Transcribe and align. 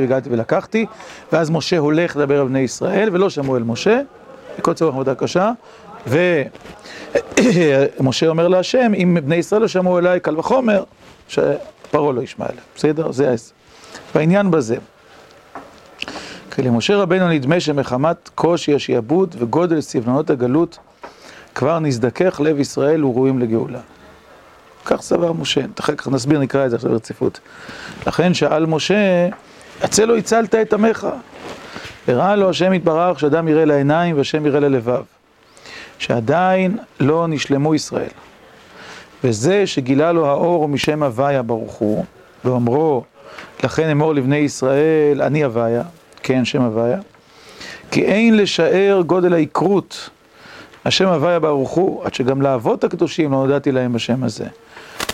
והגעתי 0.00 0.28
ולקחתי, 0.32 0.86
ואז 1.32 1.50
משה 1.50 1.78
הולך 1.78 2.16
לדבר 2.16 2.40
על 2.40 2.48
בני 2.48 2.58
ישראל, 2.58 3.08
ולא 3.12 3.30
שמעו 3.30 3.56
אל 3.56 3.62
משה, 3.62 4.00
כל 4.62 4.74
צורך 4.74 4.94
עבודה 4.94 5.14
קשה, 5.14 5.50
ומשה 6.06 8.28
אומר 8.28 8.48
להשם, 8.48 8.92
אם 8.94 9.18
בני 9.24 9.36
ישראל 9.36 9.60
לא 9.60 9.68
שמעו 9.68 9.98
אליי, 9.98 10.20
קל 10.20 10.38
וחומר, 10.38 10.84
שפרעה 11.28 12.12
לא 12.12 12.22
ישמע 12.22 12.46
אליהם, 12.46 12.64
בסדר? 12.76 13.12
זה 13.12 13.30
העשר. 13.30 13.52
והעניין 14.14 14.50
בזה. 14.50 14.76
כי 16.50 16.62
למשה 16.62 16.96
רבנו 16.96 17.28
נדמה 17.28 17.60
שמחמת 17.60 18.30
קושי 18.34 18.74
השעבוד 18.74 19.34
וגודל 19.38 19.80
סבלונות 19.80 20.30
הגלות, 20.30 20.78
כבר 21.54 21.78
נזדכך 21.78 22.40
לב 22.40 22.60
ישראל 22.60 23.04
וראויים 23.04 23.38
לגאולה. 23.38 23.80
כך 24.84 25.02
סבר 25.02 25.32
משה, 25.32 25.60
אחר 25.80 25.94
כך 25.94 26.08
נסביר, 26.08 26.38
נקרא 26.38 26.64
את 26.64 26.70
זה 26.70 26.76
עכשיו 26.76 26.90
ברציפות. 26.90 27.40
לכן 28.06 28.34
שאל 28.34 28.66
משה, 28.66 29.28
הצא 29.82 30.04
לו 30.04 30.16
הצלת 30.16 30.54
את 30.54 30.72
עמך. 30.72 31.06
הראה 32.08 32.36
לו 32.36 32.50
השם 32.50 32.72
יתברך 32.72 33.20
שאדם 33.20 33.48
יראה 33.48 33.64
לעיניים 33.64 34.16
והשם 34.16 34.46
יראה 34.46 34.60
ללבב. 34.60 35.02
שעדיין 35.98 36.78
לא 37.00 37.26
נשלמו 37.28 37.74
ישראל. 37.74 38.10
וזה 39.24 39.66
שגילה 39.66 40.12
לו 40.12 40.26
האור 40.26 40.68
משם 40.68 41.02
הוויה 41.02 41.42
ברוך 41.42 41.74
הוא, 41.74 42.04
ואומרו, 42.44 43.04
לכן 43.64 43.88
אמור 43.88 44.14
לבני 44.14 44.36
ישראל, 44.36 45.22
אני 45.22 45.44
הוויה, 45.44 45.82
כן 46.22 46.44
שם 46.44 46.62
הוויה, 46.62 46.98
כי 47.90 48.04
אין 48.04 48.36
לשער 48.36 49.02
גודל 49.06 49.32
העקרות, 49.32 50.10
השם 50.84 51.08
הוויה 51.08 51.38
ברוך 51.38 51.70
הוא, 51.70 52.04
עד 52.04 52.14
שגם 52.14 52.42
לאבות 52.42 52.84
הקדושים 52.84 53.32
לא 53.32 53.36
הודעתי 53.36 53.72
להם 53.72 53.92
בשם 53.92 54.24
הזה. 54.24 54.46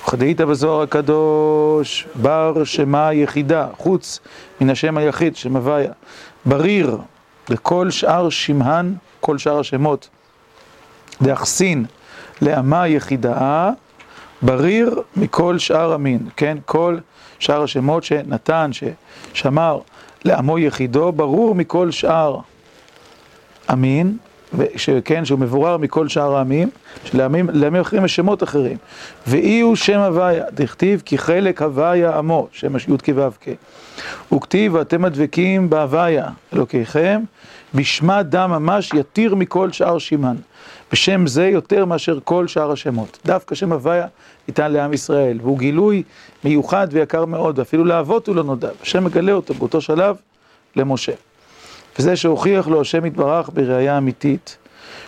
וכדאית 0.09 0.41
בזוהר 0.41 0.83
הקדוש, 0.83 2.07
בר 2.23 2.65
שמה 2.65 3.13
יחידה, 3.13 3.67
חוץ 3.77 4.21
מן 4.61 4.71
השם 4.71 4.97
היחיד, 4.97 5.37
שם 5.37 5.57
הוויה, 5.57 5.93
בריר, 6.47 6.99
לכל 7.49 7.91
שאר 7.91 8.29
שמהן, 8.31 8.95
כל 9.21 9.39
שאר 9.39 9.59
השמות, 9.59 10.09
דאחסין 11.23 11.85
לאמה 12.43 12.89
יחידה, 12.89 13.71
בריר 14.43 15.03
מכל 15.17 15.59
שאר 15.59 15.93
המין, 15.93 16.29
כן? 16.37 16.59
כל 16.67 16.99
שאר 17.39 17.63
השמות 17.63 18.05
שנתן, 18.05 18.71
ששמר 18.73 19.79
לעמו 20.25 20.59
יחידו, 20.59 21.13
ברור 21.13 21.55
מכל 21.55 21.91
שאר 21.91 22.39
המין, 23.69 24.17
כן, 25.05 25.25
שהוא 25.25 25.39
מבורר 25.39 25.77
מכל 25.77 26.09
שאר 26.09 26.37
העמים, 26.37 26.71
שלעמים 27.05 27.77
אחרים 27.81 28.05
יש 28.05 28.17
שמות 28.17 28.43
אחרים. 28.43 28.77
ואי 29.27 29.61
הוא 29.61 29.77
שם 29.77 29.99
הוויה, 29.99 30.45
דכתיב 30.53 31.03
כי 31.05 31.19
חלק 31.19 31.63
הוויה 31.63 32.19
עמו, 32.19 32.49
שם 32.53 32.77
י' 32.77 33.13
כו' 33.13 33.47
וכתיב 34.33 34.75
ואתם 34.75 35.05
הדבקים 35.05 35.71
בהוויה 35.71 36.29
אלוקיכם, 36.55 37.21
בשמה 37.75 38.23
דם 38.23 38.51
ממש 38.51 38.91
יתיר 38.95 39.35
מכל 39.35 39.73
שאר 39.73 39.99
שימן. 39.99 40.37
בשם 40.93 41.27
זה 41.27 41.47
יותר 41.47 41.85
מאשר 41.85 42.19
כל 42.25 42.49
שאר 42.49 42.73
השמות. 42.73 43.19
דווקא 43.25 43.55
שם 43.55 43.73
הוויה 43.73 44.07
ניתן 44.49 44.73
לעם 44.73 44.93
ישראל, 44.93 45.39
והוא 45.43 45.59
גילוי 45.59 46.03
מיוחד 46.45 46.89
ויקר 46.91 47.25
מאוד, 47.25 47.59
ואפילו 47.59 47.85
לאבות 47.85 48.27
הוא 48.27 48.37
לא 48.37 48.45
נודע. 48.45 48.71
השם 48.83 49.05
מגלה 49.05 49.33
אותו 49.33 49.55
באותו 49.55 49.81
שלב 49.81 50.17
למשה. 50.77 51.13
וזה 51.99 52.17
שהוכיח 52.17 52.69
לו 52.69 52.81
השם 52.81 53.07
יתברך 53.07 53.51
בראייה 53.55 53.99
אמיתית, 53.99 54.57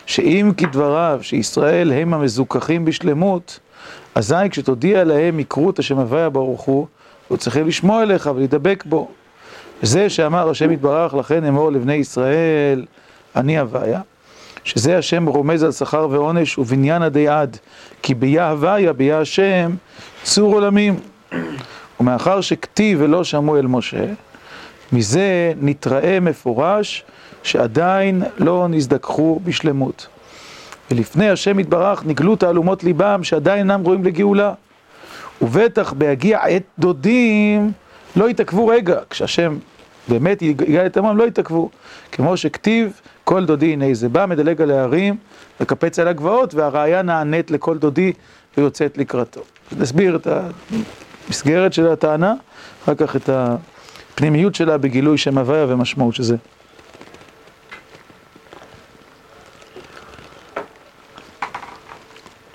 שאם 0.06 0.52
כדבריו 0.56 1.18
שישראל 1.22 1.92
הם 1.92 2.14
המזוכחים 2.14 2.84
בשלמות, 2.84 3.58
אזי 4.14 4.34
כשתודיע 4.50 5.04
להם 5.04 5.36
מקרות 5.36 5.78
השם 5.78 5.98
הוויה 5.98 6.28
ברוך 6.28 6.60
הוא, 6.60 6.86
הוא 7.28 7.38
צריכים 7.38 7.66
לשמוע 7.66 8.02
אליך 8.02 8.30
ולהידבק 8.34 8.84
בו. 8.86 9.08
וזה 9.82 10.10
שאמר 10.10 10.50
השם 10.50 10.70
יתברך 10.70 11.14
לכן 11.14 11.44
אמור 11.44 11.72
לבני 11.72 11.94
ישראל, 11.94 12.84
אני 13.36 13.58
הוויה, 13.58 14.00
שזה 14.64 14.98
השם 14.98 15.26
רומז 15.26 15.62
על 15.62 15.72
שכר 15.72 16.08
ועונש 16.10 16.58
ובניין 16.58 17.02
עדי 17.02 17.28
עד, 17.28 17.56
כי 18.02 18.14
ביה 18.14 18.50
הוויה, 18.50 18.92
ביה 18.92 19.20
השם, 19.20 19.70
צור 20.22 20.54
עולמים. 20.54 20.94
ומאחר 22.00 22.40
שכתיב 22.40 22.98
ולא 23.02 23.24
שמעו 23.24 23.56
אל 23.56 23.66
משה, 23.66 24.04
מזה 24.92 25.52
נתראה 25.60 26.20
מפורש 26.20 27.04
שעדיין 27.42 28.22
לא 28.38 28.66
נזדככו 28.68 29.40
בשלמות. 29.44 30.06
ולפני 30.90 31.30
השם 31.30 31.58
יתברך 31.58 32.04
נגלו 32.06 32.36
תעלומות 32.36 32.84
ליבם 32.84 33.24
שעדיין 33.24 33.58
אינם 33.58 33.84
רואים 33.84 34.04
לגאולה. 34.04 34.52
ובטח 35.42 35.92
בהגיע 35.92 36.38
עת 36.38 36.62
דודים 36.78 37.72
לא 38.16 38.30
יתעכבו 38.30 38.66
רגע, 38.66 39.00
כשהשם 39.10 39.56
באמת 40.08 40.42
יגאל 40.42 40.86
את 40.86 40.96
עמם 40.96 41.16
לא 41.16 41.24
יתעכבו. 41.24 41.70
כמו 42.12 42.36
שכתיב 42.36 43.00
כל 43.24 43.44
דודי 43.44 43.72
הנה 43.72 43.94
זה 43.94 44.08
בא, 44.08 44.26
מדלג 44.26 44.62
על 44.62 44.70
ההרים, 44.70 45.16
מקפץ 45.60 45.98
על 45.98 46.08
הגבעות, 46.08 46.54
והראיה 46.54 47.02
נענית 47.02 47.50
לכל 47.50 47.78
דודי 47.78 48.12
ויוצאת 48.56 48.98
לקראתו. 48.98 49.40
נסביר 49.78 50.16
את 50.16 50.26
המסגרת 51.28 51.72
של 51.72 51.88
הטענה, 51.88 52.34
אחר 52.84 52.94
כך 52.94 53.16
את 53.16 53.30
הפנימיות 54.14 54.54
שלה 54.54 54.78
בגילוי 54.78 55.18
שם 55.18 55.38
הוויה 55.38 55.66
ומשמעות 55.68 56.14
של 56.14 56.22
זה. 56.22 56.36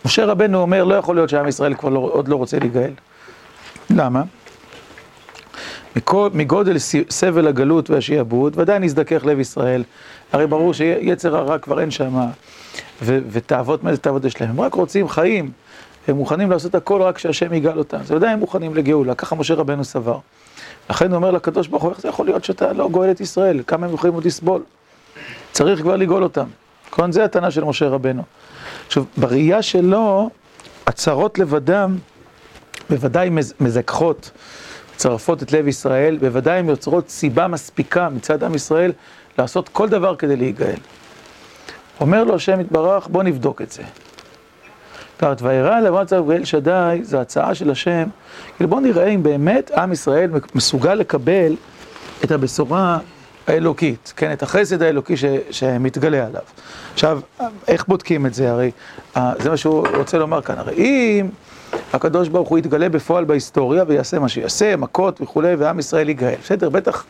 משה 0.05 0.25
רבנו 0.25 0.61
אומר, 0.61 0.83
לא 0.83 0.95
יכול 0.95 1.15
להיות 1.15 1.29
שעם 1.29 1.47
ישראל 1.47 1.73
כבר 1.73 1.89
לא, 1.89 1.99
עוד 1.99 2.27
לא 2.27 2.35
רוצה 2.35 2.59
להיגאל. 2.59 2.91
למה? 3.89 4.23
מגודל 6.33 6.77
סבל 7.09 7.47
הגלות 7.47 7.89
והשיעבוד, 7.89 8.53
ודאי 8.59 8.79
נזדכך 8.79 9.25
לב 9.25 9.39
ישראל. 9.39 9.83
הרי 10.33 10.47
ברור 10.47 10.73
שיצר 10.73 11.37
הרע 11.37 11.57
כבר 11.59 11.79
אין 11.79 11.91
שם, 11.91 12.19
ותאוות, 13.01 13.83
מה 13.83 13.91
זה 13.91 13.97
תאוות 13.97 14.25
יש 14.25 14.41
להם? 14.41 14.49
הם 14.49 14.61
רק 14.61 14.73
רוצים 14.73 15.07
חיים, 15.07 15.51
הם 16.07 16.15
מוכנים 16.15 16.51
לעשות 16.51 16.75
הכל 16.75 17.01
רק 17.01 17.17
שהשם 17.17 17.53
יגאל 17.53 17.77
אותם. 17.77 18.03
זה 18.03 18.15
ודאי 18.15 18.29
הם 18.29 18.39
מוכנים 18.39 18.75
לגאולה, 18.75 19.15
ככה 19.15 19.35
משה 19.35 19.53
רבנו 19.53 19.83
סבר. 19.83 20.19
לכן 20.89 21.09
הוא 21.09 21.15
אומר 21.15 21.31
לקדוש 21.31 21.67
ברוך 21.67 21.83
הוא, 21.83 21.91
איך 21.91 22.01
זה 22.01 22.09
יכול 22.09 22.25
להיות 22.25 22.43
שאתה 22.43 22.73
לא 22.73 22.89
גואל 22.89 23.11
את 23.11 23.21
ישראל? 23.21 23.61
כמה 23.67 23.87
הם 23.87 23.93
יכולים 23.93 24.13
עוד 24.13 24.25
לסבול? 24.25 24.63
צריך 25.51 25.81
כבר 25.81 25.95
לגאול 25.95 26.23
אותם. 26.23 26.45
נכון? 26.91 27.11
זה 27.11 27.23
הטענה 27.23 27.51
של 27.51 27.63
משה 27.63 27.87
רבנו. 27.87 28.23
עכשיו, 28.87 29.03
בראייה 29.17 29.61
שלו, 29.61 30.29
הצרות 30.87 31.39
לבדם 31.39 31.97
בוודאי 32.89 33.29
מזכחות, 33.59 34.31
צרפות 34.95 35.43
את 35.43 35.51
לב 35.51 35.67
ישראל, 35.67 36.17
בוודאי 36.17 36.59
הן 36.59 36.69
יוצרות 36.69 37.09
סיבה 37.09 37.47
מספיקה 37.47 38.09
מצד 38.09 38.43
עם 38.43 38.55
ישראל 38.55 38.91
לעשות 39.37 39.69
כל 39.69 39.89
דבר 39.89 40.15
כדי 40.15 40.35
להיגאל. 40.35 40.75
אומר 42.01 42.23
לו 42.23 42.35
השם 42.35 42.59
יתברך, 42.59 43.07
בוא 43.07 43.23
נבדוק 43.23 43.61
את 43.61 43.71
זה. 43.71 43.83
כלומר, 45.19 45.35
וירא 45.41 45.77
אליו 45.77 45.93
מצב 46.01 46.23
ואל 46.27 46.45
שדי, 46.45 46.99
זו 47.01 47.17
הצעה 47.17 47.55
של 47.55 47.71
השם, 47.71 48.03
כאילו 48.57 48.69
בוא 48.69 48.81
נראה 48.81 49.07
אם 49.07 49.23
באמת 49.23 49.71
עם 49.71 49.91
ישראל 49.91 50.31
מסוגל 50.55 50.93
לקבל 50.93 51.55
את 52.23 52.31
הבשורה 52.31 52.99
האלוקית, 53.47 54.13
כן, 54.15 54.31
את 54.31 54.43
החסד 54.43 54.81
האלוקי 54.81 55.17
ש, 55.17 55.25
שמתגלה 55.51 56.25
עליו. 56.25 56.41
עכשיו, 56.93 57.19
איך 57.67 57.87
בודקים 57.87 58.25
את 58.25 58.33
זה? 58.33 58.51
הרי, 58.51 58.71
זה 59.15 59.49
מה 59.49 59.57
שהוא 59.57 59.87
רוצה 59.97 60.17
לומר 60.17 60.41
כאן, 60.41 60.57
הרי 60.57 60.75
אם 60.75 61.29
הקדוש 61.93 62.27
ברוך 62.29 62.49
הוא 62.49 62.57
יתגלה 62.57 62.89
בפועל 62.89 63.23
בהיסטוריה 63.23 63.83
ויעשה 63.87 64.19
מה 64.19 64.29
שיעשה, 64.29 64.75
מכות 64.75 65.21
וכולי, 65.21 65.55
ועם 65.55 65.79
ישראל 65.79 66.09
יגאל. 66.09 66.35
בסדר, 66.43 66.69
בטח 66.69 67.05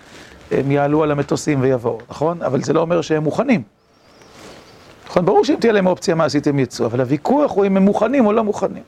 הם 0.52 0.72
יעלו 0.72 1.04
על 1.04 1.12
המטוסים 1.12 1.62
ויבואו, 1.62 2.00
נכון? 2.10 2.42
אבל 2.42 2.62
זה 2.62 2.74
לא 2.74 2.82
אומר 2.82 3.02
שהם 3.02 3.24
מוכנים. 3.24 3.75
נכון? 5.08 5.26
ברור 5.26 5.46
שאם 5.46 5.56
תהיה 5.60 5.74
להם 5.74 5.88
אופציה 5.88 6.16
מעשית 6.16 6.48
הם 6.48 6.60
יצאו, 6.60 6.86
אבל 6.86 7.02
הוויכוח 7.02 7.52
הוא 7.52 7.66
אם 7.66 7.78
הם 7.78 7.84
מוכנים 7.84 8.26
או 8.26 8.34
לא 8.34 8.44
מוכנים. 8.44 8.84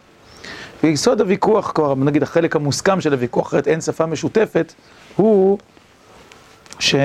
ויסוד 0.83 1.21
הוויכוח, 1.21 1.71
כבר 1.75 1.95
נגיד 1.95 2.23
החלק 2.23 2.55
המוסכם 2.55 3.01
של 3.01 3.13
הוויכוח, 3.13 3.47
אחרת 3.47 3.67
אין 3.67 3.81
שפה 3.81 4.05
משותפת, 4.05 4.73
הוא 5.15 5.57
ש... 6.79 6.95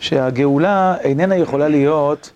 שהגאולה 0.00 0.96
איננה 1.00 1.36
יכולה 1.36 1.68
להיות 1.68 2.30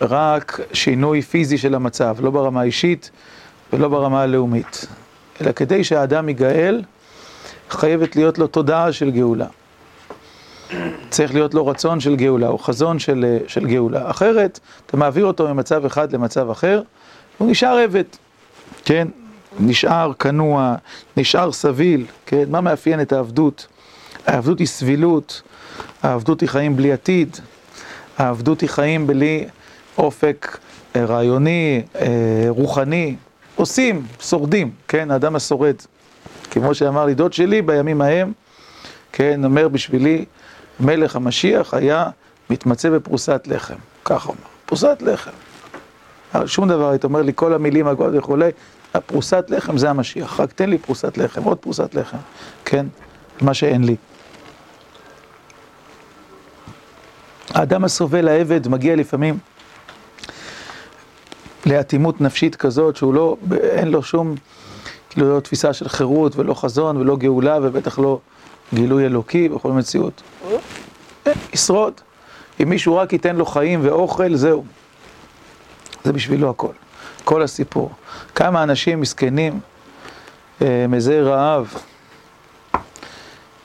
רק 0.00 0.60
שינוי 0.72 1.22
פיזי 1.22 1.58
של 1.58 1.74
המצב, 1.74 2.16
לא 2.20 2.30
ברמה 2.30 2.60
האישית 2.60 3.10
ולא 3.72 3.88
ברמה 3.88 4.22
הלאומית, 4.22 4.86
אלא 5.40 5.52
כדי 5.52 5.84
שהאדם 5.84 6.28
ייגאל, 6.28 6.82
חייבת 7.70 8.16
להיות 8.16 8.38
לו 8.38 8.46
תודעה 8.46 8.92
של 8.92 9.10
גאולה. 9.10 9.46
צריך 11.10 11.34
להיות 11.34 11.54
לו 11.54 11.66
רצון 11.66 12.00
של 12.00 12.16
גאולה, 12.16 12.48
או 12.48 12.58
חזון 12.58 12.98
של, 12.98 13.38
של 13.46 13.66
גאולה. 13.66 14.10
אחרת, 14.10 14.60
אתה 14.86 14.96
מעביר 14.96 15.26
אותו 15.26 15.54
ממצב 15.54 15.84
אחד 15.84 16.12
למצב 16.12 16.50
אחר, 16.50 16.82
הוא 17.38 17.50
נשאר 17.50 17.78
עבד, 17.78 18.04
כן? 18.84 19.08
נשאר 19.60 20.12
כנוע, 20.18 20.74
נשאר 21.16 21.52
סביל, 21.52 22.06
כן? 22.26 22.44
מה 22.48 22.60
מאפיין 22.60 23.00
את 23.00 23.12
העבדות? 23.12 23.66
העבדות 24.26 24.58
היא 24.58 24.66
סבילות, 24.66 25.42
העבדות 26.02 26.40
היא 26.40 26.48
חיים 26.48 26.76
בלי 26.76 26.92
עתיד, 26.92 27.36
העבדות 28.18 28.60
היא 28.60 28.68
חיים 28.68 29.06
בלי 29.06 29.44
אופק 29.98 30.58
אה, 30.96 31.04
רעיוני, 31.04 31.82
אה, 32.00 32.46
רוחני. 32.48 33.16
עושים, 33.56 34.02
שורדים, 34.20 34.70
כן? 34.88 35.10
האדם 35.10 35.36
השורד. 35.36 35.74
כמו 36.50 36.74
שאמר 36.74 37.04
לי 37.04 37.14
דוד 37.14 37.32
שלי 37.32 37.62
בימים 37.62 38.00
ההם, 38.00 38.32
כן, 39.16 39.44
אומר 39.44 39.68
בשבילי, 39.68 40.24
מלך 40.80 41.16
המשיח 41.16 41.74
היה 41.74 42.06
מתמצא 42.50 42.90
בפרוסת 42.90 43.42
לחם, 43.46 43.74
ככה 44.04 44.28
אומר, 44.28 44.40
פרוסת 44.66 45.02
לחם. 45.02 45.30
שום 46.46 46.68
דבר, 46.68 46.90
היית 46.90 47.04
אומר 47.04 47.22
לי, 47.22 47.32
כל 47.34 47.54
המילים 47.54 47.86
הגולות 47.86 48.14
וכולי, 48.18 48.50
הפרוסת 48.94 49.44
לחם 49.48 49.78
זה 49.78 49.90
המשיח, 49.90 50.40
רק 50.40 50.52
תן 50.52 50.70
לי 50.70 50.78
פרוסת 50.78 51.18
לחם, 51.18 51.42
עוד 51.44 51.58
פרוסת 51.58 51.94
לחם, 51.94 52.16
כן, 52.64 52.86
מה 53.40 53.54
שאין 53.54 53.84
לי. 53.84 53.96
האדם 57.50 57.84
הסובל, 57.84 58.28
העבד, 58.28 58.68
מגיע 58.68 58.96
לפעמים 58.96 59.38
לאטימות 61.66 62.20
נפשית 62.20 62.56
כזאת, 62.56 62.96
שהוא 62.96 63.14
לא, 63.14 63.36
אין 63.62 63.88
לו 63.88 64.02
שום, 64.02 64.34
כאילו 65.10 65.34
לא 65.34 65.40
תפיסה 65.40 65.72
של 65.72 65.88
חירות 65.88 66.36
ולא 66.36 66.54
חזון 66.54 66.96
ולא 66.96 67.16
גאולה 67.16 67.58
ובטח 67.62 67.98
לא 67.98 68.20
גילוי 68.74 69.06
אלוקי 69.06 69.48
בכל 69.48 69.72
מציאות. 69.72 70.22
ישרוד. 71.52 72.00
אם 72.62 72.68
מישהו 72.68 72.96
רק 72.96 73.12
ייתן 73.12 73.36
לו 73.36 73.46
חיים 73.46 73.80
ואוכל, 73.82 74.34
זהו. 74.34 74.64
זה 76.04 76.12
בשבילו 76.12 76.50
הכל. 76.50 76.72
כל 77.24 77.42
הסיפור. 77.42 77.90
כמה 78.34 78.62
אנשים 78.62 79.00
מסכנים, 79.00 79.60
אה, 80.62 80.86
מזי 80.88 81.20
רעב, 81.20 81.74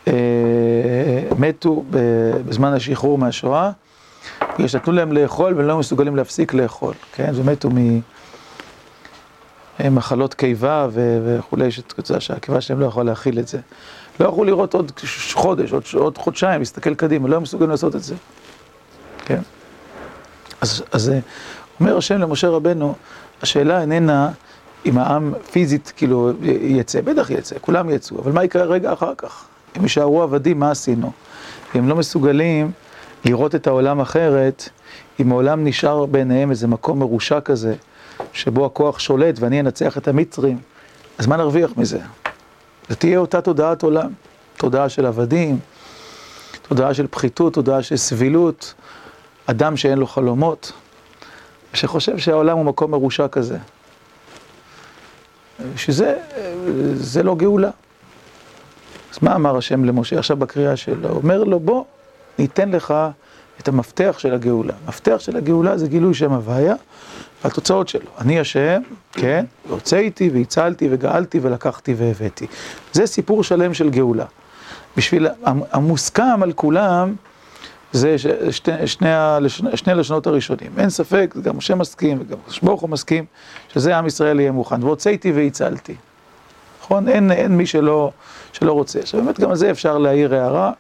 אה, 0.08 0.14
מתו 1.38 1.84
בזמן 2.46 2.74
השחרור 2.74 3.18
מהשואה, 3.18 3.72
בגלל 4.54 4.68
שנתנו 4.68 4.94
להם 4.94 5.12
לאכול 5.12 5.54
והם 5.54 5.68
לא 5.68 5.78
מסוגלים 5.78 6.16
להפסיק 6.16 6.54
לאכול, 6.54 6.94
כן? 7.14 7.32
ומתו 7.36 7.70
ממחלות 9.80 10.34
קיבה 10.34 10.88
וכולי, 10.94 11.70
שהקיבה 12.20 12.62
שלהם 12.62 12.80
לא 12.80 12.86
יכולה 12.86 13.12
להכיל 13.12 13.40
את 13.40 13.48
זה. 13.48 13.60
לא 14.20 14.28
יכלו 14.28 14.44
לראות 14.44 14.74
עוד 14.74 14.92
חודש, 15.34 15.72
עוד, 15.72 15.84
עוד 15.94 16.18
חודשיים, 16.18 16.60
להסתכל 16.60 16.96
קדימה, 16.96 17.28
לא 17.28 17.34
היו 17.34 17.42
מסוגלים 17.42 17.70
לעשות 17.70 17.96
את 17.96 18.04
זה. 18.04 18.16
כן? 19.26 19.40
אז, 20.62 20.84
אז 20.92 21.12
אומר 21.80 21.98
השם 21.98 22.18
למשה 22.18 22.50
רבנו, 22.50 22.96
השאלה 23.42 23.82
איננה 23.82 24.32
אם 24.86 24.98
העם 24.98 25.34
פיזית 25.52 25.94
כאילו 25.98 26.32
יצא, 26.44 27.02
בטח 27.02 27.30
יצא, 27.30 27.56
כולם 27.62 27.90
יצאו, 27.90 28.20
אבל 28.20 28.32
מה 28.32 28.44
יקרה 28.44 28.64
רגע 28.64 28.94
אחר 28.94 29.14
כך? 29.18 29.46
אם 29.78 29.84
יישארו 29.84 30.24
עבדים, 30.24 30.60
מה 30.60 30.72
עשינו? 30.72 31.12
אם 31.76 31.90
לא 31.90 31.96
מסוגלים 31.96 32.72
לראות 33.26 33.56
את 33.56 33.68
העולם 33.68 34.02
אחרת, 34.02 34.70
אם 35.20 35.32
העולם 35.32 35.64
נשאר 35.64 36.06
ביניהם 36.06 36.52
איזה 36.52 36.68
מקום 36.68 37.00
מרושע 37.00 37.40
כזה, 37.40 37.76
שבו 38.34 38.66
הכוח 38.66 39.00
שולט 39.00 39.40
ואני 39.40 39.60
אנצח 39.60 39.98
את 39.98 40.08
המצרים, 40.08 40.58
אז 41.18 41.28
מה 41.28 41.38
נרוויח 41.38 41.72
מזה? 41.78 42.00
זה 42.90 42.96
תהיה 42.96 43.20
אותה 43.20 43.42
תודעת 43.42 43.84
עולם, 43.84 44.12
תודעה 44.58 44.90
של 44.90 45.06
עבדים, 45.06 45.60
תודעה 46.62 46.94
של 46.94 47.08
פחיתות, 47.08 47.54
תודעה 47.54 47.84
של 47.84 47.98
סבילות, 47.98 48.74
אדם 49.46 49.78
שאין 49.78 49.98
לו 49.98 50.08
חלומות, 50.08 50.72
שחושב 51.74 52.18
שהעולם 52.18 52.58
הוא 52.58 52.66
מקום 52.66 52.92
מרושע 52.92 53.28
כזה. 53.28 53.58
שזה 55.76 56.18
זה 56.94 57.24
לא 57.24 57.36
גאולה. 57.36 57.70
אז 59.14 59.20
מה 59.22 59.36
אמר 59.36 59.58
השם 59.58 59.86
למשה 59.86 60.20
עכשיו 60.20 60.38
בקריאה 60.38 60.76
שלו? 60.76 61.10
אומר 61.10 61.44
לו, 61.44 61.60
בוא, 61.60 61.84
ניתן 62.40 62.70
לך 62.72 62.94
את 63.60 63.68
המפתח 63.68 64.16
של 64.18 64.34
הגאולה. 64.34 64.74
המפתח 64.86 65.16
של 65.20 65.38
הגאולה 65.38 65.78
זה 65.78 65.88
גילוי 65.88 66.14
שם 66.14 66.34
הוויה 66.34 66.76
והתוצאות 67.44 67.88
שלו. 67.88 68.12
אני 68.20 68.40
השם, 68.40 68.82
כן, 69.12 69.46
והוצאתי 69.68 70.30
והצלתי 70.34 70.88
וגאלתי 70.92 71.40
ולקחתי 71.42 71.94
והבאתי. 71.98 72.48
זה 72.94 73.06
סיפור 73.06 73.44
שלם 73.44 73.74
של 73.74 73.90
גאולה. 73.90 74.26
בשביל, 74.98 75.28
המוסכם 75.72 76.44
על 76.44 76.54
כולם 76.54 77.16
זה 77.92 78.16
שני, 78.18 78.88
שני, 78.88 79.78
שני 79.78 79.94
לשונות 79.94 80.28
הראשונים. 80.28 80.72
אין 80.78 80.90
ספק, 80.90 81.36
גם 81.42 81.58
משה 81.58 81.76
מסכים 81.76 82.18
וגם 82.22 82.38
ברוך 82.64 82.82
הוא 82.82 82.90
מסכים, 82.90 83.26
שזה 83.74 83.98
עם 83.98 84.08
ישראל 84.08 84.40
יהיה 84.40 84.52
מוכן. 84.52 84.84
והוצאתי 84.84 85.32
והצלתי. 85.32 85.96
נכון? 86.82 87.08
אין, 87.08 87.32
אין 87.32 87.58
מי 87.58 87.66
שלא, 87.66 88.12
שלא 88.54 88.74
רוצה. 88.74 89.00
עכשיו 89.00 89.24
באמת 89.24 89.40
גם 89.40 89.50
על 89.50 89.56
זה 89.56 89.72
אפשר 89.72 89.98
להעיר 89.98 90.36
הערה. 90.36 90.72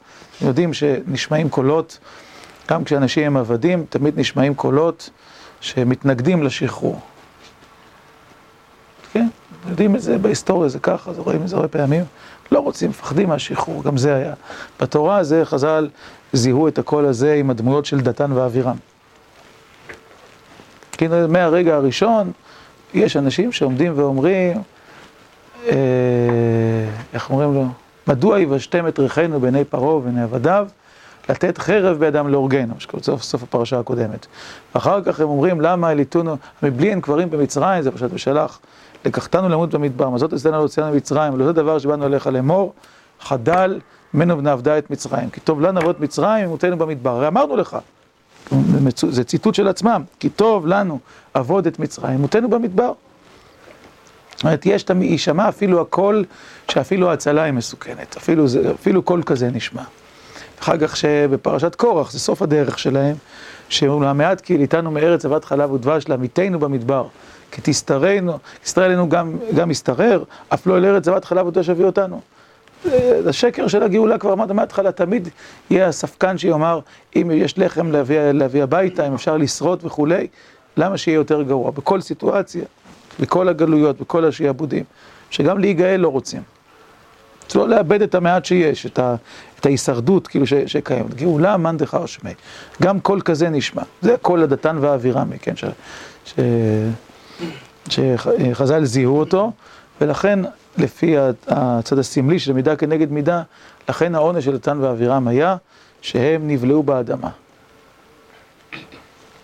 יודעים 0.42 0.74
שנשמעים 0.74 1.50
קולות, 1.50 2.00
גם 2.70 2.84
כשאנשים 2.84 3.24
הם 3.24 3.38
עבדים, 3.38 3.86
תמיד 3.90 4.20
נשמעים 4.20 4.56
קולות 4.56 5.10
שמתנגדים 5.62 6.44
לשחרור. 6.44 7.00
כן, 9.14 9.28
יודעים 9.70 9.96
את 9.96 10.02
זה 10.02 10.18
בהיסטוריה, 10.18 10.70
זה 10.70 10.80
ככה, 10.80 11.14
זה 11.14 11.22
רואים 11.22 11.42
את 11.42 11.48
זה 11.48 11.56
הרבה 11.56 11.68
פעמים. 11.68 12.04
לא 12.52 12.60
רוצים, 12.60 12.90
מפחדים 12.90 13.30
מהשחרור, 13.30 13.84
גם 13.84 13.98
זה 13.98 14.16
היה. 14.16 14.34
בתורה 14.82 15.24
זה 15.24 15.46
חז"ל 15.46 15.90
זיהו 16.34 16.68
את 16.68 16.80
הקול 16.80 17.06
הזה 17.06 17.34
עם 17.34 17.50
הדמויות 17.50 17.86
של 17.86 18.00
דתן 18.00 18.32
ואבירם. 18.32 18.76
כאילו 20.92 21.28
מהרגע 21.30 21.76
הראשון 21.76 22.32
יש 22.94 23.18
אנשים 23.18 23.52
שעומדים 23.52 23.94
ואומרים, 23.96 24.62
אה, 25.68 25.74
איך 27.14 27.30
אומרים 27.30 27.54
לו? 27.54 27.66
מדוע 28.08 28.40
יבשתם 28.40 28.88
את 28.88 29.00
ריחנו 29.00 29.40
בעיני 29.40 29.64
פרעה 29.64 29.96
ובעיני 29.96 30.22
עבדיו? 30.22 30.68
לתת 31.30 31.58
חרב 31.58 31.98
בידם 31.98 32.28
להורגנו, 32.28 32.74
סוף 33.02 33.24
סוף 33.24 33.44
הפרשה 33.44 33.80
הקודמת. 33.80 34.28
ואחר 34.76 35.02
כך 35.04 35.20
הם 35.20 35.28
אומרים, 35.28 35.62
למה 35.62 35.92
אליתונו, 35.92 36.38
מבלי 36.64 36.90
אין 36.90 37.02
קברים 37.02 37.30
במצרים, 37.30 37.82
זה 37.82 37.92
פשוט 37.92 38.14
ושלח, 38.14 38.60
לקחתנו 39.06 39.50
למות 39.50 39.70
במדבר, 39.70 40.10
מה 40.10 40.18
זאת 40.18 40.34
עשינו 40.34 40.58
להוציאנו 40.58 40.94
ממצרים, 40.94 41.40
לא 41.40 41.46
זה 41.46 41.54
דבר 41.54 41.80
שבאנו 41.80 42.06
אליך 42.06 42.28
לאמור, 42.28 42.74
חדל 43.20 43.80
ממנו 44.14 44.38
ונעבדה 44.38 44.78
את 44.78 44.92
מצרים. 44.92 45.30
כי 45.30 45.40
טוב 45.40 45.62
לנו 45.62 45.80
אבות 45.80 46.00
מצרים, 46.00 46.44
ימותנו 46.44 46.78
במדבר. 46.78 47.10
הרי 47.10 47.28
אמרנו 47.28 47.56
לך, 47.56 47.78
זה 49.10 49.24
ציטוט 49.24 49.56
של 49.56 49.68
עצמם, 49.68 50.04
כי 50.20 50.30
טוב 50.30 50.68
לנו 50.68 51.00
עבוד 51.34 51.68
את 51.68 51.80
מצרים, 51.80 52.14
ימותנו 52.14 52.50
במדבר. 52.50 52.94
זאת 54.36 54.44
אומרת, 54.44 54.66
יש, 54.66 54.86
יישמע 55.02 55.50
אפילו 55.50 55.82
הקול, 55.82 56.26
שאפילו 56.72 57.10
ההצלה 57.10 57.44
היא 57.44 57.54
מסוכנת, 57.54 58.18
אפילו, 58.18 58.46
אפילו 58.76 59.02
קול 59.02 59.24
כזה 59.24 59.50
נשמע. 59.52 59.84
אחר 60.60 60.78
כך 60.78 60.98
שבפרשת 60.98 61.76
קורח, 61.76 62.12
זה 62.12 62.20
סוף 62.20 62.42
הדרך 62.42 62.80
שלהם, 62.80 63.16
שאומרים 63.70 64.10
המעט 64.10 64.42
כי 64.42 64.56
איתנו 64.56 64.92
מארץ 64.92 65.24
זבת 65.24 65.46
חלב 65.46 65.72
ודבש, 65.72 66.08
לעמיתנו 66.08 66.60
במדבר, 66.60 67.08
כי 67.52 67.62
תסתרנו, 67.64 68.38
תסתרא 68.64 68.86
עלינו 68.86 69.10
גם, 69.10 69.38
גם 69.56 69.72
יסתרר, 69.72 70.24
אף 70.50 70.68
לא 70.68 70.78
אל 70.78 70.86
ארץ 70.86 71.06
זבת 71.06 71.26
חלב 71.26 71.48
ודבש 71.48 71.68
יביא 71.68 71.86
אותנו. 71.86 72.22
השקר 73.28 73.68
של 73.68 73.84
הגאולה 73.84 74.18
כבר 74.18 74.34
אמרת 74.34 74.52
מההתחלה, 74.52 74.92
תמיד 74.92 75.30
יהיה 75.70 75.88
הספקן 75.88 76.38
שיאמר, 76.38 76.80
אם 77.16 77.32
יש 77.34 77.58
לחם 77.58 77.92
להביא, 77.92 78.20
להביא 78.20 78.64
הביתה, 78.64 79.08
אם 79.08 79.14
אפשר 79.14 79.38
לשרוד 79.38 79.80
וכולי, 79.84 80.28
למה 80.78 80.98
שיהיה 80.98 81.16
יותר 81.16 81.42
גרוע? 81.42 81.72
בכל 81.72 82.02
סיטואציה, 82.02 82.64
בכל 83.20 83.50
הגלויות, 83.50 84.02
בכל 84.02 84.26
השעבודים, 84.26 84.84
שגם 85.30 85.58
להיגאל 85.58 86.00
לא 86.00 86.08
רוצים. 86.08 86.42
לא 87.56 87.70
לאבד 87.70 88.02
את 88.02 88.16
המעט 88.16 88.46
שיש, 88.46 88.86
את, 88.86 89.00
ה, 89.00 89.16
את 89.60 89.66
ההישרדות 89.66 90.28
כאילו 90.28 90.48
ש, 90.48 90.54
שקיימת. 90.54 91.16
גאולה 91.16 91.58
מאן 91.58 91.78
דכר 91.78 92.06
שמיה. 92.06 92.34
גם 92.82 93.00
קול 93.00 93.22
כזה 93.22 93.50
נשמע. 93.50 93.82
זה 94.02 94.16
קול 94.22 94.44
הדתן 94.44 94.78
והאבירמי, 94.82 95.40
כן? 95.40 95.56
ש, 95.56 95.66
ש, 96.26 96.34
שחז"ל 97.90 98.86
זיהו 98.86 99.20
אותו, 99.20 99.52
ולכן 100.02 100.40
לפי 100.78 101.16
הצד 101.48 102.00
הסמלי 102.00 102.40
של 102.40 102.54
מידה 102.54 102.76
כנגד 102.76 103.12
מידה, 103.12 103.42
לכן 103.90 104.16
העונש 104.16 104.46
של 104.46 104.58
דתן 104.58 104.78
ואבירם 104.82 105.28
היה 105.28 105.56
שהם 106.02 106.48
נבלעו 106.48 106.84
באדמה. 106.84 107.30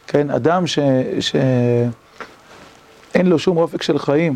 כן, 0.07 0.29
אדם 0.29 0.67
ש, 0.67 0.79
שאין 1.19 1.91
לו 3.25 3.39
שום 3.39 3.57
אופק 3.57 3.81
של 3.81 3.99
חיים, 3.99 4.33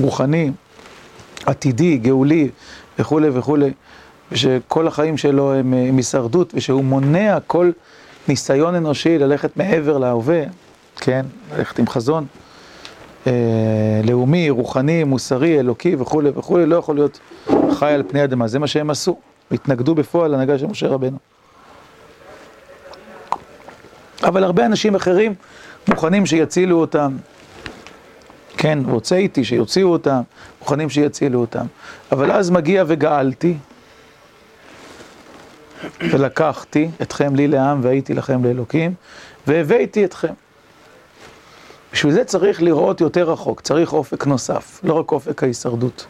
רוחני, 0.00 0.50
עתידי, 1.46 1.98
גאולי, 1.98 2.48
וכולי 2.98 3.28
וכולי, 3.28 3.72
ושכל 4.32 4.86
החיים 4.86 5.16
שלו 5.16 5.54
הם 5.54 5.72
עם 5.72 5.96
הישרדות, 5.96 6.52
ושהוא 6.54 6.84
מונע 6.84 7.38
כל 7.46 7.70
ניסיון 8.28 8.74
אנושי 8.74 9.18
ללכת 9.18 9.56
מעבר 9.56 9.98
להווה, 9.98 10.42
כן, 10.96 11.26
ללכת 11.56 11.78
עם 11.78 11.86
חזון 11.86 12.26
אה, 13.26 13.32
לאומי, 14.04 14.50
רוחני, 14.50 15.04
מוסרי, 15.04 15.60
אלוקי 15.60 15.96
וכולי 15.98 16.30
וכולי, 16.34 16.66
לא 16.66 16.76
יכול 16.76 16.94
להיות 16.94 17.20
חי 17.70 17.92
על 17.92 18.02
פני 18.08 18.24
אדמה, 18.24 18.48
זה 18.48 18.58
מה 18.58 18.66
שהם 18.66 18.90
עשו, 18.90 19.18
התנגדו 19.50 19.94
בפועל 19.94 20.30
להנהגה 20.30 20.58
של 20.58 20.66
משה 20.66 20.88
רבנו. 20.88 21.18
אבל 24.22 24.44
הרבה 24.44 24.66
אנשים 24.66 24.94
אחרים 24.94 25.34
מוכנים 25.88 26.26
שיצילו 26.26 26.80
אותם, 26.80 27.16
כן, 28.56 28.78
רוצה 28.88 29.16
איתי 29.16 29.44
שיוציאו 29.44 29.88
אותם, 29.88 30.20
מוכנים 30.60 30.90
שיצילו 30.90 31.40
אותם. 31.40 31.66
אבל 32.12 32.32
אז 32.32 32.50
מגיע 32.50 32.84
וגאלתי, 32.86 33.54
ולקחתי 36.00 36.88
אתכם 37.02 37.34
לי 37.34 37.48
לעם 37.48 37.80
והייתי 37.82 38.14
לכם 38.14 38.44
לאלוקים, 38.44 38.94
והבאתי 39.46 40.04
אתכם. 40.04 40.32
בשביל 41.92 42.12
זה 42.12 42.24
צריך 42.24 42.62
לראות 42.62 43.00
יותר 43.00 43.30
רחוק, 43.30 43.60
צריך 43.60 43.92
אופק 43.92 44.26
נוסף, 44.26 44.80
לא 44.84 44.94
רק 44.94 45.12
אופק 45.12 45.42
ההישרדות. 45.42 46.06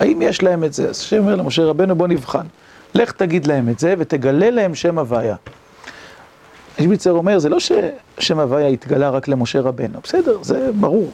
האם 0.00 0.22
יש 0.22 0.42
להם 0.42 0.64
את 0.64 0.72
זה? 0.72 0.88
אז 0.88 1.00
השם 1.00 1.18
אומר 1.18 1.36
למשה 1.36 1.64
רבנו 1.64 1.94
בוא 1.94 2.08
נבחן. 2.08 2.46
לך 2.94 3.12
תגיד 3.12 3.46
להם 3.46 3.68
את 3.68 3.78
זה 3.78 3.94
ותגלה 3.98 4.50
להם 4.50 4.74
שם 4.74 4.98
הוויה. 4.98 5.36
אישביצר 6.78 7.12
אומר, 7.12 7.38
זה 7.38 7.48
לא 7.48 7.58
ששם 7.60 8.38
הוויה 8.38 8.66
התגלה 8.66 9.10
רק 9.10 9.28
למשה 9.28 9.60
רבנו, 9.60 10.00
בסדר, 10.02 10.42
זה 10.42 10.70
ברור. 10.80 11.10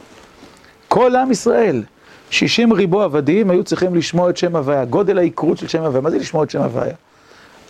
כל 0.87 1.15
עם 1.15 1.31
ישראל, 1.31 1.83
60 2.29 2.73
ריבו 2.73 3.01
עבדים 3.01 3.49
היו 3.49 3.63
צריכים 3.63 3.95
לשמוע 3.95 4.29
את 4.29 4.37
שם 4.37 4.55
הוויה, 4.55 4.85
גודל 4.85 5.17
העיקרות 5.17 5.57
של 5.57 5.67
שם 5.67 5.83
הוויה, 5.83 6.01
מה 6.01 6.11
זה 6.11 6.17
לשמוע 6.17 6.43
את 6.43 6.49
שם 6.49 6.61
הוויה? 6.61 6.93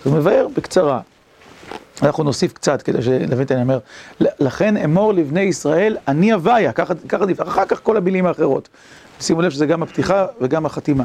הוא 0.06 0.14
מבאר 0.14 0.48
בקצרה. 0.58 1.00
אנחנו 2.02 2.24
נוסיף 2.24 2.54
קצת 2.54 2.82
כדי 2.82 3.02
שנבין 3.02 3.48
אני 3.52 3.62
אומר, 3.62 3.80
לכן 4.20 4.78
אמור 4.78 5.14
לבני 5.14 5.42
ישראל, 5.42 5.98
אני 6.08 6.32
הוויה, 6.32 6.72
ככה 6.72 7.26
נפתח, 7.28 7.48
אחר 7.48 7.66
כך 7.66 7.84
כל 7.84 7.98
המילים 7.98 8.26
האחרות. 8.26 8.70
שימו 9.20 9.42
לב 9.42 9.52
שזה 9.52 9.66
גם 9.66 9.84
הפתיחה 9.84 10.26
וגם 10.42 10.66
החתימה. 10.66 11.04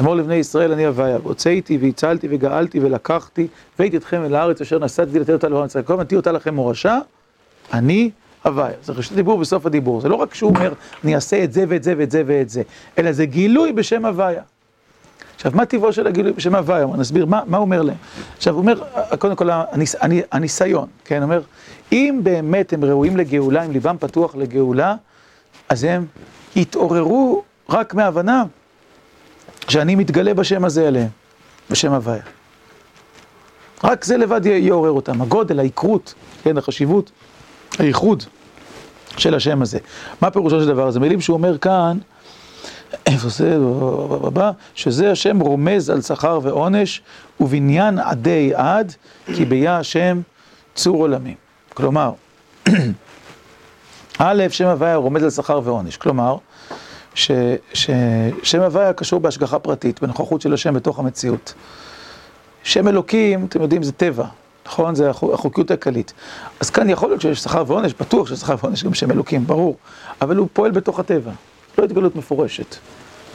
אמור 0.00 0.16
לבני 0.16 0.34
ישראל, 0.34 0.72
אני 0.72 0.86
הוויה, 0.86 1.18
והוצאתי 1.22 1.78
והצלתי 1.80 2.28
וגאלתי 2.30 2.80
ולקחתי, 2.80 3.46
והייתי 3.78 3.96
אתכם 3.96 4.24
אל 4.24 4.34
הארץ 4.34 4.60
אשר 4.60 4.78
נשאתי 4.78 5.18
לתת 5.18 5.30
אותה 5.30 5.48
לעולם 5.48 5.66
ישראל. 5.66 5.84
כל 5.84 5.92
הזמן 5.92 6.16
אותה 6.16 6.32
לכם 6.32 6.54
מורשה, 6.54 6.98
אני 7.72 8.10
הוויה. 8.44 8.76
זה 8.82 8.92
ראשית 8.92 9.12
הדיבור 9.12 9.38
בסוף 9.38 9.66
הדיבור. 9.66 10.00
זה 10.00 10.08
לא 10.08 10.14
רק 10.14 10.34
שהוא 10.34 10.50
אומר, 10.50 10.72
אני 11.04 11.14
אעשה 11.14 11.44
את 11.44 11.52
זה 11.52 11.64
ואת 11.68 11.82
זה 11.82 11.94
ואת 11.98 12.10
זה 12.10 12.22
ואת 12.26 12.50
זה, 12.50 12.62
אלא 12.98 13.12
זה 13.12 13.26
גילוי 13.26 13.72
בשם 13.72 14.04
הוויה. 14.04 14.42
עכשיו, 15.44 15.56
מה 15.56 15.66
טיבו 15.66 15.92
של 15.92 16.06
הגילוי 16.06 16.32
בשם 16.32 16.54
הוויה? 16.54 16.86
נסביר 16.86 17.26
מה, 17.26 17.40
הוא 17.46 17.56
אומר 17.56 17.82
להם. 17.82 17.96
עכשיו, 18.36 18.54
הוא 18.54 18.60
אומר, 18.60 18.82
קודם 19.18 19.36
כל, 19.36 19.48
הניס, 19.50 19.96
הניסיון, 20.32 20.88
כן? 21.04 21.16
הוא 21.16 21.24
אומר, 21.24 21.42
אם 21.92 22.20
באמת 22.22 22.72
הם 22.72 22.84
ראויים 22.84 23.16
לגאולה, 23.16 23.64
אם 23.64 23.70
ליבם 23.70 23.96
פתוח 24.00 24.36
לגאולה, 24.36 24.94
אז 25.68 25.84
הם 25.84 26.06
יתעוררו 26.56 27.42
רק 27.68 27.94
מהבנה 27.94 28.44
שאני 29.68 29.94
מתגלה 29.94 30.34
בשם 30.34 30.64
הזה 30.64 30.88
אליהם, 30.88 31.08
בשם 31.70 31.92
הוויה. 31.92 32.22
רק 33.84 34.04
זה 34.04 34.16
לבד 34.16 34.46
יעורר 34.46 34.90
אותם, 34.90 35.22
הגודל, 35.22 35.58
העיקרות, 35.58 36.14
כן, 36.42 36.58
החשיבות, 36.58 37.10
הייחוד 37.78 38.22
של 39.16 39.34
השם 39.34 39.62
הזה. 39.62 39.78
מה 40.20 40.30
פירושו 40.30 40.60
של 40.60 40.66
דבר 40.66 40.86
הזה? 40.86 41.00
מילים 41.00 41.20
שהוא 41.20 41.34
אומר 41.34 41.58
כאן, 41.58 41.98
איפה 43.06 43.28
זה, 43.28 43.56
שזה 44.74 45.10
השם 45.10 45.40
רומז 45.40 45.90
על 45.90 46.02
שכר 46.02 46.38
ועונש 46.42 47.02
ובניין 47.40 47.98
עדי 47.98 48.52
עד, 48.54 48.92
כי 49.34 49.44
ביה 49.44 49.78
השם 49.78 50.20
צור 50.74 50.96
עולמים. 50.96 51.34
כלומר, 51.74 52.12
א', 54.18 54.44
שם 54.50 54.66
הוויה 54.66 54.96
רומז 54.96 55.22
על 55.22 55.30
שכר 55.30 55.60
ועונש. 55.64 55.96
כלומר, 55.96 56.36
ששם 57.14 58.60
הוויה 58.60 58.92
קשור 58.92 59.20
בהשגחה 59.20 59.58
פרטית, 59.58 60.02
בנוכחות 60.02 60.40
של 60.40 60.54
השם 60.54 60.74
בתוך 60.74 60.98
המציאות. 60.98 61.54
שם 62.62 62.88
אלוקים, 62.88 63.44
אתם 63.44 63.62
יודעים, 63.62 63.82
זה 63.82 63.92
טבע, 63.92 64.24
נכון? 64.66 64.94
זה 64.94 65.10
החוקיות 65.10 65.70
הכללית. 65.70 66.12
אז 66.60 66.70
כאן 66.70 66.90
יכול 66.90 67.08
להיות 67.08 67.20
שיש 67.20 67.38
שכר 67.38 67.64
ועונש, 67.66 67.94
בטוח 68.00 68.28
שיש 68.28 68.38
שכר 68.38 68.54
ועונש 68.62 68.84
גם 68.84 68.94
שם 68.94 69.10
אלוקים, 69.10 69.46
ברור. 69.46 69.76
אבל 70.20 70.36
הוא 70.36 70.48
פועל 70.52 70.70
בתוך 70.70 70.98
הטבע, 70.98 71.32
לא 71.78 71.84
התגלות 71.84 72.16
מפורשת. 72.16 72.76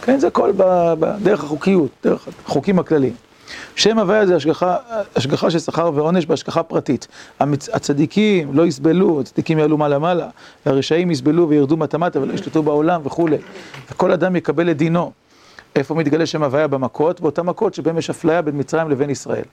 כן, 0.02 0.20
זה 0.20 0.28
הכל 0.28 0.52
בדרך 1.00 1.44
החוקיות, 1.44 1.90
דרך 2.04 2.28
החוקים 2.46 2.80
הכלליים. 2.80 3.14
שם 3.76 4.00
הוויה 4.00 4.26
זה 4.26 4.36
השגחה, 4.36 4.78
השגחה 5.16 5.52
של 5.52 5.60
שכר 5.60 5.92
ועונש 5.96 6.26
בהשגחה 6.26 6.64
פרטית. 6.64 7.08
המצ... 7.40 7.70
הצדיקים 7.70 8.54
לא 8.54 8.66
יסבלו, 8.66 9.22
הצדיקים 9.22 9.60
יעלו 9.60 9.78
מעלה-מעלה, 9.78 10.28
והרשעים 10.66 11.12
יסבלו 11.12 11.50
וירדו 11.50 11.78
מטה-מטה 11.78 12.22
ולא 12.22 12.34
ישלטו 12.34 12.64
בעולם 12.64 13.02
וכולי. 13.04 13.38
וכל 13.92 14.12
אדם 14.12 14.36
יקבל 14.36 14.72
את 14.72 14.78
דינו. 14.78 15.12
איפה 15.76 15.96
מתגלה 15.96 16.26
שם 16.26 16.44
הוויה 16.44 16.68
במכות? 16.68 17.22
באותן 17.22 17.42
מכות 17.42 17.74
שבהן 17.74 17.98
יש 17.98 18.10
אפליה 18.10 18.42
בין 18.42 18.60
מצרים 18.60 18.90
לבין 18.90 19.10
ישראל. 19.10 19.44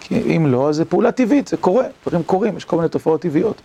כי 0.00 0.36
אם 0.36 0.46
לא, 0.46 0.68
אז 0.68 0.76
זה 0.76 0.84
פעולה 0.84 1.12
טבעית, 1.12 1.48
זה 1.48 1.56
קורה, 1.56 1.84
דברים 2.06 2.22
קורים, 2.22 2.56
יש 2.56 2.64
כל 2.64 2.76
מיני 2.76 2.88
תופעות 2.88 3.20
טבעיות. 3.20 3.60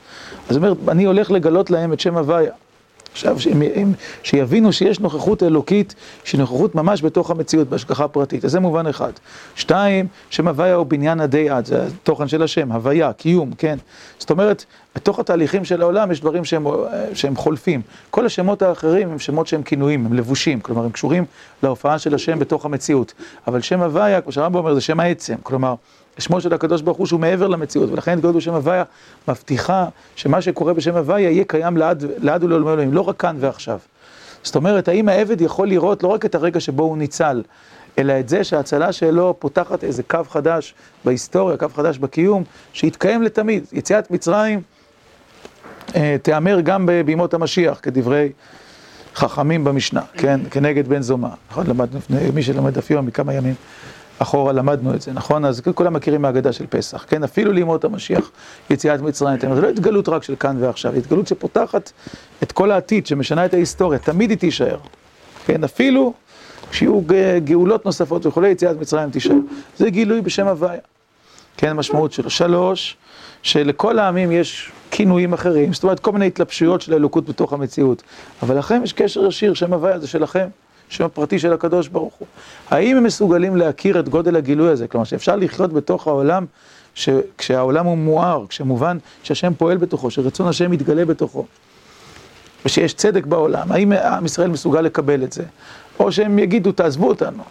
אז 0.49 0.55
הוא 0.55 0.67
אומר, 0.67 0.91
אני 0.91 1.03
הולך 1.03 1.31
לגלות 1.31 1.69
להם 1.69 1.93
את 1.93 1.99
שם 1.99 2.17
הוויה. 2.17 2.51
עכשיו, 3.15 3.39
שהם, 3.39 3.93
שיבינו 4.23 4.73
שיש 4.73 4.99
נוכחות 4.99 5.43
אלוקית, 5.43 5.95
שהיא 6.23 6.39
נוכחות 6.39 6.75
ממש 6.75 7.01
בתוך 7.01 7.31
המציאות, 7.31 7.69
בהשגחה 7.69 8.07
פרטית. 8.07 8.45
אז 8.45 8.51
זה 8.51 8.59
מובן 8.59 8.87
אחד. 8.87 9.11
שתיים, 9.55 10.07
שם 10.29 10.47
הוויה 10.47 10.75
הוא 10.75 10.85
בניין 10.85 11.19
עדי 11.19 11.49
עד, 11.49 11.65
זה 11.65 11.83
התוכן 11.85 12.27
של 12.27 12.43
השם, 12.43 12.71
הוויה, 12.71 13.13
קיום, 13.13 13.51
כן? 13.57 13.77
זאת 14.19 14.29
אומרת, 14.29 14.65
בתוך 14.95 15.19
התהליכים 15.19 15.65
של 15.65 15.81
העולם 15.81 16.11
יש 16.11 16.21
דברים 16.21 16.45
שהם, 16.45 16.67
שהם 17.13 17.35
חולפים. 17.35 17.81
כל 18.09 18.25
השמות 18.25 18.61
האחרים 18.61 19.11
הם 19.11 19.19
שמות 19.19 19.47
שהם 19.47 19.63
כינויים, 19.63 20.05
הם 20.05 20.13
לבושים, 20.13 20.59
כלומר, 20.59 20.83
הם 20.83 20.91
קשורים 20.91 21.25
להופעה 21.63 21.99
של 21.99 22.15
השם 22.15 22.39
בתוך 22.39 22.65
המציאות. 22.65 23.13
אבל 23.47 23.61
שם 23.61 23.81
הוויה, 23.81 24.21
כמו 24.21 24.31
שהרמב"ם 24.31 24.59
אומר, 24.59 24.73
זה 24.73 24.81
שם 24.81 24.99
העצם, 24.99 25.35
כלומר, 25.43 25.75
שמו 26.17 26.41
של 26.41 26.53
הקדוש 26.53 26.81
ברוך 26.81 26.97
הוא 26.97 27.07
שהוא 27.07 27.19
מעבר 27.19 27.47
למציאות, 27.47 27.89
ולכן 27.91 28.11
התגלות 28.11 28.35
בשם 28.35 28.53
הוויה 28.53 28.83
מבטיחה 29.27 29.85
שמה 30.15 30.41
שקורה 30.41 30.73
בשם 30.73 30.95
הוויה 30.95 31.29
יהיה 31.29 31.43
קיים 31.43 31.77
לעד, 31.77 32.03
לעד 32.17 32.43
ולעולמי 32.43 32.69
עולמים, 32.69 32.93
לא 32.93 33.01
רק 33.01 33.17
כאן 33.17 33.35
ועכשיו. 33.39 33.79
זאת 34.43 34.55
אומרת, 34.55 34.87
האם 34.87 35.09
העבד 35.09 35.41
יכול 35.41 35.67
לראות 35.67 36.03
לא 36.03 36.07
רק 36.07 36.25
את 36.25 36.35
הרגע 36.35 36.59
שבו 36.59 36.83
הוא 36.83 36.97
ניצל, 36.97 37.43
אלא 37.97 38.19
את 38.19 38.29
זה 38.29 38.43
שההצלה 38.43 38.91
שלו 38.91 39.35
פותחת 39.39 39.83
איזה 39.83 40.03
קו 40.03 40.19
חדש 40.29 40.73
בהיסטוריה, 41.05 41.57
קו 41.57 41.67
חדש 41.75 41.97
בקיום, 41.97 42.43
שיתקיים 42.73 43.23
לתמיד. 43.23 43.65
יציאת 43.71 44.11
מצרים 44.11 44.61
אה, 45.95 46.15
תיאמר 46.21 46.59
גם 46.61 46.89
בימות 47.05 47.33
המשיח, 47.33 47.79
כדברי 47.81 48.31
חכמים 49.15 49.63
במשנה, 49.63 50.01
כן, 50.13 50.39
כנגד 50.51 50.87
בן 50.87 51.01
זומא. 51.01 51.29
נכון, 51.51 51.65
לפני, 51.93 52.31
מי 52.33 52.43
שלומד 52.43 52.73
דף 52.73 52.89
יום 52.89 53.05
מכמה 53.05 53.33
ימים. 53.33 53.55
אחורה 54.19 54.53
למדנו 54.53 54.93
את 54.93 55.01
זה, 55.01 55.13
נכון? 55.13 55.45
אז 55.45 55.61
כולם 55.75 55.93
מכירים 55.93 56.21
מהאגדה 56.21 56.53
של 56.53 56.65
פסח, 56.69 57.05
כן? 57.07 57.23
אפילו 57.23 57.51
לימות 57.51 57.83
המשיח, 57.83 58.31
יציאת 58.69 59.01
מצרים, 59.01 59.39
זה 59.55 59.61
לא 59.61 59.69
התגלות 59.69 60.09
רק 60.09 60.23
של 60.23 60.35
כאן 60.35 60.57
ועכשיו, 60.59 60.91
היא 60.91 60.99
התגלות 60.99 61.27
שפותחת 61.27 61.91
את 62.43 62.51
כל 62.51 62.71
העתיד, 62.71 63.07
שמשנה 63.07 63.45
את 63.45 63.53
ההיסטוריה, 63.53 63.99
תמיד 63.99 64.29
היא 64.29 64.37
תישאר, 64.37 64.77
כן? 65.45 65.63
אפילו 65.63 66.13
כשיהיו 66.71 67.01
גאולות 67.43 67.85
נוספות 67.85 68.25
וכולי, 68.25 68.49
יציאת 68.49 68.79
מצרים 68.79 69.09
תישאר. 69.09 69.35
זה 69.77 69.89
גילוי 69.89 70.21
בשם 70.21 70.47
הוויה, 70.47 70.79
כן? 71.57 71.69
המשמעות 71.69 72.13
שלו. 72.13 72.29
שלוש, 72.29 72.97
שלכל 73.43 73.99
העמים 73.99 74.31
יש 74.31 74.71
כינויים 74.91 75.33
אחרים, 75.33 75.73
זאת 75.73 75.83
אומרת, 75.83 75.99
כל 75.99 76.11
מיני 76.11 76.27
התלבשויות 76.27 76.81
של 76.81 76.93
האלוקות 76.93 77.29
בתוך 77.29 77.53
המציאות, 77.53 78.03
אבל 78.43 78.57
לכם 78.57 78.81
יש 78.83 78.93
קשר 78.93 79.25
ישיר, 79.25 79.53
שם 79.53 79.73
הוויה 79.73 79.99
זה 79.99 80.07
שלכם. 80.07 80.47
שם 80.89 81.05
הפרטי 81.05 81.39
של 81.39 81.53
הקדוש 81.53 81.87
ברוך 81.87 82.13
הוא. 82.13 82.27
האם 82.69 82.97
הם 82.97 83.03
מסוגלים 83.03 83.55
להכיר 83.55 83.99
את 83.99 84.09
גודל 84.09 84.35
הגילוי 84.35 84.69
הזה? 84.69 84.87
כלומר, 84.87 85.05
שאפשר 85.05 85.35
לחיות 85.35 85.73
בתוך 85.73 86.07
העולם, 86.07 86.45
כשהעולם 87.37 87.85
הוא 87.85 87.97
מואר, 87.97 88.45
כשמובן 88.49 88.97
שהשם 89.23 89.53
פועל 89.57 89.77
בתוכו, 89.77 90.11
שרצון 90.11 90.47
השם 90.47 90.71
מתגלה 90.71 91.05
בתוכו, 91.05 91.45
ושיש 92.65 92.93
צדק 92.93 93.25
בעולם, 93.25 93.71
האם 93.71 93.91
עם 93.91 94.25
ישראל 94.25 94.49
מסוגל 94.49 94.81
לקבל 94.81 95.23
את 95.23 95.33
זה? 95.33 95.43
או 95.99 96.11
שהם 96.11 96.39
יגידו, 96.39 96.71
תעזבו 96.71 97.07
אותנו. 97.07 97.43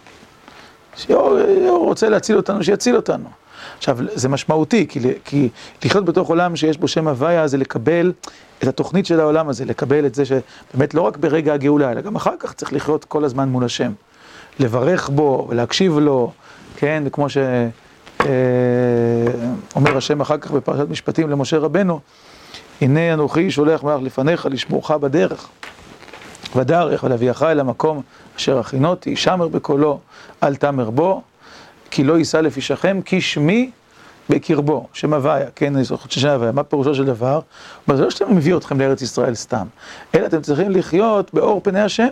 שהוא 0.95 1.85
רוצה 1.85 2.09
להציל 2.09 2.37
אותנו, 2.37 2.63
שיציל 2.63 2.95
אותנו. 2.95 3.29
עכשיו, 3.77 3.97
זה 4.13 4.29
משמעותי, 4.29 4.87
כי, 4.87 4.99
כי 5.25 5.49
לחיות 5.85 6.05
בתוך 6.05 6.29
עולם 6.29 6.55
שיש 6.55 6.77
בו 6.77 6.87
שם 6.87 7.07
הוויה 7.07 7.47
זה 7.47 7.57
לקבל 7.57 8.13
את 8.63 8.67
התוכנית 8.67 9.05
של 9.05 9.19
העולם 9.19 9.49
הזה, 9.49 9.65
לקבל 9.65 10.05
את 10.05 10.15
זה 10.15 10.23
שבאמת 10.25 10.93
לא 10.93 11.01
רק 11.01 11.17
ברגע 11.17 11.53
הגאולה, 11.53 11.91
אלא 11.91 12.01
גם 12.01 12.15
אחר 12.15 12.33
כך 12.39 12.53
צריך 12.53 12.73
לחיות 12.73 13.05
כל 13.05 13.23
הזמן 13.23 13.49
מול 13.49 13.63
השם. 13.63 13.91
לברך 14.59 15.09
בו 15.09 15.47
ולהקשיב 15.49 15.97
לו, 15.97 16.31
כן, 16.77 17.03
כמו 17.11 17.27
שאומר 17.29 18.31
אה, 19.91 19.97
השם 19.97 20.21
אחר 20.21 20.37
כך 20.37 20.51
בפרשת 20.51 20.89
משפטים 20.89 21.29
למשה 21.29 21.57
רבנו, 21.57 21.99
הנה 22.81 23.13
אנוכי 23.13 23.51
שולח 23.51 23.83
מלאך 23.83 24.01
לפניך 24.01 24.47
לשמורך 24.51 24.91
בדרך. 24.91 25.47
ודרך 26.55 27.03
ולהביאך 27.03 27.43
אל 27.43 27.59
המקום 27.59 28.01
אשר 28.37 28.59
הכינותי, 28.59 29.15
שמר 29.15 29.47
בקולו, 29.47 29.99
אל 30.43 30.55
תמר 30.55 30.89
בו, 30.89 31.21
כי 31.95 32.03
לא 32.03 32.17
יישא 32.17 32.37
לפי 32.37 32.61
שכם, 32.61 32.99
כי 33.05 33.21
שמי 33.21 33.71
בקרבו, 34.29 34.87
שם 34.93 35.13
הוויה, 35.13 35.45
כן, 35.55 35.75
אני 35.75 35.83
זוכר 35.83 36.09
שם 36.09 36.29
הוויה, 36.29 36.51
מה 36.51 36.63
פירושו 36.63 36.95
של 36.95 37.05
דבר? 37.05 37.39
אבל 37.87 37.97
זה 37.97 38.03
לא 38.03 38.09
שאתם 38.09 38.35
מביא 38.35 38.55
אתכם 38.57 38.81
לארץ 38.81 39.01
ישראל 39.01 39.35
סתם, 39.35 39.67
אלא 40.15 40.25
אתם 40.25 40.41
צריכים 40.41 40.71
לחיות 40.71 41.33
באור 41.33 41.61
פני 41.63 41.81
השם. 41.81 42.07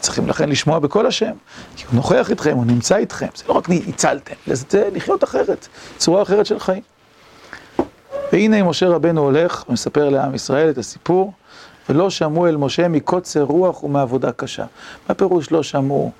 צריכים 0.00 0.28
לכן 0.28 0.48
לשמוע 0.48 0.78
בקול 0.78 1.06
השם, 1.06 1.32
כי 1.76 1.84
הוא 1.86 1.94
נוכח 1.94 2.30
איתכם, 2.30 2.56
הוא 2.56 2.64
נמצא 2.66 2.96
איתכם, 2.96 3.26
זה 3.34 3.44
לא 3.48 3.52
רק 3.52 3.68
ניצלתם, 3.68 4.34
זה 4.46 4.88
לחיות 4.92 5.24
אחרת, 5.24 5.68
צורה 5.96 6.22
אחרת 6.22 6.46
של 6.46 6.58
חיים. 6.58 6.82
והנה 8.32 8.62
משה 8.62 8.88
רבנו 8.88 9.20
הולך 9.20 9.64
ומספר 9.68 10.08
לעם 10.08 10.34
ישראל 10.34 10.70
את 10.70 10.78
הסיפור, 10.78 11.32
ולא 11.88 12.10
שמעו 12.10 12.46
אל 12.46 12.56
משה 12.56 12.88
מקוצר 12.88 13.42
רוח 13.42 13.84
ומעבודה 13.84 14.32
קשה. 14.32 14.64
מה 15.08 15.14
פירוש 15.14 15.50
לא 15.50 15.62
שמעו? 15.62 16.12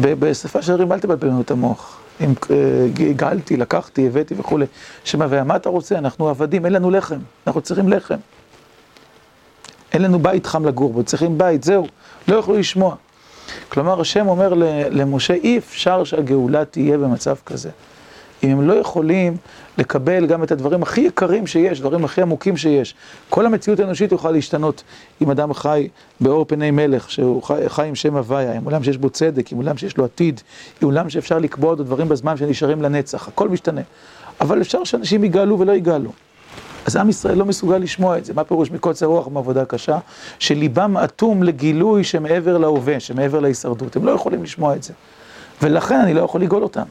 בשפה 0.00 0.62
של 0.62 0.72
הרים 0.72 0.92
אל 0.92 1.00
תבלבלנו 1.00 1.40
את 1.40 1.50
המוח. 1.50 2.00
אם 2.20 2.34
אה, 2.50 3.12
גאלתי, 3.16 3.56
לקחתי, 3.56 4.06
הבאתי 4.06 4.34
וכולי. 4.38 4.66
שמע, 5.04 5.26
ומה 5.30 5.56
אתה 5.56 5.68
רוצה? 5.68 5.98
אנחנו 5.98 6.28
עבדים, 6.28 6.64
אין 6.64 6.72
לנו 6.72 6.90
לחם, 6.90 7.18
אנחנו 7.46 7.60
צריכים 7.60 7.88
לחם. 7.88 8.16
אין 9.92 10.02
לנו 10.02 10.18
בית 10.18 10.46
חם 10.46 10.66
לגור 10.66 10.92
בו, 10.92 11.02
צריכים 11.02 11.38
בית, 11.38 11.64
זהו. 11.64 11.86
לא 12.28 12.36
יכלו 12.36 12.58
לשמוע. 12.58 12.94
כלומר, 13.68 14.00
השם 14.00 14.28
אומר 14.28 14.54
למשה, 14.90 15.34
אי 15.34 15.58
אפשר 15.58 16.04
שהגאולה 16.04 16.64
תהיה 16.64 16.98
במצב 16.98 17.34
כזה. 17.46 17.70
אם 18.52 18.58
הם 18.58 18.68
לא 18.68 18.74
יכולים 18.74 19.36
לקבל 19.78 20.26
גם 20.26 20.42
את 20.42 20.50
הדברים 20.50 20.82
הכי 20.82 21.00
יקרים 21.00 21.46
שיש, 21.46 21.80
דברים 21.80 22.04
הכי 22.04 22.22
עמוקים 22.22 22.56
שיש. 22.56 22.94
כל 23.28 23.46
המציאות 23.46 23.80
האנושית 23.80 24.12
יוכל 24.12 24.30
להשתנות 24.30 24.82
אם 25.22 25.30
אדם 25.30 25.54
חי 25.54 25.88
באור 26.20 26.44
פני 26.48 26.70
מלך, 26.70 27.10
שהוא 27.10 27.42
חי, 27.42 27.68
חי 27.68 27.86
עם 27.88 27.94
שם 27.94 28.16
הוויה, 28.16 28.52
עם 28.52 28.64
עולם 28.64 28.82
שיש 28.82 28.96
בו 28.96 29.10
צדק, 29.10 29.52
עם 29.52 29.58
עולם 29.58 29.76
שיש 29.76 29.96
לו 29.96 30.04
עתיד, 30.04 30.40
עם 30.80 30.88
עולם 30.88 31.10
שאפשר 31.10 31.38
לקבוע 31.38 31.70
עוד 31.70 31.78
דברים 31.82 32.08
בזמן 32.08 32.36
שנשארים 32.36 32.82
לנצח, 32.82 33.28
הכל 33.28 33.48
משתנה. 33.48 33.80
אבל 34.40 34.60
אפשר 34.60 34.84
שאנשים 34.84 35.24
יגאלו 35.24 35.58
ולא 35.58 35.72
יגאלו. 35.72 36.10
אז 36.86 36.96
עם 36.96 37.08
ישראל 37.08 37.38
לא 37.38 37.44
מסוגל 37.44 37.78
לשמוע 37.78 38.18
את 38.18 38.24
זה. 38.24 38.34
מה 38.34 38.44
פירוש 38.44 38.70
מקוצר 38.70 39.06
רוח 39.06 39.26
ומעבודה 39.26 39.64
קשה? 39.64 39.98
שליבם 40.38 40.96
אטום 40.96 41.42
לגילוי 41.42 42.04
שמעבר 42.04 42.58
להווה, 42.58 43.00
שמעבר 43.00 43.40
להישרדות. 43.40 43.96
הם 43.96 44.06
לא 44.06 44.10
יכולים 44.10 44.42
לשמוע 44.42 44.76
את 44.76 44.82
זה. 44.82 44.92
ולכן 45.62 46.00
אני 46.00 46.14
לא 46.14 46.20
יכול 46.20 46.40
לגאול 46.40 46.62
אותם. 46.62 46.82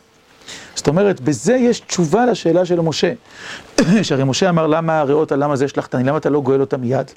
זאת 0.75 0.87
אומרת, 0.87 1.21
בזה 1.21 1.53
יש 1.53 1.79
תשובה 1.79 2.25
לשאלה 2.25 2.65
של 2.65 2.81
משה. 2.81 3.13
שהרי 4.03 4.23
משה 4.23 4.49
אמר, 4.49 4.67
למה 4.67 4.99
הריאות, 4.99 5.31
למה 5.31 5.55
זה 5.55 5.67
שלחתני, 5.67 6.03
למה 6.03 6.17
אתה 6.17 6.29
לא 6.29 6.41
גואל 6.41 6.61
אותה 6.61 6.77
מיד? 6.77 7.11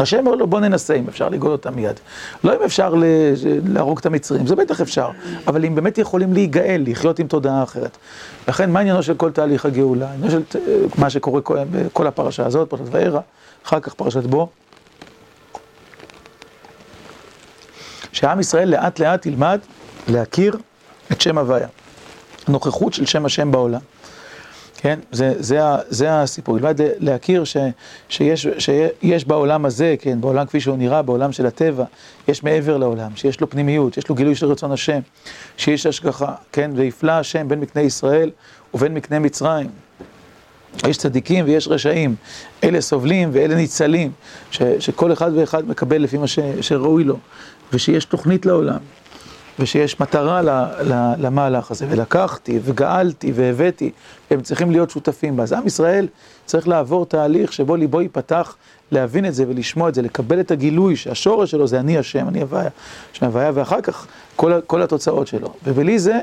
השם 0.00 0.18
אומר 0.18 0.34
לו, 0.34 0.46
בוא 0.46 0.60
ננסה 0.60 0.94
אם 0.94 1.08
אפשר 1.08 1.28
לגאול 1.28 1.52
אותה 1.52 1.70
מיד. 1.70 2.00
לא 2.44 2.56
אם 2.56 2.62
אפשר 2.64 2.94
להרוג 3.68 3.98
את 3.98 4.06
המצרים, 4.06 4.46
זה 4.46 4.56
בטח 4.56 4.80
אפשר, 4.80 5.08
אבל 5.46 5.64
אם 5.64 5.74
באמת 5.74 5.98
יכולים 5.98 6.32
להיגאל, 6.32 6.82
לחיות 6.86 7.18
עם 7.18 7.26
תודעה 7.26 7.62
אחרת. 7.62 7.96
לכן, 8.48 8.70
מה 8.70 8.80
עניינו 8.80 9.02
של 9.02 9.14
כל 9.14 9.30
תהליך 9.30 9.66
הגאולה? 9.66 10.12
עניינו 10.12 10.30
של 10.30 10.42
מה 10.98 11.10
שקורה 11.10 11.40
בכל 11.70 12.06
הפרשה 12.06 12.46
הזאת, 12.46 12.70
פרשת 12.70 12.84
וערה, 12.90 13.20
אחר 13.66 13.80
כך 13.80 13.94
פרשת 13.94 14.22
בו. 14.22 14.48
שעם 18.12 18.40
ישראל 18.40 18.68
לאט 18.68 18.98
לאט 18.98 19.26
ילמד 19.26 19.60
להכיר 20.08 20.56
את 21.12 21.20
שם 21.20 21.38
הוויה. 21.38 21.68
נוכחות 22.48 22.92
של 22.92 23.06
שם 23.06 23.26
השם 23.26 23.50
בעולם. 23.52 23.80
כן, 24.80 24.98
זה, 25.12 25.32
זה, 25.38 25.60
זה 25.88 26.20
הסיפור, 26.20 26.58
ילמד 26.58 26.80
להכיר 26.98 27.44
ש, 27.44 27.56
שיש, 28.08 28.46
שיש 28.58 29.24
בעולם 29.24 29.64
הזה, 29.64 29.94
כן, 30.00 30.20
בעולם 30.20 30.46
כפי 30.46 30.60
שהוא 30.60 30.76
נראה, 30.76 31.02
בעולם 31.02 31.32
של 31.32 31.46
הטבע, 31.46 31.84
יש 32.28 32.42
מעבר 32.42 32.76
לעולם, 32.76 33.10
שיש 33.16 33.40
לו 33.40 33.50
פנימיות, 33.50 33.96
יש 33.96 34.08
לו 34.08 34.14
גילוי 34.14 34.34
של 34.34 34.46
רצון 34.46 34.72
השם, 34.72 35.00
שיש 35.56 35.86
השגחה, 35.86 36.34
כן, 36.52 36.70
ויפלא 36.74 37.12
השם 37.12 37.48
בין 37.48 37.60
מקנה 37.60 37.82
ישראל 37.82 38.30
ובין 38.74 38.94
מקנה 38.94 39.18
מצרים. 39.18 39.70
יש 40.88 40.96
צדיקים 40.96 41.44
ויש 41.44 41.68
רשעים, 41.68 42.14
אלה 42.64 42.80
סובלים 42.80 43.30
ואלה 43.32 43.54
ניצלים, 43.54 44.10
ש, 44.50 44.62
שכל 44.78 45.12
אחד 45.12 45.30
ואחד 45.34 45.68
מקבל 45.68 46.02
לפי 46.02 46.18
מה 46.18 46.26
ש, 46.26 46.38
שראוי 46.60 47.04
לו, 47.04 47.16
ושיש 47.72 48.04
תוכנית 48.04 48.46
לעולם. 48.46 48.78
ושיש 49.58 50.00
מטרה 50.00 50.40
למהלך 51.18 51.70
הזה, 51.70 51.86
ולקחתי, 51.88 52.58
וגאלתי, 52.64 53.32
והבאתי, 53.34 53.90
הם 54.30 54.40
צריכים 54.40 54.70
להיות 54.70 54.90
שותפים 54.90 55.36
בה. 55.36 55.42
אז 55.42 55.52
עם 55.52 55.66
ישראל 55.66 56.06
צריך 56.46 56.68
לעבור 56.68 57.06
תהליך 57.06 57.52
שבו 57.52 57.76
ליבו 57.76 58.00
ייפתח 58.00 58.56
להבין 58.92 59.26
את 59.26 59.34
זה 59.34 59.44
ולשמוע 59.48 59.88
את 59.88 59.94
זה, 59.94 60.02
לקבל 60.02 60.40
את 60.40 60.50
הגילוי 60.50 60.96
שהשורש 60.96 61.50
שלו 61.50 61.66
זה 61.66 61.80
אני 61.80 61.98
השם, 61.98 62.28
אני 62.28 62.40
הוויה, 62.40 62.70
שם 63.12 63.26
הוויה, 63.26 63.50
ואחר 63.54 63.80
כך 63.80 64.06
כל, 64.36 64.60
כל 64.66 64.82
התוצאות 64.82 65.26
שלו. 65.26 65.52
ובלי 65.64 65.98
זה, 65.98 66.18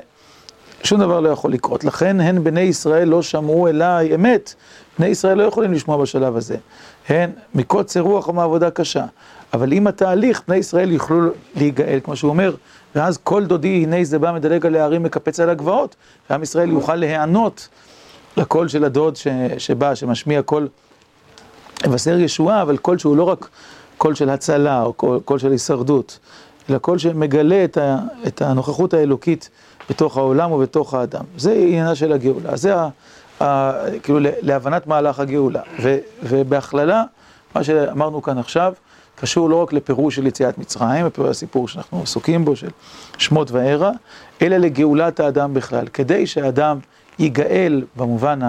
שום 0.83 0.99
דבר 0.99 1.19
לא 1.19 1.29
יכול 1.29 1.51
לקרות. 1.53 1.83
לכן 1.83 2.21
הן 2.21 2.43
בני 2.43 2.61
ישראל 2.61 3.07
לא 3.07 3.21
שמעו 3.21 3.67
אליי 3.67 4.15
אמת. 4.15 4.53
בני 4.99 5.07
ישראל 5.07 5.37
לא 5.37 5.43
יכולים 5.43 5.73
לשמוע 5.73 5.97
בשלב 5.97 6.35
הזה. 6.35 6.57
הן 7.09 7.29
מקוצר 7.55 7.99
רוח 7.99 8.27
או 8.27 8.33
מעבודה 8.33 8.71
קשה. 8.71 9.05
אבל 9.53 9.71
עם 9.71 9.87
התהליך, 9.87 10.41
בני 10.47 10.57
ישראל 10.57 10.91
יוכלו 10.91 11.29
להיגאל, 11.55 11.99
כמו 12.03 12.15
שהוא 12.15 12.29
אומר, 12.29 12.55
ואז 12.95 13.17
קול 13.23 13.45
דודי, 13.45 13.83
הנה 13.83 14.03
זה 14.03 14.19
בא 14.19 14.31
מדלג 14.31 14.65
על 14.65 14.75
ההרים, 14.75 15.03
מקפץ 15.03 15.39
על 15.39 15.49
הגבעות, 15.49 15.95
ועם 16.29 16.43
ישראל 16.43 16.71
יוכל 16.71 16.95
להיענות 16.95 17.67
לקול 18.37 18.67
של 18.67 18.83
הדוד 18.83 19.15
ש, 19.15 19.27
שבא, 19.57 19.95
שמשמיע 19.95 20.41
קול, 20.41 20.67
מבשר 21.87 22.19
ישועה, 22.19 22.61
אבל 22.61 22.77
קול 22.77 22.97
שהוא 22.97 23.17
לא 23.17 23.23
רק 23.23 23.49
קול 23.97 24.15
של 24.15 24.29
הצלה, 24.29 24.81
או 24.81 24.93
קול, 24.93 25.19
קול 25.25 25.39
של 25.39 25.51
הישרדות, 25.51 26.19
אלא 26.69 26.77
קול 26.77 26.97
שמגלה 26.97 27.63
את, 27.63 27.77
ה, 27.77 27.97
את 28.27 28.41
הנוכחות 28.41 28.93
האלוקית 28.93 29.49
בתוך 29.89 30.17
העולם 30.17 30.51
ובתוך 30.51 30.93
האדם. 30.93 31.23
זה 31.37 31.53
עניינה 31.53 31.95
של 31.95 32.11
הגאולה, 32.11 32.55
זה 32.55 32.75
ה, 32.75 32.89
ה, 33.41 33.71
כאילו 34.03 34.19
להבנת 34.21 34.87
מהלך 34.87 35.19
הגאולה. 35.19 35.61
ו, 35.81 35.97
ובהכללה, 36.23 37.03
מה 37.55 37.63
שאמרנו 37.63 38.21
כאן 38.21 38.37
עכשיו, 38.37 38.73
קשור 39.15 39.49
לא 39.49 39.55
רק 39.63 39.73
לפירוש 39.73 40.15
של 40.15 40.27
יציאת 40.27 40.57
מצרים, 40.57 41.07
ופה 41.07 41.29
הסיפור 41.29 41.67
שאנחנו 41.67 42.01
עסוקים 42.01 42.45
בו, 42.45 42.55
של 42.55 42.69
שמות 43.17 43.51
וערה, 43.51 43.91
אלא 44.41 44.57
לגאולת 44.57 45.19
האדם 45.19 45.53
בכלל. 45.53 45.87
כדי 45.93 46.27
שהאדם 46.27 46.79
ייגאל 47.19 47.83
במובן 47.95 48.39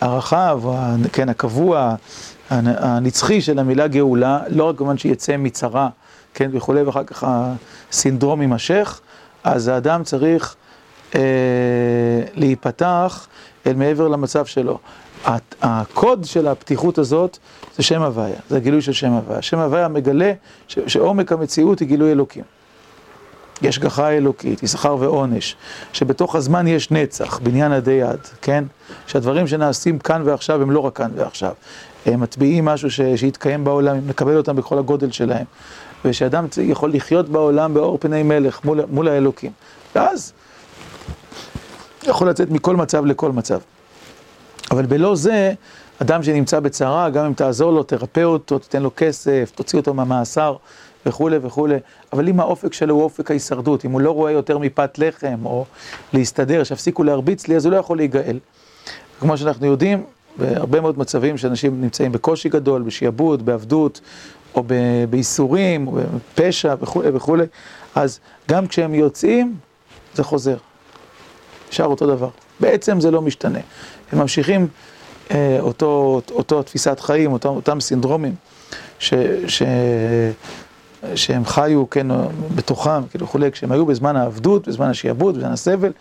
הרחב, 0.00 0.60
כן, 1.12 1.28
הקבוע, 1.28 1.94
הנצחי 2.50 3.40
של 3.40 3.58
המילה 3.58 3.86
גאולה, 3.86 4.40
לא 4.48 4.64
רק 4.64 4.76
כמובן 4.78 4.98
שיצא 4.98 5.36
מצרה, 5.36 5.88
כן, 6.34 6.50
וכולי, 6.52 6.82
ואחר 6.82 7.04
כך 7.04 7.26
הסינדרום 7.28 8.40
יימשך, 8.40 9.00
אז 9.44 9.68
האדם 9.68 10.04
צריך 10.04 10.56
אה, 11.14 11.20
להיפתח 12.34 13.26
אל 13.66 13.74
מעבר 13.74 14.08
למצב 14.08 14.46
שלו. 14.46 14.78
הקוד 15.62 16.24
של 16.24 16.48
הפתיחות 16.48 16.98
הזאת 16.98 17.38
זה 17.76 17.82
שם 17.82 18.02
הוויה, 18.02 18.36
זה 18.48 18.56
הגילוי 18.56 18.82
של 18.82 18.92
שם 18.92 19.10
הוויה. 19.10 19.42
שם 19.42 19.58
הוויה 19.58 19.88
מגלה 19.88 20.32
שעומק 20.68 21.32
המציאות 21.32 21.80
היא 21.80 21.88
גילוי 21.88 22.12
אלוקים. 22.12 22.44
יש 23.62 23.78
גחה 23.78 24.10
אלוקית, 24.10 24.62
יששכר 24.62 24.96
ועונש, 25.00 25.56
שבתוך 25.92 26.36
הזמן 26.36 26.66
יש 26.66 26.90
נצח, 26.90 27.38
בניין 27.38 27.72
עדי 27.72 27.92
יד, 27.92 28.20
כן? 28.42 28.64
שהדברים 29.06 29.46
שנעשים 29.46 29.98
כאן 29.98 30.22
ועכשיו 30.24 30.62
הם 30.62 30.70
לא 30.70 30.80
רק 30.80 30.96
כאן 30.96 31.10
ועכשיו. 31.14 31.52
הם 32.06 32.20
מטביעים 32.20 32.64
משהו 32.64 32.90
ש, 32.90 33.00
שיתקיים 33.16 33.64
בעולם, 33.64 34.08
מקבל 34.08 34.36
אותם 34.36 34.56
בכל 34.56 34.78
הגודל 34.78 35.10
שלהם. 35.10 35.44
ושאדם 36.04 36.46
יכול 36.62 36.92
לחיות 36.92 37.28
בעולם 37.28 37.74
באור 37.74 37.98
פני 38.00 38.22
מלך 38.22 38.64
מול, 38.64 38.80
מול 38.90 39.08
האלוקים. 39.08 39.52
ואז 39.94 40.32
יכול 42.02 42.28
לצאת 42.28 42.50
מכל 42.50 42.76
מצב 42.76 43.06
לכל 43.06 43.32
מצב. 43.32 43.58
אבל 44.70 44.86
בלא 44.86 45.16
זה, 45.16 45.52
אדם 46.02 46.22
שנמצא 46.22 46.60
בצרה, 46.60 47.10
גם 47.10 47.24
אם 47.24 47.32
תעזור 47.32 47.72
לו, 47.72 47.82
תרפא 47.82 48.22
אותו, 48.22 48.58
תיתן 48.58 48.82
לו 48.82 48.90
כסף, 48.96 49.52
תוציא 49.54 49.78
אותו 49.78 49.94
מהמאסר 49.94 50.56
וכולי 51.06 51.38
וכולי, 51.42 51.76
אבל 52.12 52.28
אם 52.28 52.40
האופק 52.40 52.72
שלו 52.72 52.94
הוא 52.94 53.02
אופק 53.02 53.30
ההישרדות, 53.30 53.84
אם 53.84 53.90
הוא 53.90 54.00
לא 54.00 54.10
רואה 54.10 54.32
יותר 54.32 54.58
מפת 54.58 54.98
לחם 54.98 55.46
או 55.46 55.64
להסתדר, 56.12 56.64
שיפסיקו 56.64 57.04
להרביץ 57.04 57.48
לי, 57.48 57.56
אז 57.56 57.66
הוא 57.66 57.72
לא 57.72 57.76
יכול 57.76 57.96
להיגאל. 57.96 58.38
כמו 59.20 59.38
שאנחנו 59.38 59.66
יודעים, 59.66 60.04
בהרבה 60.38 60.80
מאוד 60.80 60.98
מצבים 60.98 61.38
שאנשים 61.38 61.80
נמצאים 61.80 62.12
בקושי 62.12 62.48
גדול, 62.48 62.82
בשעבוד, 62.82 63.46
בעבדות, 63.46 64.00
או 64.54 64.64
בייסורים, 65.10 65.88
או 65.88 65.92
בפשע 66.32 66.74
וכולי 66.80 67.08
וכולי, 67.12 67.44
אז 67.94 68.20
גם 68.48 68.66
כשהם 68.66 68.94
יוצאים, 68.94 69.56
זה 70.14 70.24
חוזר. 70.24 70.56
נשאר 71.70 71.86
אותו 71.86 72.06
דבר. 72.06 72.28
בעצם 72.60 73.00
זה 73.00 73.10
לא 73.10 73.22
משתנה. 73.22 73.58
הם 74.12 74.18
ממשיכים 74.18 74.68
אה, 75.30 75.58
אותו, 75.60 76.20
אותו 76.30 76.62
תפיסת 76.62 77.00
חיים, 77.00 77.32
אותם, 77.32 77.48
אותם 77.48 77.80
סינדרומים 77.80 78.34
ש, 78.98 79.14
ש, 79.46 79.62
שהם 81.14 81.44
חיו, 81.44 81.90
כן, 81.90 82.06
בתוכם, 82.54 83.06
כאילו 83.06 83.26
וכולי, 83.26 83.52
כשהם 83.52 83.72
היו 83.72 83.86
בזמן 83.86 84.16
העבדות, 84.16 84.68
בזמן 84.68 84.90
השעבוד, 84.90 85.36
בזמן 85.36 85.52
הסבל 85.52 85.92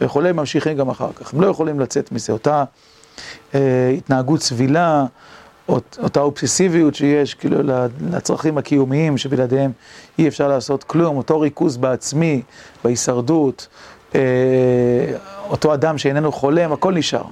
וכולי, 0.00 0.32
ממשיכים 0.32 0.76
גם 0.76 0.90
אחר 0.90 1.12
כך. 1.14 1.34
הם 1.34 1.40
לא 1.40 1.46
יכולים 1.46 1.80
לצאת 1.80 2.12
מזה, 2.12 2.32
אותה 2.32 2.64
אה, 3.54 3.94
התנהגות 3.96 4.42
סבילה, 4.42 5.04
אות, 5.68 5.98
אותה 6.02 6.20
אובססיביות 6.20 6.94
שיש, 6.94 7.34
כאילו, 7.34 7.58
לצרכים 8.10 8.58
הקיומיים 8.58 9.18
שבלעדיהם 9.18 9.72
אי 10.18 10.28
אפשר 10.28 10.48
לעשות 10.48 10.84
כלום, 10.84 11.16
אותו 11.16 11.40
ריכוז 11.40 11.76
בעצמי, 11.76 12.42
בהישרדות, 12.84 13.68
אה, 14.14 14.20
אותו 15.50 15.74
אדם 15.74 15.98
שאיננו 15.98 16.32
חולם, 16.32 16.72
הכל 16.72 16.94
נשאר. 16.94 17.22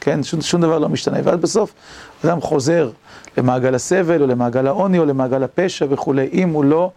כן? 0.00 0.22
שום, 0.22 0.40
שום 0.40 0.60
דבר 0.60 0.78
לא 0.78 0.88
משתנה. 0.88 1.18
ואז 1.24 1.38
בסוף 1.38 1.72
אדם 2.24 2.40
חוזר 2.40 2.90
למעגל 3.36 3.74
הסבל, 3.74 4.22
או 4.22 4.26
למעגל 4.26 4.66
העוני, 4.66 4.98
או 4.98 5.04
למעגל 5.04 5.42
הפשע 5.42 5.86
וכולי, 5.88 6.28
אם 6.32 6.48
הוא 6.48 6.64
לא, 6.64 6.90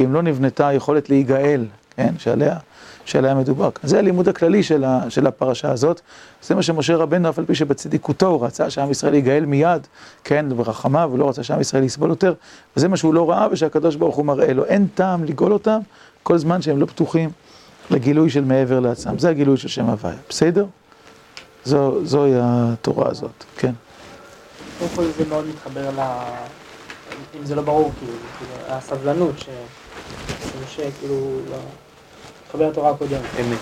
אם 0.00 0.12
לא 0.12 0.22
נבנתה 0.22 0.68
היכולת 0.68 1.10
להיגאל, 1.10 1.66
כן? 1.96 2.14
שעליה, 2.18 2.56
שעליה 3.04 3.34
מדובר. 3.34 3.70
זה 3.82 3.98
הלימוד 3.98 4.28
הכללי 4.28 4.62
של, 4.62 4.84
ה, 4.84 5.00
של 5.08 5.26
הפרשה 5.26 5.70
הזאת. 5.70 6.00
זה 6.42 6.54
מה 6.54 6.62
שמשה 6.62 6.96
רבנו, 6.96 7.28
אף 7.28 7.38
על 7.38 7.44
פי 7.44 7.54
שבצדיקותו 7.54 8.26
הוא 8.26 8.46
רצה 8.46 8.70
שעם 8.70 8.90
ישראל 8.90 9.14
ייגאל 9.14 9.46
מיד, 9.46 9.86
כן? 10.24 10.46
ברחמיו, 10.56 11.08
הוא 11.10 11.18
לא 11.18 11.28
רצה 11.28 11.42
שעם 11.42 11.60
ישראל 11.60 11.82
יסבול 11.82 12.10
יותר. 12.10 12.34
וזה 12.76 12.88
מה 12.88 12.96
שהוא 12.96 13.14
לא 13.14 13.30
ראה, 13.30 13.46
ושהקדוש 13.50 13.96
ברוך 13.96 14.16
הוא 14.16 14.24
מראה 14.24 14.52
לו. 14.52 14.64
אין 14.64 14.86
טעם 14.94 15.24
לגאול 15.24 15.52
אותם 15.52 15.80
כל 16.22 16.38
זמן 16.38 16.62
שהם 16.62 16.80
לא 16.80 16.86
פתוחים 16.86 17.30
לגילוי 17.90 18.30
של 18.30 18.44
מעבר 18.44 18.80
לעצמם. 18.80 19.18
זה 19.18 19.28
הגילוי 19.28 19.56
של 19.56 19.68
שם 19.68 19.86
הוויה. 19.86 20.16
בסדר? 20.28 20.66
זו, 21.64 22.04
זוהי 22.04 22.32
התורה 22.36 23.10
הזאת, 23.10 23.44
כן. 23.56 23.72
קודם 24.78 24.90
כל 24.96 25.04
זה 25.18 25.24
מאוד 25.28 25.46
מתחבר 25.46 25.90
ל... 25.90 26.00
אם 27.40 27.46
זה 27.46 27.54
לא 27.54 27.62
ברור, 27.62 27.92
כאילו, 27.98 28.12
הסבלנות, 28.68 29.38
ש... 29.38 29.48
משה, 30.64 30.88
כאילו, 31.00 31.38
לחבר 32.48 32.68
התורה 32.68 32.90
הקודם. 32.90 33.20
אמת. 33.40 33.58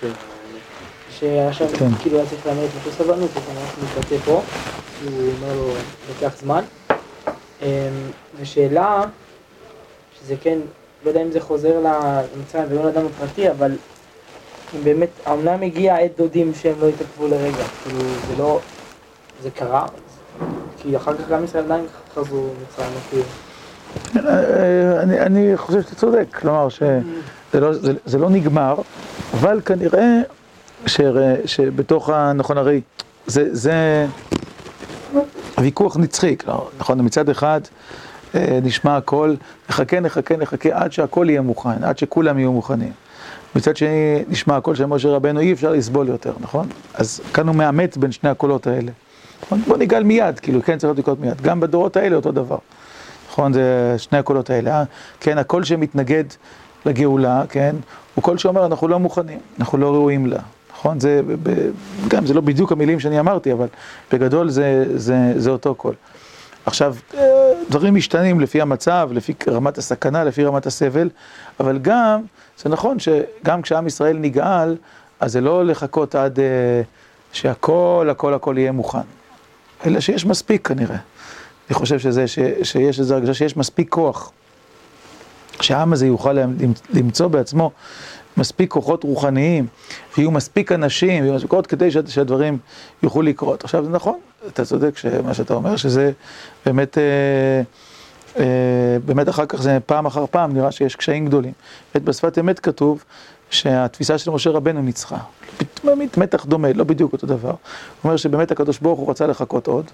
כן. 0.00 0.10
שעכשיו 1.10 1.68
כן. 1.78 1.94
כאילו 2.02 2.18
היה 2.18 2.26
צריך 2.26 2.46
ללמד 2.46 2.62
את 2.62 2.70
משה 2.80 2.96
סבלנות, 2.96 3.30
מתבטא 3.82 4.16
פה, 4.24 4.42
הוא 5.04 5.30
אומר 5.36 5.54
לו, 5.54 5.72
לוקח 6.08 6.36
זמן. 6.40 6.64
אמ, 7.62 7.66
ושאלה, 8.40 9.02
שזה 10.20 10.34
כן, 10.40 10.58
לא 11.06 11.10
יודע 11.10 11.22
אם 11.22 11.30
זה 11.30 11.40
חוזר 11.40 11.80
למצרים 12.36 12.64
ולא 12.68 12.84
לאדם 12.84 13.06
הפרטי, 13.06 13.50
אבל 13.50 13.72
אם 14.74 14.84
באמת, 14.84 15.08
האומנם 15.26 15.62
הגיע 15.62 15.96
עת 15.96 16.10
דודים 16.16 16.52
שהם 16.54 16.74
לא 16.80 16.86
התעכבו 16.88 17.28
לרגע, 17.28 17.64
כאילו 17.82 17.98
זה 18.00 18.34
לא, 18.38 18.60
זה 19.42 19.50
קרה, 19.50 19.86
כי 20.78 20.96
אחר 20.96 21.16
כך 21.16 21.28
גם 21.28 21.44
ישראל 21.44 21.64
עדיין 21.64 21.84
חזרו 22.14 22.48
מצרים, 22.62 22.90
כאילו. 23.10 23.22
אני, 25.02 25.20
אני 25.20 25.56
חושב 25.56 25.82
שאתה 25.82 25.94
צודק, 25.94 26.26
כלומר 26.40 26.68
שזה 26.68 27.60
לא, 27.60 27.72
זה, 27.72 27.92
זה 28.06 28.18
לא 28.18 28.30
נגמר, 28.30 28.76
אבל 29.34 29.60
כנראה 29.64 30.20
ש, 30.86 31.00
שבתוך 31.44 32.10
ה... 32.10 32.32
נכון, 32.32 32.58
הרי 32.58 32.80
זה, 33.26 33.48
זה 33.54 34.06
ויכוח 35.60 35.96
נצחי, 35.96 36.36
כלומר, 36.36 36.64
נכון, 36.78 37.00
מצד 37.04 37.28
אחד 37.28 37.60
נשמע 38.62 38.96
הכל, 38.96 39.34
נחכה, 39.70 40.00
נחכה, 40.00 40.36
נחכה 40.36 40.68
עד 40.72 40.92
שהכל 40.92 41.26
יהיה 41.28 41.40
מוכן, 41.40 41.84
עד 41.84 41.98
שכולם 41.98 42.38
יהיו 42.38 42.52
מוכנים. 42.52 42.92
מצד 43.56 43.76
שני 43.76 44.24
נשמע 44.28 44.56
הקול 44.56 44.74
של 44.74 44.86
משה 44.86 45.08
רבנו, 45.08 45.40
אי 45.40 45.52
אפשר 45.52 45.72
לסבול 45.72 46.08
יותר, 46.08 46.32
נכון? 46.40 46.68
אז 46.94 47.20
כאן 47.34 47.48
הוא 47.48 47.56
מאמץ 47.56 47.96
בין 47.96 48.12
שני 48.12 48.30
הקולות 48.30 48.66
האלה. 48.66 48.92
נכון? 49.42 49.60
בוא 49.66 49.76
נגאל 49.76 50.04
מיד, 50.04 50.40
כאילו, 50.40 50.62
כן, 50.62 50.78
צריך 50.78 50.98
לקרות 50.98 51.20
מיד. 51.20 51.40
גם 51.40 51.60
בדורות 51.60 51.96
האלה 51.96 52.16
אותו 52.16 52.32
דבר. 52.32 52.58
נכון, 53.30 53.52
זה 53.52 53.94
שני 53.98 54.18
הקולות 54.18 54.50
האלה. 54.50 54.70
אה? 54.70 54.84
כן, 55.20 55.38
הקול 55.38 55.64
שמתנגד 55.64 56.24
לגאולה, 56.86 57.42
כן, 57.48 57.76
הוא 58.14 58.22
קול 58.22 58.38
שאומר, 58.38 58.66
אנחנו 58.66 58.88
לא 58.88 58.98
מוכנים, 58.98 59.38
אנחנו 59.60 59.78
לא 59.78 59.94
ראויים 59.94 60.26
לה. 60.26 60.38
נכון? 60.72 61.00
זה, 61.00 61.20
ב, 61.42 61.50
גם 62.08 62.26
זה 62.26 62.34
לא 62.34 62.40
בדיוק 62.40 62.72
המילים 62.72 63.00
שאני 63.00 63.20
אמרתי, 63.20 63.52
אבל 63.52 63.66
בגדול 64.12 64.50
זה, 64.50 64.84
זה, 64.94 65.32
זה 65.36 65.50
אותו 65.50 65.74
קול. 65.74 65.94
עכשיו, 66.66 66.96
אה, 67.14 67.52
דברים 67.70 67.94
משתנים 67.94 68.40
לפי 68.40 68.60
המצב, 68.60 69.10
לפי 69.12 69.32
רמת 69.48 69.78
הסכנה, 69.78 70.24
לפי 70.24 70.44
רמת 70.44 70.66
הסבל, 70.66 71.10
אבל 71.60 71.78
גם, 71.78 72.20
זה 72.58 72.68
נכון 72.68 72.98
שגם 72.98 73.62
כשעם 73.62 73.86
ישראל 73.86 74.18
נגאל, 74.18 74.76
אז 75.20 75.32
זה 75.32 75.40
לא 75.40 75.66
לחכות 75.66 76.14
עד 76.14 76.38
uh, 76.38 76.42
שהכל, 77.32 78.08
הכל, 78.10 78.34
הכל 78.34 78.54
יהיה 78.58 78.72
מוכן. 78.72 78.98
אלא 79.86 80.00
שיש 80.00 80.26
מספיק 80.26 80.68
כנראה. 80.68 80.96
אני 81.68 81.74
חושב 81.74 81.98
שזה, 81.98 82.28
ש, 82.28 82.38
שיש 82.62 83.00
איזו 83.00 83.14
הרגשה 83.14 83.34
שיש 83.34 83.56
מספיק 83.56 83.88
כוח. 83.88 84.32
שהעם 85.60 85.92
הזה 85.92 86.06
יוכל 86.06 86.36
למצוא 86.94 87.28
בעצמו 87.28 87.70
מספיק 88.36 88.70
כוחות 88.70 89.04
רוחניים, 89.04 89.66
ויהיו 90.16 90.30
מספיק 90.30 90.72
אנשים, 90.72 91.22
ויהיו 91.22 91.34
מספיק 91.34 91.50
כוחות 91.50 91.66
כדי 91.66 91.90
שהדברים 91.90 92.58
יוכלו 93.02 93.22
לקרות. 93.22 93.64
עכשיו, 93.64 93.84
זה 93.84 93.90
נכון, 93.90 94.18
אתה 94.48 94.64
צודק 94.64 94.96
שמה 94.96 95.34
שאתה 95.34 95.54
אומר, 95.54 95.76
שזה 95.76 96.12
באמת, 96.66 96.98
אה, 96.98 97.02
אה, 98.38 98.98
באמת 99.04 99.28
אחר 99.28 99.46
כך 99.46 99.62
זה 99.62 99.78
פעם 99.86 100.06
אחר 100.06 100.26
פעם 100.30 100.52
נראה 100.52 100.72
שיש 100.72 100.96
קשיים 100.96 101.26
גדולים. 101.26 101.52
באמת 101.94 102.04
בשפת 102.04 102.38
אמת 102.38 102.60
כתוב 102.60 103.04
שהתפיסה 103.50 104.18
של 104.18 104.30
משה 104.30 104.50
רבנו 104.50 104.82
ניצחה. 104.82 105.16
מתח 106.16 106.44
דומה, 106.44 106.72
לא 106.72 106.84
בדיוק 106.84 107.12
אותו 107.12 107.26
דבר. 107.26 107.48
הוא 107.48 107.56
אומר 108.04 108.16
שבאמת 108.16 108.50
הקדוש 108.50 108.78
ברוך 108.78 109.00
הוא 109.00 109.10
רצה 109.10 109.26
לחכות 109.26 109.66
עוד. 109.66 109.84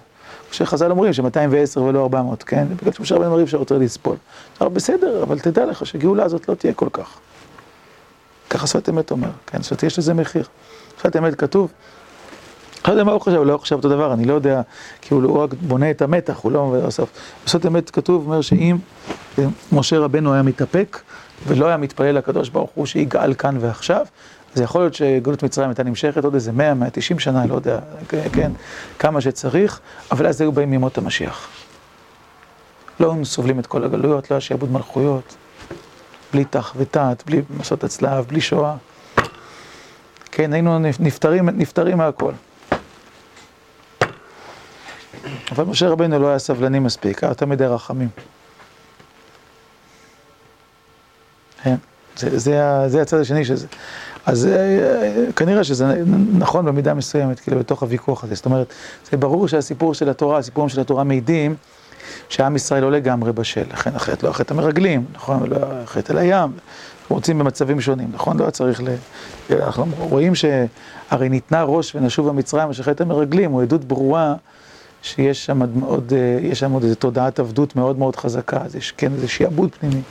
שחז"ל 0.51 0.91
אומרים 0.91 1.13
ש-210 1.13 1.79
ולא 1.79 2.03
400, 2.03 2.43
כן? 2.43 2.67
בגלל 2.81 2.93
שמשה 2.93 3.15
רבנו 3.15 3.31
אומר 3.31 3.43
אפשר 3.43 3.57
יותר 3.57 3.77
לסבול. 3.77 4.15
אבל 4.61 4.69
בסדר, 4.69 5.23
אבל 5.23 5.39
תדע 5.39 5.65
לך 5.65 5.85
שהגאולה 5.85 6.23
הזאת 6.23 6.49
לא 6.49 6.55
תהיה 6.55 6.73
כל 6.73 6.89
כך. 6.93 7.17
ככה 8.49 8.67
שפת 8.67 8.89
אמת 8.89 9.11
אומר, 9.11 9.29
כן? 9.47 9.61
זאת 9.61 9.71
אומרת, 9.71 9.83
יש 9.83 9.99
לזה 9.99 10.13
מחיר. 10.13 10.45
שפת 10.99 11.15
אמת 11.15 11.35
כתוב. 11.35 11.71
לא 12.87 12.91
יודע 12.91 13.03
מה 13.03 13.11
הוא 13.11 13.21
חושב, 13.21 13.37
הוא 13.37 13.45
לא 13.45 13.57
חושב 13.57 13.75
אותו 13.75 13.89
דבר, 13.89 14.13
אני 14.13 14.25
לא 14.25 14.33
יודע, 14.33 14.61
כי 15.01 15.13
הוא 15.13 15.43
רק 15.43 15.53
בונה 15.53 15.91
את 15.91 16.01
המתח, 16.01 16.39
הוא 16.41 16.51
לא... 16.51 16.75
בסוף, 16.87 17.09
בשפת 17.45 17.65
אמת 17.65 17.89
כתוב, 17.89 18.25
אומר 18.25 18.41
שאם 18.41 18.77
משה 19.71 19.99
רבנו 19.99 20.33
היה 20.33 20.43
מתאפק, 20.43 21.01
ולא 21.47 21.67
היה 21.67 21.77
מתפלל 21.77 22.11
לקדוש 22.11 22.49
ברוך 22.49 22.71
הוא 22.75 22.85
שיגאל 22.85 23.33
כאן 23.33 23.57
ועכשיו, 23.59 24.05
אז 24.55 24.61
יכול 24.61 24.81
להיות 24.81 24.93
שגלות 24.93 25.43
מצרים 25.43 25.69
הייתה 25.69 25.83
נמשכת 25.83 26.23
עוד 26.23 26.33
איזה 26.33 26.51
100, 26.51 26.73
190 26.73 27.19
שנה, 27.19 27.45
לא 27.45 27.55
יודע, 27.55 27.79
כן, 28.33 28.51
כמה 28.99 29.21
שצריך, 29.21 29.79
אבל 30.11 30.27
אז 30.27 30.41
היו 30.41 30.51
באים 30.51 30.73
ימות 30.73 30.97
המשיח. 30.97 31.47
לא 32.99 33.09
היינו 33.09 33.25
סובלים 33.25 33.59
את 33.59 33.67
כל 33.67 33.83
הגלויות, 33.83 34.31
לא 34.31 34.35
היה 34.35 34.41
שיעבוד 34.41 34.71
מלכויות, 34.71 35.35
בלי 36.33 36.45
תח 36.45 36.73
ותת, 36.77 37.23
בלי 37.25 37.41
מסעות 37.59 37.83
הצלב, 37.83 38.25
בלי 38.27 38.41
שואה. 38.41 38.75
כן, 40.31 40.53
היינו 40.53 40.79
נפטרים, 40.79 41.49
נפטרים 41.49 41.97
מהכל. 41.97 42.33
אבל 45.53 45.63
משה 45.63 45.89
רבנו 45.89 46.19
לא 46.19 46.27
היה 46.27 46.39
סבלני 46.39 46.79
מספיק, 46.79 47.23
היה 47.23 47.33
תמיד 47.33 47.61
הרחמים. 47.61 48.09
כן, 51.63 51.75
זה, 52.17 52.39
זה, 52.39 52.83
זה 52.87 53.01
הצד 53.01 53.19
השני 53.19 53.45
של 53.45 53.55
זה. 53.55 53.67
אז 54.25 54.49
כנראה 55.35 55.63
שזה 55.63 56.03
נכון 56.37 56.65
במידה 56.65 56.93
מסוימת, 56.93 57.39
כאילו, 57.39 57.59
בתוך 57.59 57.83
הוויכוח 57.83 58.23
הזה. 58.23 58.35
זאת 58.35 58.45
אומרת, 58.45 58.73
זה 59.11 59.17
ברור 59.17 59.47
שהסיפור 59.47 59.93
של 59.93 60.09
התורה, 60.09 60.37
הסיפורים 60.37 60.69
של 60.69 60.81
התורה 60.81 61.03
מעידים 61.03 61.55
שעם 62.29 62.55
ישראל 62.55 62.81
לא 62.81 62.91
לגמרי 62.91 63.33
בשל. 63.33 63.63
לכן 63.73 63.95
החטא 63.95 64.25
לא 64.25 64.31
החטא 64.31 64.53
המרגלים, 64.53 65.05
נכון? 65.13 65.49
לא 65.49 65.57
החטא 65.61 66.13
אל 66.13 66.17
הים. 66.17 66.51
רוצים 67.09 67.39
במצבים 67.39 67.81
שונים, 67.81 68.07
נכון? 68.13 68.37
לא 68.37 68.49
צריך 68.49 68.81
ל... 68.83 68.87
אנחנו 69.51 69.85
רואים 69.99 70.35
שהרי 70.35 71.29
ניתנה 71.29 71.63
ראש 71.63 71.95
ונשוב 71.95 72.27
המצרים, 72.27 72.69
אשר 72.69 72.83
המרגלים, 72.99 73.51
הוא 73.51 73.61
עדות 73.61 73.85
ברורה 73.85 74.35
שיש 75.03 75.45
שם 75.45 75.81
עוד, 75.81 76.13
יש 76.41 76.59
שם 76.59 76.71
עוד 76.71 76.83
איזו 76.83 76.95
תודעת 76.95 77.39
עבדות 77.39 77.75
מאוד 77.75 77.99
מאוד 77.99 78.15
חזקה, 78.15 78.61
אז 78.61 78.75
יש 78.75 78.91
כן 78.91 79.13
איזה 79.13 79.27
שיעבוד 79.27 79.75
פנימי, 79.79 80.01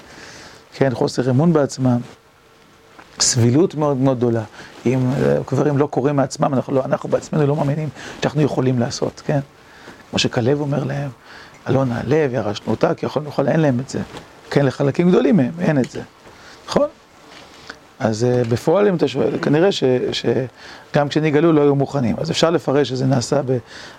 כן, 0.74 0.94
חוסר 0.94 1.31
אמון 1.31 1.52
בעצמם. 1.52 1.98
סבילות 3.20 3.74
מאוד 3.74 3.96
מאוד 3.96 4.16
גדולה. 4.16 4.42
אם 4.87 5.11
קברים 5.46 5.78
לא 5.78 5.87
קוראים 5.87 6.16
מעצמם, 6.16 6.55
אנחנו, 6.55 6.74
לא, 6.74 6.85
אנחנו 6.85 7.09
בעצמנו 7.09 7.46
לא 7.46 7.57
מאמינים 7.57 7.88
שאנחנו 8.20 8.42
יכולים 8.42 8.78
לעשות, 8.78 9.22
כן? 9.26 9.40
כמו 10.11 10.18
שכלב 10.18 10.61
אומר 10.61 10.85
להם, 10.85 11.11
אלון 11.68 11.88
נעלה 11.88 12.26
וירשנו 12.31 12.70
אותה, 12.70 12.94
כי 12.94 13.07
יכול 13.07 13.22
נוכל, 13.22 13.48
אין 13.48 13.61
להם 13.61 13.81
את 13.81 13.88
זה. 13.88 14.00
כן, 14.50 14.66
לחלקים 14.66 15.09
גדולים 15.09 15.37
מהם, 15.37 15.52
אין 15.61 15.78
את 15.78 15.90
זה. 15.90 16.02
נכון? 16.68 16.88
אז 18.03 18.27
בפועל, 18.49 18.88
אם 18.88 18.97
אתה 18.97 19.09
שואל, 19.09 19.38
כנראה 19.43 19.69
שגם 20.12 21.09
כשנגאלו 21.09 21.53
לא 21.53 21.61
היו 21.61 21.75
מוכנים. 21.75 22.17
אז 22.19 22.31
אפשר 22.31 22.51
לפרש 22.51 22.88
שזה 22.88 23.07
נעשה, 23.07 23.41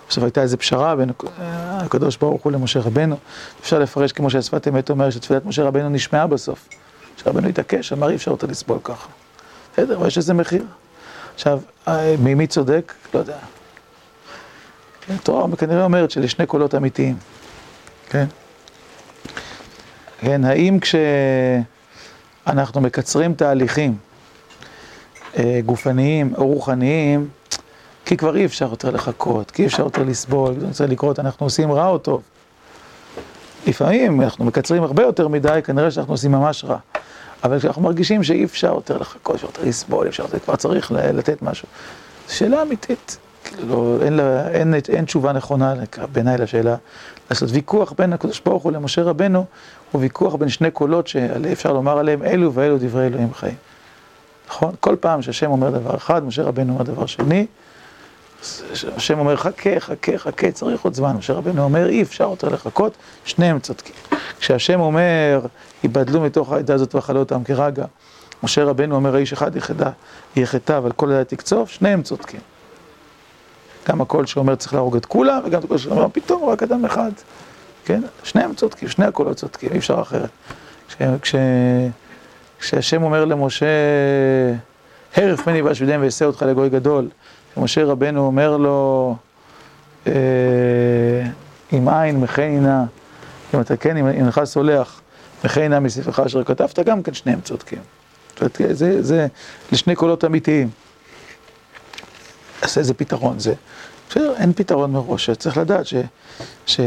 בסוף 0.08 0.24
הייתה 0.24 0.42
איזו 0.42 0.58
פשרה 0.58 0.96
בין 0.96 1.10
הקדוש 1.38 2.16
ברוך 2.16 2.42
הוא 2.42 2.52
למשה 2.52 2.80
רבנו. 2.80 3.16
אפשר 3.60 3.78
לפרש 3.78 4.12
כמו 4.12 4.30
שהשפת 4.30 4.68
אמת 4.68 4.90
אומר, 4.90 5.10
שתפילת 5.10 5.46
משה 5.46 5.62
רבנו 5.62 5.88
נשמעה 5.88 6.26
בסוף. 6.26 6.68
שרבנו 7.16 7.48
התעקש, 7.48 7.92
אמר 7.92 8.10
אי 8.10 8.14
אפשר 8.14 8.30
יותר 8.30 8.46
לסבול 8.46 8.78
ככה. 8.84 9.08
בסדר, 9.72 9.96
אבל 9.96 10.06
יש 10.06 10.18
לזה 10.18 10.34
מחיר. 10.34 10.64
עכשיו, 11.34 11.60
מי 12.18 12.46
צודק? 12.46 12.92
לא 13.14 13.18
יודע. 13.18 13.36
התורה 15.14 15.56
כנראה 15.56 15.84
אומרת 15.84 16.10
שאלה 16.10 16.28
שני 16.28 16.46
קולות 16.46 16.74
אמיתיים. 16.74 17.16
כן? 18.08 18.24
כן, 20.20 20.44
האם 20.44 20.78
כשאנחנו 22.44 22.80
מקצרים 22.80 23.34
תהליכים 23.34 23.96
גופניים 25.66 26.34
או 26.36 26.46
רוחניים, 26.46 27.28
כי 28.04 28.16
כבר 28.16 28.36
אי 28.36 28.44
אפשר 28.44 28.70
יותר 28.70 28.90
לחכות, 28.90 29.50
כי 29.50 29.62
אי 29.62 29.66
אפשר 29.66 29.82
יותר 29.82 30.02
לסבול, 30.02 30.54
זה 30.60 30.66
רוצה 30.66 30.86
לקרות, 30.86 31.18
אנחנו 31.18 31.46
עושים 31.46 31.72
רע 31.72 31.86
או 31.86 31.98
טוב. 31.98 32.22
לפעמים 33.66 34.20
אנחנו 34.20 34.44
מקצרים 34.44 34.82
הרבה 34.82 35.02
יותר 35.02 35.28
מדי, 35.28 35.60
כנראה 35.64 35.90
שאנחנו 35.90 36.14
עושים 36.14 36.32
ממש 36.32 36.64
רע. 36.64 36.76
אבל 37.44 37.58
כשאנחנו 37.58 37.82
מרגישים 37.82 38.22
שאי 38.22 38.44
אפשר 38.44 38.74
יותר 38.74 38.98
לחכות, 38.98 39.34
אפשר 39.34 39.48
לסבול, 39.62 40.08
אפשר, 40.08 40.26
זה 40.26 40.40
כבר 40.40 40.56
צריך 40.56 40.92
לתת 40.92 41.42
משהו. 41.42 41.68
שאלה 42.28 42.62
אמיתית, 42.62 43.18
כאילו, 43.44 43.98
אין, 44.02 44.12
לה, 44.12 44.48
אין, 44.48 44.74
אין 44.88 45.04
תשובה 45.04 45.32
נכונה 45.32 45.74
בעיניי 46.12 46.38
לשאלה. 46.38 46.76
לעשות 47.30 47.48
ויכוח 47.52 47.92
בין 47.98 48.12
הקדוש 48.12 48.40
ברוך 48.40 48.62
הוא 48.62 48.72
למשה 48.72 49.02
רבנו, 49.02 49.44
הוא 49.92 50.00
ויכוח 50.02 50.34
בין 50.34 50.48
שני 50.48 50.70
קולות 50.70 51.06
שאפשר 51.06 51.72
לומר 51.72 51.98
עליהם, 51.98 52.22
אלו 52.22 52.54
ואלו 52.54 52.78
דברי 52.78 53.06
אלוהים 53.06 53.34
חיים. 53.34 53.56
נכון? 54.48 54.74
כל 54.80 54.96
פעם 55.00 55.22
שהשם 55.22 55.50
אומר 55.50 55.70
דבר 55.70 55.96
אחד, 55.96 56.24
משה 56.24 56.42
רבנו 56.42 56.72
אומר 56.72 56.82
דבר 56.82 57.06
שני, 57.06 57.46
השם 58.96 59.18
אומר 59.18 59.36
חכה, 59.36 59.80
חכה, 59.80 60.18
חכה, 60.18 60.50
צריך 60.50 60.84
עוד 60.84 60.94
זמן. 60.94 61.16
משה 61.16 61.32
רבנו 61.32 61.62
אומר 61.62 61.88
אי 61.88 62.02
אפשר 62.02 62.24
יותר 62.30 62.48
לחכות, 62.48 62.92
שניהם 63.24 63.58
צודקים. 63.58 63.94
כשהשם 64.40 64.80
אומר, 64.80 65.46
ייבדלו 65.82 66.20
מתוך 66.20 66.52
העדה 66.52 66.74
הזאת 66.74 66.94
ואכלו 66.94 67.20
אותם 67.20 67.44
כרגע, 67.44 67.84
משה 68.42 68.64
רבנו 68.64 68.94
אומר, 68.94 69.14
האיש 69.14 69.32
אחד 69.32 69.56
יחדה, 69.56 69.90
יחטא, 70.36 70.78
אבל 70.78 70.92
כל 70.92 71.12
עדה 71.12 71.24
תקצוף, 71.24 71.70
שניהם 71.70 72.02
צודקים. 72.02 72.40
גם 73.88 74.00
הקול 74.00 74.26
שאומר 74.26 74.54
צריך 74.54 74.74
להרוג 74.74 74.96
את 74.96 75.06
כולם, 75.06 75.40
וגם 75.44 75.60
הקול 75.64 75.78
שאומר, 75.78 76.06
פתאום 76.12 76.44
רק 76.44 76.62
אדם 76.62 76.84
אחד. 76.84 77.10
כן? 77.84 78.00
שניהם 78.22 78.54
צודקים, 78.54 78.88
שני 78.88 79.04
הקולות 79.04 79.36
צודקים, 79.36 79.68
אי 79.72 79.78
אפשר 79.78 80.00
אחרת. 80.00 80.30
כש... 80.88 80.96
כש... 81.22 81.34
כשהשם 82.64 83.02
אומר 83.02 83.24
למשה, 83.24 83.66
הרף 85.16 85.48
ממני 85.48 85.62
ואשמידם 85.62 86.00
ואעשה 86.02 86.24
אותך 86.24 86.42
לגוי 86.42 86.68
גדול, 86.68 87.08
ומשה 87.56 87.84
רבנו 87.84 88.26
אומר 88.26 88.56
לו, 88.56 89.16
אה, 90.06 90.12
אם 91.72 91.88
אין 91.88 92.20
מחני 92.20 92.60
נא, 92.60 92.82
אם 93.54 93.60
אתה 93.60 93.76
כן, 93.76 93.96
אם 93.96 94.08
אינך 94.08 94.40
סולח, 94.44 95.00
מחני 95.44 95.68
נא 95.68 95.80
מספרך 95.80 96.20
אשר 96.20 96.44
כתבת, 96.44 96.78
גם 96.78 97.02
כן 97.02 97.14
שניהם 97.14 97.40
צודקים. 97.40 97.78
זה, 98.70 99.02
זה 99.02 99.26
לשני 99.72 99.94
קולות 99.94 100.24
אמיתיים. 100.24 100.68
אז 102.64 102.78
איזה 102.78 102.94
פתרון 102.94 103.38
זה? 103.38 103.54
בסדר, 104.10 104.34
אין 104.36 104.52
פתרון 104.52 104.92
מראש, 104.92 105.30
צריך 105.30 105.56
לדעת 105.56 105.86
ש, 105.86 105.94
ש, 106.66 106.80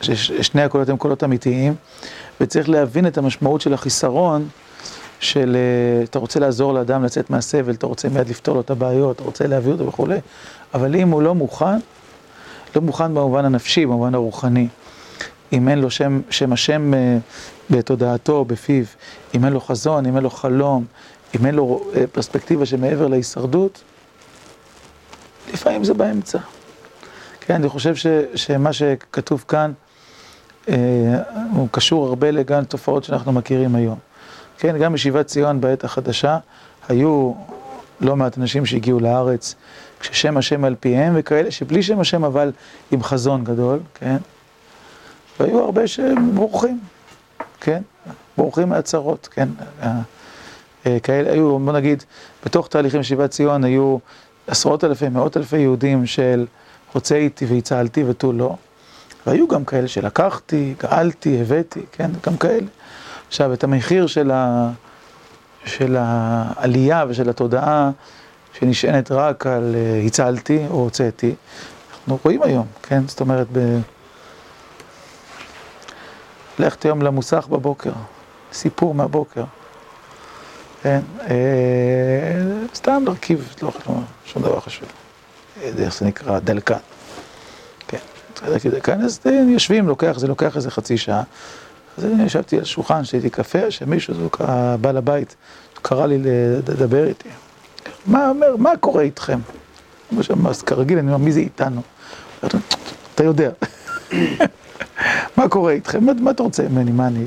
ששני 0.00 0.62
הקולות 0.62 0.88
הם 0.88 0.96
קולות 0.96 1.24
אמיתיים, 1.24 1.74
וצריך 2.40 2.68
להבין 2.68 3.06
את 3.06 3.18
המשמעות 3.18 3.60
של 3.60 3.74
החיסרון, 3.74 4.48
של 5.20 5.56
אתה 6.04 6.18
רוצה 6.18 6.40
לעזור 6.40 6.74
לאדם 6.74 7.04
לצאת 7.04 7.30
מהסבל, 7.30 7.74
אתה 7.74 7.86
רוצה 7.86 8.08
מיד 8.08 8.28
לפתור 8.28 8.54
לו 8.54 8.60
את 8.60 8.70
הבעיות, 8.70 9.16
אתה 9.16 9.24
רוצה 9.24 9.46
להביא 9.46 9.72
אותו 9.72 9.86
וכולי, 9.86 10.18
אבל 10.74 10.96
אם 10.96 11.08
הוא 11.08 11.22
לא 11.22 11.34
מוכן, 11.34 11.78
לא 12.76 12.82
מוכן 12.82 13.14
במובן 13.14 13.44
הנפשי, 13.44 13.86
במובן 13.86 14.14
הרוחני, 14.14 14.68
אם 15.52 15.68
אין 15.68 15.78
לו 15.78 15.90
שם, 15.90 16.20
שם 16.30 16.52
השם 16.52 16.92
בתודעתו, 17.70 18.44
בפיו, 18.44 18.84
אם 19.34 19.44
אין 19.44 19.52
לו 19.52 19.60
חזון, 19.60 20.06
אם 20.06 20.16
אין 20.16 20.22
לו 20.22 20.30
חלום, 20.30 20.84
אם 21.36 21.46
אין 21.46 21.54
לו 21.54 21.84
פרספקטיבה 22.12 22.66
שמעבר 22.66 23.06
להישרדות, 23.06 23.82
לפעמים 25.52 25.84
זה 25.84 25.94
באמצע. 25.94 26.38
כן, 27.40 27.54
אני 27.54 27.68
חושב 27.68 27.94
ש, 27.94 28.06
שמה 28.34 28.72
שכתוב 28.72 29.44
כאן, 29.48 29.72
אה, 30.68 30.74
הוא 31.52 31.68
קשור 31.70 32.06
הרבה 32.06 32.30
לגן 32.30 32.64
תופעות 32.64 33.04
שאנחנו 33.04 33.32
מכירים 33.32 33.74
היום. 33.74 33.98
כן, 34.58 34.78
גם 34.78 34.94
ישיבת 34.94 35.26
ציון 35.26 35.60
בעת 35.60 35.84
החדשה, 35.84 36.38
היו 36.88 37.32
לא 38.00 38.16
מעט 38.16 38.38
אנשים 38.38 38.66
שהגיעו 38.66 39.00
לארץ, 39.00 39.54
כששם 40.00 40.36
השם 40.36 40.64
על 40.64 40.74
פיהם, 40.80 41.12
וכאלה 41.16 41.50
שבלי 41.50 41.82
שם 41.82 42.00
השם 42.00 42.24
אבל 42.24 42.52
עם 42.90 43.02
חזון 43.02 43.44
גדול, 43.44 43.78
כן? 43.94 44.16
והיו 45.40 45.64
הרבה 45.64 45.86
שבורחים, 45.86 46.80
כן? 47.60 47.82
בורחים 48.36 48.68
מהצרות, 48.68 49.28
כן? 49.30 49.48
כאלה 51.02 51.32
היו, 51.32 51.58
בוא 51.58 51.72
נגיד, 51.72 52.04
בתוך 52.44 52.68
תהליכים 52.68 53.02
של 53.02 53.06
ישיבת 53.06 53.30
ציון 53.30 53.64
היו 53.64 53.98
עשרות 54.46 54.84
אלפי, 54.84 55.08
מאות 55.08 55.36
אלפי 55.36 55.58
יהודים 55.58 56.06
של 56.06 56.46
רוצה 56.94 57.16
איתי 57.16 57.46
והצלתי 57.46 58.04
ותו 58.04 58.32
לא. 58.32 58.56
והיו 59.26 59.48
גם 59.48 59.64
כאלה 59.64 59.88
שלקחתי, 59.88 60.74
גאלתי, 60.82 61.40
הבאתי, 61.40 61.80
כן? 61.92 62.10
גם 62.26 62.36
כאלה. 62.36 62.66
עכשיו, 63.28 63.52
את 63.52 63.64
המחיר 63.64 64.06
של, 64.06 64.30
ה... 64.30 64.70
של 65.64 65.96
העלייה 65.98 67.04
ושל 67.08 67.30
התודעה 67.30 67.90
שנשענת 68.52 69.10
רק 69.10 69.46
על 69.46 69.76
הצלתי 70.06 70.66
או 70.70 70.74
הוצאתי, 70.74 71.34
אנחנו 71.92 72.18
רואים 72.24 72.42
היום, 72.42 72.66
כן? 72.82 73.08
זאת 73.08 73.20
אומרת, 73.20 73.46
ב... 73.52 73.78
ללכת 76.58 76.84
היום 76.84 77.02
למוסך 77.02 77.46
בבוקר, 77.50 77.92
סיפור 78.52 78.94
מהבוקר. 78.94 79.44
כן, 80.86 81.00
סתם 82.74 83.02
להרכיב, 83.06 83.54
לא 83.62 83.70
שום 84.24 84.42
דבר 84.42 84.60
חשוב. 84.60 84.88
איך 85.62 85.98
זה 85.98 86.06
נקרא? 86.06 86.38
דלקן. 86.38 86.76
כן, 88.82 89.00
אז 89.00 89.20
יושבים, 89.48 89.88
לוקח, 89.88 90.18
זה 90.18 90.26
לוקח 90.26 90.56
איזה 90.56 90.70
חצי 90.70 90.98
שעה. 90.98 91.22
אז 91.98 92.04
אני 92.04 92.22
ישבתי 92.22 92.58
על 92.58 92.64
שולחן, 92.64 93.04
שתיתי 93.04 93.30
קפה, 93.30 93.70
שמישהו, 93.70 94.14
בעל 94.80 94.96
הבית, 94.96 95.36
קרא 95.82 96.06
לי 96.06 96.18
לדבר 96.68 97.06
איתי. 97.06 97.28
מה 98.06 98.28
אומר, 98.28 98.56
מה 98.56 98.70
קורה 98.80 99.02
איתכם? 99.02 99.38
אז 100.48 100.62
כרגיל, 100.62 100.98
אני 100.98 101.06
אומר, 101.06 101.18
מי 101.18 101.32
זה 101.32 101.40
איתנו? 101.40 101.80
אתה 103.14 103.24
יודע. 103.24 103.50
מה 105.36 105.48
קורה 105.48 105.72
איתכם? 105.72 106.04
מה 106.20 106.30
אתה 106.30 106.42
רוצה 106.42 106.68
ממני? 106.68 106.92
מה 106.92 107.06
אני... 107.06 107.24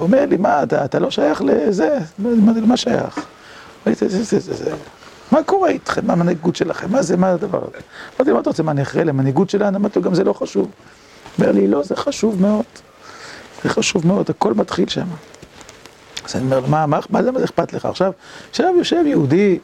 הוא 0.00 0.06
אומר 0.06 0.26
לי, 0.26 0.36
מה, 0.36 0.62
אתה, 0.62 0.84
אתה 0.84 0.98
לא 0.98 1.10
שייך 1.10 1.42
לזה? 1.42 1.98
אמרתי 2.24 2.60
לו, 2.60 2.66
מה 2.66 2.76
שייך? 2.76 3.18
מה 5.32 5.42
קורה 5.42 5.68
איתכם? 5.68 6.06
מה 6.06 6.12
המנהיגות 6.12 6.56
שלכם? 6.56 6.92
מה 6.92 7.02
זה, 7.02 7.16
מה 7.16 7.30
הדבר 7.30 7.58
הזה? 7.58 7.78
אמרתי 8.16 8.30
לו, 8.30 8.34
מה 8.34 8.40
אתה 8.40 8.50
רוצה, 8.50 8.62
מה 8.62 8.72
אני 8.72 8.82
אחראי 8.82 9.04
למנהיגות 9.04 9.50
שלנו? 9.50 9.76
אמרתי 9.76 9.98
לו, 9.98 10.04
גם 10.04 10.14
זה 10.14 10.24
לא 10.24 10.32
חשוב. 10.32 10.70
אומר 11.38 11.52
לי, 11.52 11.68
לא, 11.68 11.82
זה 11.82 11.96
חשוב 11.96 12.40
מאוד. 12.40 12.64
זה 13.62 13.68
חשוב 13.68 14.06
מאוד, 14.06 14.30
הכל 14.30 14.54
מתחיל 14.54 14.88
שם. 14.88 15.06
אז 16.24 16.36
אני 16.36 16.44
אומר, 16.44 16.66
מה, 16.66 16.86
מה, 16.86 17.00
מה 17.10 17.22
זה 17.22 17.44
אכפת 17.44 17.72
לך? 17.72 17.84
עכשיו, 17.86 18.12
עכשיו 18.50 18.74
יושב 18.78 19.04
יהודי, 19.06 19.58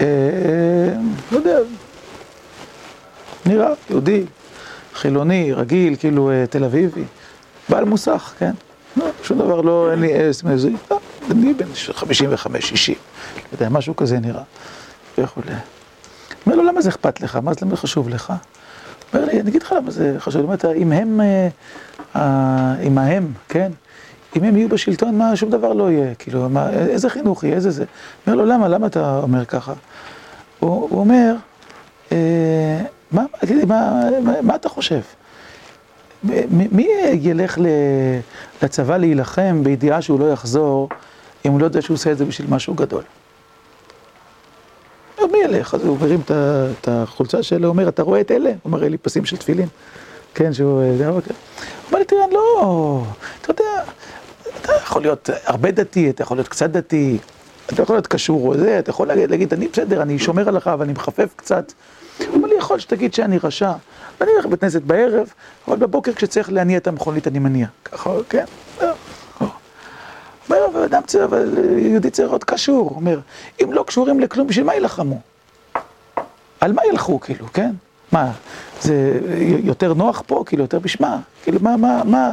אה, 0.00 0.06
לא 1.32 1.36
יודע, 1.36 1.58
נראה 3.46 3.68
יהודי, 3.90 4.24
חילוני, 4.94 5.52
רגיל, 5.52 5.96
כאילו 5.96 6.30
תל 6.50 6.64
אביבי, 6.64 7.04
בעל 7.68 7.84
מוסך, 7.84 8.34
כן? 8.38 8.52
לא, 8.96 9.06
שום 9.22 9.38
דבר 9.38 9.60
לא, 9.60 9.90
אין 9.90 10.00
לי 10.00 10.12
לא, 10.90 11.00
אני 11.30 11.54
בן 11.54 11.66
55, 11.92 12.68
60, 12.68 12.94
לא 13.36 13.42
יודע, 13.52 13.68
משהו 13.68 13.96
כזה 13.96 14.20
נראה, 14.20 14.42
וכולי. 15.18 15.52
אומר 16.46 16.56
לו, 16.56 16.64
למה 16.64 16.80
זה 16.80 16.88
אכפת 16.88 17.20
לך? 17.20 17.36
מה 17.36 17.52
זה 17.54 17.76
חשוב 17.76 18.08
לך? 18.08 18.32
אומר 19.14 19.24
לי, 19.24 19.40
אני 19.40 19.50
אגיד 19.50 19.62
לך 19.62 19.72
למה 19.72 19.90
זה 19.90 20.14
חשוב, 20.18 20.32
זאת 20.32 20.44
אומרת, 20.44 20.64
אם 20.64 20.92
הם, 20.92 21.20
אם 22.86 22.98
ההם, 22.98 23.32
כן? 23.48 23.72
אם 24.36 24.44
הם 24.44 24.56
יהיו 24.56 24.68
בשלטון, 24.68 25.18
מה, 25.18 25.36
שום 25.36 25.50
דבר 25.50 25.72
לא 25.72 25.90
יהיה, 25.90 26.14
כאילו, 26.14 26.48
מה, 26.48 26.70
איזה 26.70 27.10
חינוך 27.10 27.44
יהיה, 27.44 27.54
איזה 27.54 27.70
זה? 27.70 27.84
אומר 28.26 28.36
לו, 28.36 28.46
למה, 28.46 28.68
למה 28.68 28.86
אתה 28.86 29.18
אומר 29.22 29.44
ככה? 29.44 29.72
הוא, 30.60 30.88
הוא 30.90 31.00
אומר, 31.00 31.34
אה, 32.12 32.80
מה, 33.12 33.24
תגידי, 33.40 33.64
מה, 33.64 34.02
מה, 34.22 34.42
מה 34.42 34.54
אתה 34.54 34.68
חושב? 34.68 35.00
מי 36.50 36.88
ילך 37.20 37.58
לצבא 38.62 38.96
להילחם 38.96 39.60
בידיעה 39.64 40.02
שהוא 40.02 40.20
לא 40.20 40.32
יחזור, 40.32 40.88
אם 41.46 41.52
הוא 41.52 41.60
לא 41.60 41.64
יודע 41.64 41.82
שהוא 41.82 41.94
עושה 41.94 42.12
את 42.12 42.18
זה 42.18 42.24
בשביל 42.24 42.50
משהו 42.50 42.74
גדול? 42.74 43.02
מי 45.32 45.38
ילך? 45.38 45.74
אז 45.74 45.84
הוא 45.84 45.98
מרים 46.00 46.20
את 46.28 46.88
החולצה 46.88 47.42
שלו, 47.42 47.68
אומר, 47.68 47.88
אתה 47.88 48.02
רואה 48.02 48.20
את 48.20 48.30
אלה? 48.30 48.52
הוא 48.62 48.72
מראה 48.72 48.88
לי 48.88 48.98
פסים 48.98 49.24
של 49.24 49.36
תפילין. 49.36 49.68
כן, 50.34 50.52
שהוא... 50.52 50.82
הוא 50.82 51.16
אומר 51.86 51.98
לי, 51.98 52.04
תראה, 52.04 52.24
לא, 52.32 53.02
אתה 53.40 53.50
יודע, 53.50 53.82
אתה 54.60 54.72
יכול 54.82 55.02
להיות 55.02 55.30
הרבה 55.44 55.70
דתי, 55.70 56.10
אתה 56.10 56.22
יכול 56.22 56.36
להיות 56.36 56.48
קצת 56.48 56.70
דתי, 56.70 57.18
אתה 57.66 57.82
יכול 57.82 57.96
להיות 57.96 58.06
קשור 58.06 58.48
או 58.48 58.58
זה, 58.58 58.78
אתה 58.78 58.90
יכול 58.90 59.08
להגיד, 59.08 59.52
אני 59.52 59.68
בסדר, 59.68 60.02
אני 60.02 60.18
שומר 60.18 60.48
עליך 60.48 60.70
ואני 60.78 60.92
מחפף 60.92 61.28
קצת. 61.36 61.72
הוא 62.18 62.26
אומר 62.34 62.48
לי, 62.48 62.54
יכול 62.54 62.78
שתגיד 62.78 63.14
שאני 63.14 63.38
רשע. 63.44 63.72
ואני 64.20 64.32
הולך 64.32 64.46
לבית 64.46 64.60
כנסת 64.60 64.82
בערב, 64.82 65.32
אבל 65.68 65.76
בבוקר 65.76 66.12
כשצריך 66.12 66.52
להניע 66.52 66.78
את 66.78 66.86
המכונית 66.86 67.26
אני 67.26 67.38
מניע. 67.38 67.66
ככה, 67.84 68.10
כן? 68.28 68.44
אומר, 70.50 70.66
אבל 70.72 70.82
אדם 70.82 71.02
צריך, 71.06 71.24
אבל 71.24 71.54
יהודי 71.78 72.10
צריך 72.10 72.28
להיות 72.28 72.44
קשור. 72.44 72.88
הוא 72.88 72.96
אומר, 72.96 73.20
אם 73.62 73.72
לא 73.72 73.84
קשורים 73.86 74.20
לכלום, 74.20 74.46
בשביל 74.46 74.66
מה 74.66 74.74
יילחמו? 74.74 75.20
על 76.60 76.72
מה 76.72 76.82
ילכו, 76.90 77.20
כאילו, 77.20 77.46
כן? 77.52 77.70
מה, 78.12 78.32
זה 78.80 79.20
יותר 79.62 79.94
נוח 79.94 80.22
פה, 80.26 80.44
כאילו, 80.46 80.64
יותר 80.64 80.78
בשמה? 80.78 81.18
כאילו, 81.42 81.58
מה, 81.62 81.76
מה, 81.76 82.02
מה, 82.04 82.32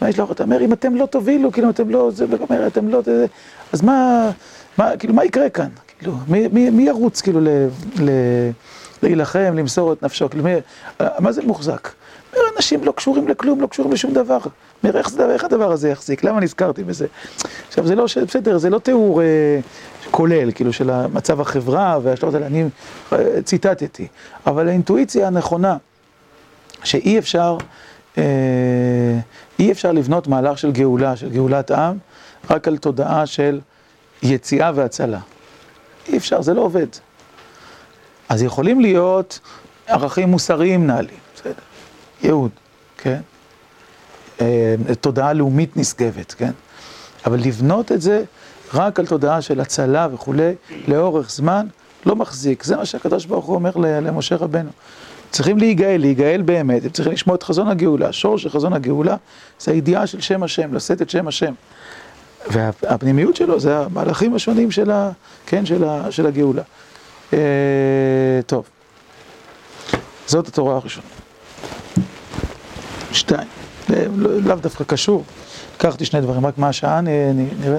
מה 0.00 0.08
יש 0.08 0.18
לך? 0.18 0.30
אתה 0.30 0.42
אומר, 0.42 0.60
אם 0.60 0.72
אתם 0.72 0.94
לא 0.96 1.06
תובילו, 1.06 1.52
כאילו, 1.52 1.70
אתם 1.70 1.90
לא, 1.90 2.10
זה, 2.10 2.24
אומר, 2.50 2.66
אתם 2.66 2.88
לא, 2.88 3.02
זה, 3.02 3.26
אז 3.72 3.82
מה, 3.82 4.30
מה, 4.78 4.96
כאילו, 4.96 5.14
מה 5.14 5.24
יקרה 5.24 5.50
כאן? 5.50 5.68
כאילו, 5.98 6.12
מי, 6.28 6.48
מי, 6.48 6.70
מי 6.70 6.82
ירוץ, 6.82 7.20
כאילו, 7.20 7.40
ל... 7.40 7.48
ל 8.00 8.10
להילחם, 9.02 9.54
למסור 9.56 9.92
את 9.92 10.02
נפשו, 10.02 10.30
כלומר, 10.30 10.58
מה 11.18 11.32
זה 11.32 11.42
מוחזק? 11.42 11.88
אנשים 12.56 12.84
לא 12.84 12.92
קשורים 12.92 13.28
לכלום, 13.28 13.60
לא 13.60 13.66
קשורים 13.66 13.92
לשום 13.92 14.12
דבר. 14.12 14.38
אומר, 14.84 14.96
איך, 14.96 15.08
איך 15.30 15.44
הדבר 15.44 15.72
הזה 15.72 15.88
יחזיק? 15.88 16.24
למה 16.24 16.40
נזכרתי 16.40 16.84
בזה? 16.84 17.06
עכשיו, 17.68 17.86
זה 17.86 17.94
לא, 17.94 18.04
בסדר, 18.26 18.58
זה 18.58 18.70
לא 18.70 18.78
תיאור 18.78 19.22
אה, 19.22 19.60
כולל, 20.10 20.52
כאילו, 20.52 20.72
של 20.72 21.06
מצב 21.06 21.40
החברה 21.40 21.98
והשלוש 22.02 22.34
האלה, 22.34 22.46
אני 22.46 22.64
אה, 23.12 23.42
ציטטתי, 23.44 24.06
אבל 24.46 24.68
האינטואיציה 24.68 25.26
הנכונה, 25.26 25.76
שאי 26.84 27.18
אפשר, 27.18 27.56
אה, 28.18 28.22
אי 29.58 29.72
אפשר 29.72 29.92
לבנות 29.92 30.28
מהלך 30.28 30.58
של 30.58 30.72
גאולה, 30.72 31.16
של 31.16 31.30
גאולת 31.30 31.70
עם, 31.70 31.96
רק 32.50 32.68
על 32.68 32.76
תודעה 32.76 33.26
של 33.26 33.60
יציאה 34.22 34.70
והצלה. 34.74 35.18
אי 36.08 36.16
אפשר, 36.16 36.42
זה 36.42 36.54
לא 36.54 36.60
עובד. 36.60 36.86
אז 38.32 38.42
יכולים 38.42 38.80
להיות 38.80 39.40
ערכים 39.86 40.28
מוסריים 40.28 40.86
נעלים, 40.86 41.16
בסדר, 41.34 41.52
ייעוד, 42.22 42.50
כן? 42.98 43.20
תודעה 45.00 45.32
לאומית 45.32 45.76
נשגבת, 45.76 46.32
כן? 46.32 46.50
אבל 47.26 47.38
לבנות 47.38 47.92
את 47.92 48.02
זה 48.02 48.24
רק 48.74 49.00
על 49.00 49.06
תודעה 49.06 49.42
של 49.42 49.60
הצלה 49.60 50.08
וכולי, 50.12 50.52
לאורך 50.88 51.30
זמן, 51.30 51.66
לא 52.06 52.16
מחזיק. 52.16 52.62
זה 52.64 52.76
מה 52.76 52.86
שהקדוש 52.86 53.26
ברוך 53.26 53.44
הוא 53.44 53.54
אומר 53.54 53.70
למשה 53.76 54.36
רבנו. 54.36 54.70
צריכים 55.30 55.58
להיגאל, 55.58 56.00
להיגאל 56.00 56.42
באמת, 56.42 56.84
הם 56.84 56.90
צריכים 56.90 57.12
לשמוע 57.12 57.36
את 57.36 57.42
חזון 57.42 57.68
הגאולה. 57.68 58.08
השור 58.08 58.38
של 58.38 58.48
חזון 58.48 58.72
הגאולה 58.72 59.16
זה 59.60 59.72
הידיעה 59.72 60.06
של 60.06 60.20
שם 60.20 60.42
השם, 60.42 60.74
לשאת 60.74 61.02
את 61.02 61.10
שם 61.10 61.28
השם. 61.28 61.52
והפנימיות 62.50 63.36
שלו 63.36 63.60
זה 63.60 63.78
המהלכים 63.78 64.34
השונים 64.34 64.70
של, 64.70 64.90
ה, 64.90 65.10
כן, 65.46 65.66
של, 65.66 65.84
ה, 65.84 66.10
של 66.10 66.26
הגאולה. 66.26 66.62
אה, 68.52 68.58
טוב, 68.58 68.68
זאת 70.26 70.48
התורה 70.48 70.76
הראשונה. 70.76 71.06
שתיים, 73.12 73.48
לא, 73.88 74.40
לאו 74.40 74.56
דווקא 74.56 74.84
קשור, 74.84 75.24
לקחתי 75.76 76.04
שני 76.04 76.20
דברים, 76.20 76.46
רק 76.46 76.58
מה 76.58 76.68
השעה 76.68 77.00
נראה? 77.60 77.78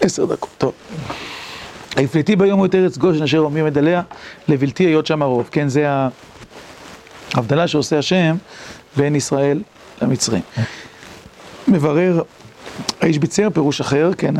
עשר 0.00 0.24
דקות, 0.24 0.50
טוב. 0.58 0.72
היפלטי 1.96 2.36
ביום 2.36 2.58
הוא 2.58 2.66
את 2.66 2.74
ארץ 2.74 2.98
גושן 2.98 3.22
אשר 3.22 3.38
עומד 3.38 3.78
עליה, 3.78 4.02
לבלתי 4.48 4.84
היות 4.84 5.06
שם 5.06 5.22
הרוב. 5.22 5.48
כן, 5.52 5.68
זה 5.68 5.88
ההבדלה 7.34 7.68
שעושה 7.68 7.98
השם 7.98 8.36
בין 8.96 9.14
ישראל 9.14 9.62
למצרים. 10.02 10.42
מברר 11.68 12.22
האיש 13.00 13.18
ביצר 13.18 13.50
פירוש 13.50 13.80
אחר, 13.80 14.10
כן, 14.18 14.34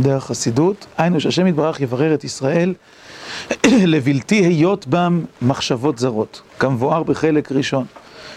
דרך 0.00 0.24
חסידות, 0.24 0.86
היינו 0.98 1.20
שהשם 1.20 1.46
יתברך 1.46 1.80
יברר 1.80 2.14
את 2.14 2.24
ישראל 2.24 2.74
לבלתי 3.92 4.34
היות 4.34 4.86
בם 4.86 5.24
מחשבות 5.42 5.98
זרות, 5.98 6.42
כמבואר 6.58 7.02
בחלק 7.02 7.52
ראשון, 7.52 7.84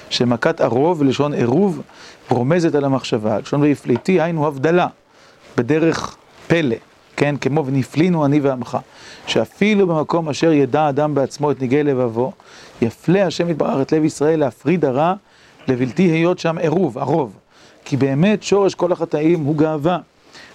שמכת 0.09 0.61
ערוב 0.61 1.01
ולשון 1.01 1.33
עירוב 1.33 1.81
רומזת 2.29 2.75
על 2.75 2.85
המחשבה, 2.85 3.39
לשון 3.39 3.61
ויפליטי 3.61 4.21
היינו 4.21 4.47
הבדלה, 4.47 4.87
בדרך 5.57 6.15
פלא, 6.47 6.75
כן, 7.17 7.37
כמו 7.37 7.65
ונפלינו 7.65 8.25
אני 8.25 8.39
ועמך, 8.39 8.77
שאפילו 9.27 9.87
במקום 9.87 10.29
אשר 10.29 10.51
ידע 10.51 10.89
אדם 10.89 11.15
בעצמו 11.15 11.51
את 11.51 11.61
ניגי 11.61 11.83
לבבו, 11.83 12.31
יפלה 12.81 13.27
השם 13.27 13.49
יתברך 13.49 13.81
את 13.81 13.91
לב 13.91 14.03
ישראל 14.03 14.39
להפריד 14.39 14.85
הרע 14.85 15.13
לבלתי 15.67 16.03
היות 16.03 16.39
שם 16.39 16.57
עירוב, 16.57 16.97
ערוב. 16.97 17.33
כי 17.85 17.97
באמת 17.97 18.43
שורש 18.43 18.75
כל 18.75 18.91
החטאים 18.91 19.43
הוא 19.43 19.55
גאווה, 19.55 19.99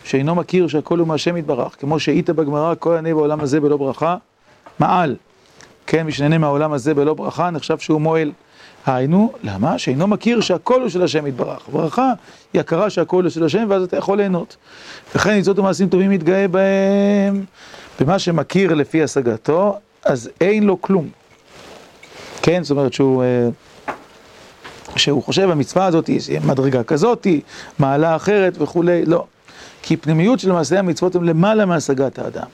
שאינו 0.04 0.34
מכיר 0.34 0.68
שהכל 0.68 0.98
הוא 0.98 1.08
מהשם 1.08 1.36
יתברך, 1.36 1.76
כמו 1.80 2.00
שהיית 2.00 2.30
בגמרא, 2.30 2.74
כל 2.78 2.96
הנהנה 2.96 3.14
בעולם 3.14 3.40
הזה 3.40 3.60
בלא 3.60 3.76
ברכה, 3.76 4.16
מעל. 4.78 5.16
כן, 5.86 6.02
מי 6.06 6.12
שנהנה 6.12 6.38
מהעולם 6.38 6.72
הזה 6.72 6.94
בלא 6.94 7.14
ברכה, 7.14 7.50
נחשב 7.50 7.78
שהוא 7.78 8.00
מועל. 8.00 8.32
היינו, 8.86 9.32
למה? 9.42 9.78
שאינו 9.78 10.06
מכיר 10.06 10.40
שהכל 10.40 10.80
הוא 10.80 10.88
של 10.88 11.02
השם 11.02 11.26
יתברך. 11.26 11.68
ברכה 11.72 12.12
היא 12.52 12.60
הכרה 12.60 12.90
שהכל 12.90 13.22
הוא 13.22 13.30
של 13.30 13.44
השם, 13.44 13.66
ואז 13.68 13.82
אתה 13.82 13.96
יכול 13.96 14.18
ליהנות. 14.18 14.56
וכן 15.14 15.30
ניצות 15.30 15.58
ומעשים 15.58 15.88
טובים 15.88 16.10
מתגאה 16.10 16.48
בהם, 16.48 17.44
במה 18.00 18.18
שמכיר 18.18 18.74
לפי 18.74 19.02
השגתו, 19.02 19.78
אז 20.04 20.30
אין 20.40 20.64
לו 20.64 20.82
כלום. 20.82 21.08
כן, 22.42 22.62
זאת 22.62 22.70
אומרת 22.70 22.92
שהוא... 22.92 23.22
אה, 23.22 23.48
שהוא 24.96 25.22
חושב 25.22 25.50
המצווה 25.50 25.86
הזאת 25.86 26.06
היא 26.06 26.20
מדרגה 26.46 26.82
כזאת, 26.82 27.26
מעלה 27.78 28.16
אחרת 28.16 28.54
וכולי, 28.60 29.04
לא. 29.06 29.24
כי 29.82 29.96
פנימיות 29.96 30.40
של 30.40 30.52
מעשי 30.52 30.76
המצוות 30.76 31.14
הם 31.14 31.24
למעלה 31.24 31.66
מהשגת 31.66 32.18
האדם. 32.18 32.46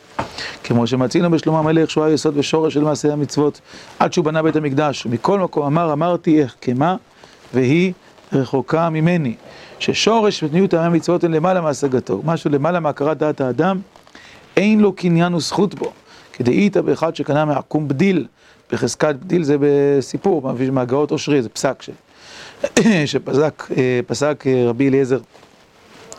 כמו 0.64 0.86
שמצינו 0.86 1.30
בשלמה 1.30 1.58
המלך 1.58 1.90
שהוא 1.90 2.04
היסוד 2.04 2.36
ושורש 2.36 2.74
של 2.74 2.84
מעשי 2.84 3.10
המצוות 3.10 3.60
עד 3.98 4.12
שהוא 4.12 4.24
בנה 4.24 4.42
בית 4.42 4.56
המקדש. 4.56 5.06
ומכל 5.06 5.40
מקום 5.40 5.66
אמר 5.66 5.92
אמרתי 5.92 6.42
החכמה 6.42 6.96
והיא 7.54 7.92
רחוקה 8.32 8.90
ממני. 8.90 9.34
ששורש 9.78 10.42
ופנימיות 10.42 10.74
המצוות 10.74 11.24
הם 11.24 11.32
למעלה 11.32 11.60
מהשגתו. 11.60 12.20
משהו 12.24 12.50
למעלה 12.50 12.80
מהכרת 12.80 13.18
דעת 13.18 13.40
האדם, 13.40 13.80
אין 14.56 14.80
לו 14.80 14.92
קניין 14.92 15.34
וזכות 15.34 15.74
בו. 15.74 15.92
כדאית 16.32 16.76
באחד 16.76 17.16
שקנה 17.16 17.44
מעקום 17.44 17.88
בדיל. 17.88 18.26
בחזקת 18.72 19.14
בדיל 19.14 19.42
זה 19.42 19.56
בסיפור, 19.60 20.52
מהגאות 20.72 21.10
אושרי, 21.10 21.42
זה 21.42 21.48
פסק 21.48 21.82
ש... 21.82 21.90
שפסק 23.06 24.44
אה, 24.46 24.64
רבי 24.68 24.88
אליעזר 24.88 25.18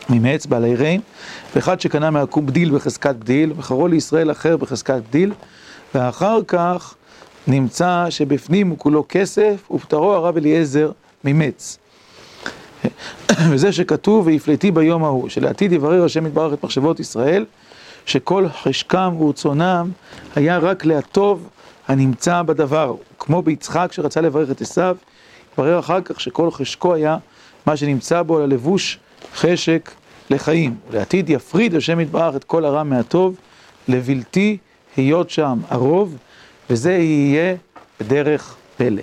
ממעץ 0.08 0.46
בעל 0.46 0.64
היראים, 0.64 1.00
ואחד 1.56 1.80
שקנה 1.80 2.10
מעקום 2.10 2.46
בדיל 2.46 2.74
בחזקת 2.74 3.14
בדיל, 3.14 3.52
וחרו 3.56 3.88
לישראל 3.88 4.30
אחר 4.30 4.56
בחזקת 4.56 5.02
בדיל, 5.08 5.32
ואחר 5.94 6.38
כך 6.48 6.94
נמצא 7.46 8.06
שבפנים 8.10 8.68
הוא 8.68 8.78
כולו 8.78 9.04
כסף, 9.08 9.70
ופטרו 9.70 10.12
הרב 10.12 10.36
אליעזר 10.36 10.90
ממץ. 11.24 11.78
וזה 13.50 13.72
שכתוב, 13.72 14.26
והפלטי 14.26 14.70
ביום 14.70 15.04
ההוא, 15.04 15.28
שלעתיד 15.28 15.72
יברר 15.72 16.04
השם 16.04 16.26
יתברך 16.26 16.52
את 16.52 16.64
מחשבות 16.64 17.00
ישראל, 17.00 17.44
שכל 18.06 18.48
חשקם 18.62 19.14
ורצונם 19.18 19.90
היה 20.36 20.58
רק 20.58 20.84
להטוב 20.84 21.48
הנמצא 21.88 22.42
בדבר, 22.42 22.94
כמו 23.18 23.42
ביצחק 23.42 23.92
שרצה 23.92 24.20
לברך 24.20 24.50
את 24.50 24.60
עשיו, 24.60 24.96
התברר 25.50 25.78
אחר 25.78 26.00
כך 26.00 26.20
שכל 26.20 26.50
חשקו 26.50 26.94
היה 26.94 27.16
מה 27.66 27.76
שנמצא 27.76 28.22
בו 28.22 28.38
ללבוש 28.38 28.98
חשק 29.34 29.90
לחיים. 30.30 30.74
ולעתיד 30.90 31.30
יפריד 31.30 31.74
השם 31.74 32.00
יתברך 32.00 32.36
את 32.36 32.44
כל 32.44 32.64
הרע 32.64 32.82
מהטוב, 32.82 33.36
לבלתי 33.88 34.56
היות 34.96 35.30
שם 35.30 35.58
הרוב, 35.68 36.16
וזה 36.70 36.92
יהיה 36.92 37.54
בדרך 38.00 38.56
פלא. 38.76 39.02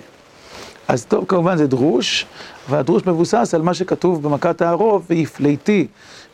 אז 0.88 1.04
טוב, 1.04 1.24
כמובן 1.28 1.56
זה 1.56 1.66
דרוש, 1.66 2.26
והדרוש 2.68 3.06
מבוסס 3.06 3.54
על 3.54 3.62
מה 3.62 3.74
שכתוב 3.74 4.22
במכת 4.22 4.62
הערוב, 4.62 5.06
ויפליתי 5.10 5.86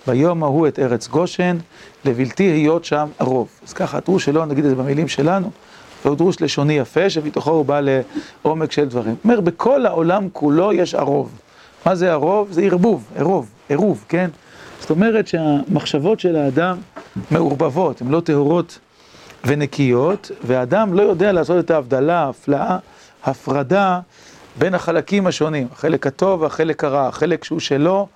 ביום 0.07 0.43
ההוא 0.43 0.69
את 0.69 0.79
ארץ 0.79 1.09
גושן, 1.09 1.57
לבלתי 2.05 2.43
היות 2.43 2.85
שם 2.85 3.09
הרוב. 3.19 3.49
אז 3.67 3.73
ככה, 3.73 3.99
הדרוש 3.99 4.25
שלו, 4.25 4.45
נגיד 4.45 4.65
את 4.65 4.71
זה 4.71 4.77
במילים 4.77 5.09
שלנו, 5.09 5.51
והוא 6.05 6.17
דרוש 6.17 6.41
לשוני 6.41 6.73
יפה, 6.73 7.11
שמתוכו 7.11 7.51
הוא 7.51 7.65
בא 7.65 7.81
לעומק 8.45 8.73
של 8.73 8.85
דברים. 8.85 9.15
אומר, 9.25 9.41
בכל 9.41 9.87
העולם 9.87 10.29
כולו 10.33 10.73
יש 10.73 10.95
ערוב. 10.95 11.31
מה 11.87 11.95
זה 11.95 12.13
ערוב? 12.13 12.53
זה 12.53 12.63
ערבוב, 12.63 13.05
ערוב, 13.17 13.49
עירוב, 13.73 14.05
כן? 14.09 14.31
זאת 14.81 14.91
אומרת 14.91 15.27
שהמחשבות 15.27 16.21
של 16.21 16.37
האדם 16.37 16.79
מעורבבות, 17.31 18.01
הן 18.01 18.09
לא 18.09 18.21
טהורות 18.21 18.79
ונקיות, 19.45 20.31
והאדם 20.45 20.95
לא 20.95 21.03
יודע 21.03 21.33
לעשות 21.33 21.65
את 21.65 21.71
ההבדלה, 21.71 22.19
ההפלאה, 22.19 22.79
הפרדה 23.25 24.01
בין 24.59 24.75
החלקים 24.75 25.27
השונים, 25.27 25.69
החלק 25.73 26.07
הטוב 26.07 26.43
והחלק 26.43 26.85
הרע, 26.85 27.09
החלק 27.09 27.45
שהוא 27.45 27.61
שלו 27.61 28.09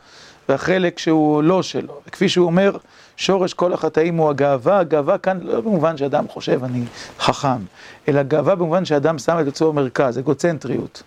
והחלק 0.49 0.99
שהוא 0.99 1.43
לא 1.43 1.63
שלו. 1.63 2.01
וכפי 2.09 2.29
שהוא 2.29 2.47
אומר, 2.47 2.77
שורש 3.17 3.55
כל 3.55 3.73
החטאים 3.73 4.17
הוא 4.17 4.31
הגאווה, 4.31 4.79
הגאווה 4.79 5.19
כאן 5.19 5.39
לא 5.43 5.61
במובן 5.61 5.97
שאדם 5.97 6.29
חושב 6.29 6.65
אני 6.65 6.85
חכם, 7.21 7.59
אלא 8.09 8.23
גאווה 8.23 8.55
במובן 8.55 8.85
שאדם 8.85 9.19
שם 9.19 9.39
את 9.41 9.47
עצמו 9.47 9.73
במרכז, 9.73 10.19
אגוצנטריות. 10.19 11.03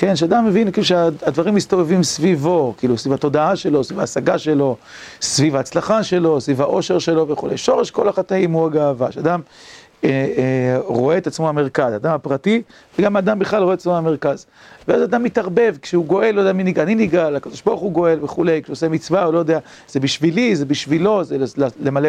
כן, 0.00 0.16
שאדם 0.16 0.46
מבין 0.46 0.70
כאילו 0.72 0.84
שהדברים 0.84 1.54
מסתובבים 1.54 2.02
סביבו, 2.02 2.74
כאילו 2.78 2.98
סביב 2.98 3.14
התודעה 3.14 3.56
שלו, 3.56 3.84
סביב 3.84 4.00
ההשגה 4.00 4.38
שלו, 4.38 4.76
סביב 5.20 5.56
ההצלחה 5.56 6.02
שלו, 6.02 6.40
סביב 6.40 6.62
האושר 6.62 6.98
שלו 6.98 7.28
וכולי. 7.28 7.56
שורש 7.56 7.90
כל 7.90 8.08
החטאים 8.08 8.52
הוא 8.52 8.66
הגאווה, 8.66 9.12
שאדם 9.12 9.40
אה, 10.04 10.10
אה, 10.10 10.78
רואה 10.84 11.18
את 11.18 11.26
עצמו 11.26 11.48
המרכז, 11.48 11.94
אדם 11.94 12.14
הפרטי, 12.14 12.62
וגם 12.98 13.16
אדם 13.16 13.38
בכלל 13.38 13.62
רואה 13.62 13.74
את 13.74 13.78
עצמו 13.78 13.96
המרכז. 13.96 14.46
ואז 14.88 15.02
אדם 15.02 15.22
מתערבב, 15.22 15.76
כשהוא 15.82 16.06
גואל, 16.06 16.34
לא 16.34 16.40
יודע 16.40 16.52
מי 16.52 16.64
נגאל, 16.64 16.84
אני 16.84 16.94
נגאל, 16.94 17.36
הקדוש 17.36 17.62
ברוך 17.62 17.80
הוא 17.80 17.92
גואל 17.92 18.24
וכולי, 18.24 18.62
כשהוא 18.62 18.74
עושה 18.74 18.88
מצווה, 18.88 19.24
הוא 19.24 19.34
לא 19.34 19.38
יודע, 19.38 19.58
זה 19.88 20.00
בשבילי, 20.00 20.56
זה 20.56 20.64
בשבילו, 20.64 21.24
זה 21.24 21.36
למלא, 21.80 22.08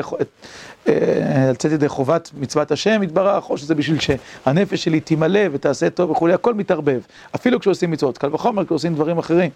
אה, 0.88 0.94
לצאת 1.52 1.72
ידי 1.72 1.88
חובת 1.88 2.32
מצוות 2.40 2.72
השם 2.72 3.04
יתברך, 3.04 3.50
או 3.50 3.58
שזה 3.58 3.76
בשביל 3.76 3.98
שהנפש 4.00 4.84
שלי 4.84 5.00
תמלא 5.00 5.40
ותעשה 5.52 5.90
טוב 5.90 6.12
וכולי, 6.12 6.34
הכל 6.34 6.54
מתערבב. 6.54 7.00
אפילו 7.36 7.60
כשעושים 7.60 7.92
מצוות, 7.92 8.18
קל 8.18 8.36
וחומר 8.36 8.66
כשעושים 8.66 8.96
דברים 8.96 9.18
אחרים. 9.18 9.52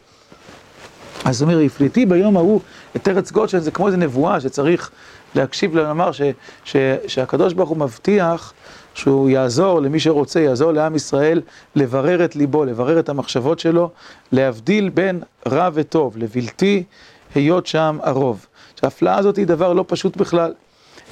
אז 1.25 1.41
הוא 1.41 1.51
אומר, 1.51 1.65
הפליטי 1.65 2.05
ביום 2.05 2.37
ההוא 2.37 2.61
את 2.95 3.07
ארץ 3.07 3.31
גושן, 3.31 3.59
זה 3.59 3.71
כמו 3.71 3.87
איזה 3.87 3.97
נבואה 3.97 4.41
שצריך 4.41 4.91
להקשיב 5.35 5.75
לומר 5.75 6.11
שהקדוש 7.07 7.53
ברוך 7.53 7.69
הוא 7.69 7.77
מבטיח 7.77 8.53
שהוא 8.93 9.29
יעזור 9.29 9.81
למי 9.81 9.99
שרוצה, 9.99 10.39
יעזור 10.39 10.71
לעם 10.71 10.95
ישראל 10.95 11.41
לברר 11.75 12.25
את 12.25 12.35
ליבו, 12.35 12.65
לברר 12.65 12.99
את 12.99 13.09
המחשבות 13.09 13.59
שלו, 13.59 13.89
להבדיל 14.31 14.89
בין 14.89 15.21
רע 15.47 15.69
וטוב, 15.73 16.17
לבלתי 16.17 16.83
היות 17.35 17.67
שם 17.67 17.97
הרוב. 18.01 18.45
שההפלאה 18.81 19.17
הזאת 19.17 19.37
היא 19.37 19.47
דבר 19.47 19.73
לא 19.73 19.85
פשוט 19.87 20.17
בכלל. 20.17 20.53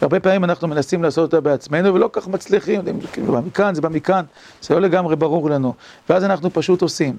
הרבה 0.01 0.19
פעמים 0.19 0.43
אנחנו 0.43 0.67
מנסים 0.67 1.03
לעשות 1.03 1.33
אותה 1.33 1.41
בעצמנו 1.41 1.93
ולא 1.93 2.09
כך 2.13 2.27
מצליחים, 2.27 2.81
זה 2.85 3.31
בא 3.31 3.39
מכאן, 3.45 3.75
זה 3.75 3.81
בא 3.81 3.89
מכאן, 3.89 4.25
זה 4.61 4.73
לא 4.73 4.81
לגמרי 4.81 5.15
ברור 5.15 5.49
לנו, 5.49 5.73
ואז 6.09 6.23
אנחנו 6.23 6.53
פשוט 6.53 6.81
עושים. 6.81 7.17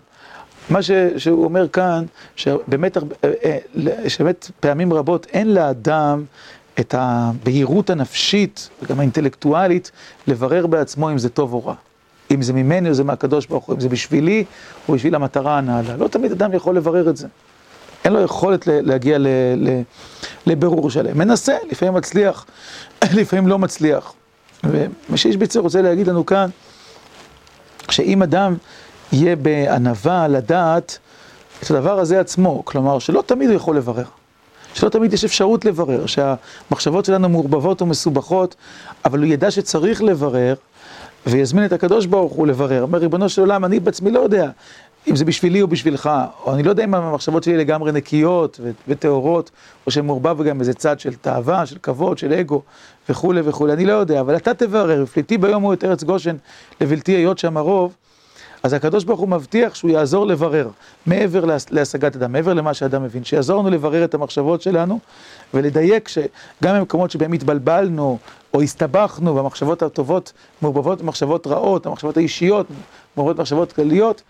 מה 0.70 0.82
ש, 0.82 0.90
שהוא 1.16 1.44
אומר 1.44 1.68
כאן, 1.68 2.04
שבאמת, 2.36 2.96
אה, 2.96 3.02
אה, 3.24 4.10
שבאמת 4.10 4.50
פעמים 4.60 4.92
רבות 4.92 5.26
אין 5.32 5.54
לאדם 5.54 6.24
את 6.80 6.94
הבהירות 6.98 7.90
הנפשית 7.90 8.68
וגם 8.82 8.98
האינטלקטואלית 8.98 9.90
לברר 10.26 10.66
בעצמו 10.66 11.10
אם 11.10 11.18
זה 11.18 11.28
טוב 11.28 11.52
או 11.52 11.66
רע. 11.66 11.74
אם 12.30 12.42
זה 12.42 12.52
ממני 12.52 12.88
או 12.88 12.94
זה 12.94 13.04
מהקדוש 13.04 13.46
ברוך 13.46 13.64
הוא, 13.64 13.74
אם 13.74 13.80
זה 13.80 13.88
בשבילי 13.88 14.44
או 14.88 14.94
בשביל 14.94 15.14
המטרה 15.14 15.58
הנעלה. 15.58 15.96
לא 15.96 16.08
תמיד 16.08 16.32
אדם 16.32 16.52
יכול 16.54 16.76
לברר 16.76 17.10
את 17.10 17.16
זה. 17.16 17.26
אין 18.04 18.12
לו 18.12 18.20
יכולת 18.20 18.66
להגיע 18.66 19.18
לבירור 20.46 20.90
שלהם. 20.90 21.18
מנסה, 21.18 21.56
לפעמים 21.70 21.94
מצליח, 21.94 22.46
לפעמים 23.18 23.48
לא 23.48 23.58
מצליח. 23.58 24.12
ומה 24.64 25.16
שיש 25.16 25.36
בצר 25.36 25.60
רוצה 25.60 25.82
להגיד 25.82 26.06
לנו 26.06 26.26
כאן, 26.26 26.50
שאם 27.90 28.22
אדם 28.22 28.56
יהיה 29.12 29.36
בענווה 29.36 30.28
לדעת 30.28 30.98
את 31.62 31.70
הדבר 31.70 31.98
הזה 31.98 32.20
עצמו, 32.20 32.62
כלומר 32.64 32.98
שלא 32.98 33.22
תמיד 33.26 33.48
הוא 33.48 33.56
יכול 33.56 33.76
לברר, 33.76 34.04
שלא 34.74 34.88
תמיד 34.88 35.12
יש 35.12 35.24
אפשרות 35.24 35.64
לברר, 35.64 36.06
שהמחשבות 36.06 37.04
שלנו 37.04 37.28
מעורבבות 37.28 37.82
ומסובכות, 37.82 38.54
אבל 39.04 39.18
הוא 39.18 39.26
ידע 39.26 39.50
שצריך 39.50 40.02
לברר, 40.02 40.54
ויזמין 41.26 41.64
את 41.64 41.72
הקדוש 41.72 42.06
ברוך 42.06 42.32
הוא 42.32 42.46
לברר. 42.46 42.82
אומר, 42.82 42.98
ריבונו 42.98 43.28
של 43.28 43.40
עולם, 43.40 43.64
אני 43.64 43.80
בעצמי 43.80 44.10
לא 44.10 44.20
יודע 44.20 44.50
אם 45.10 45.16
זה 45.16 45.24
בשבילי 45.24 45.62
או 45.62 45.68
בשבילך, 45.68 46.10
או 46.44 46.54
אני 46.54 46.62
לא 46.62 46.70
יודע 46.70 46.84
אם 46.84 46.94
המחשבות 46.94 47.42
שלי 47.42 47.56
לגמרי 47.56 47.92
נקיות 47.92 48.60
וטהורות, 48.88 49.50
או 49.86 49.90
שהן 49.90 50.06
מעורבב 50.06 50.42
גם 50.42 50.60
איזה 50.60 50.74
צד 50.74 51.00
של 51.00 51.14
תאווה, 51.14 51.66
של 51.66 51.78
כבוד, 51.82 52.18
של 52.18 52.32
אגו, 52.32 52.62
וכולי 53.08 53.40
וכולי, 53.44 53.72
אני 53.72 53.84
לא 53.84 53.92
יודע, 53.92 54.20
אבל 54.20 54.36
אתה 54.36 54.54
תברר, 54.54 55.02
הפליטי 55.02 55.38
ביום 55.38 55.62
הוא 55.62 55.72
את 55.72 55.84
ארץ 55.84 56.04
גושן, 56.04 56.36
לבלתי 56.80 57.12
היות 57.12 57.38
שם 57.38 57.56
הרוב, 57.56 57.94
אז 58.62 58.72
הקדוש 58.72 59.04
ברוך 59.04 59.20
הוא 59.20 59.28
מבטיח 59.28 59.74
שהוא 59.74 59.90
יעזור 59.90 60.26
לברר, 60.26 60.68
מעבר 61.06 61.44
להשגת 61.70 62.16
אדם, 62.16 62.32
מעבר 62.32 62.54
למה 62.54 62.74
שאדם 62.74 63.02
מבין, 63.02 63.24
שיעזור 63.24 63.60
לנו 63.60 63.70
לברר 63.70 64.04
את 64.04 64.14
המחשבות 64.14 64.62
שלנו, 64.62 64.98
ולדייק 65.54 66.08
שגם 66.08 66.76
במקומות 66.78 67.10
שבהם 67.10 67.32
התבלבלנו, 67.32 68.18
או 68.54 68.62
הסתבכנו, 68.62 69.36
והמחשבות 69.36 69.82
הטובות 69.82 70.32
מעורבבות 70.62 71.02
במחשבות 71.02 71.46
רעות, 71.46 71.86
המחשבות 71.86 72.16
האישיות 72.16 72.66
מעורבבות 73.16 73.36
במחשבות 73.36 73.72
כלליות, 73.72 74.22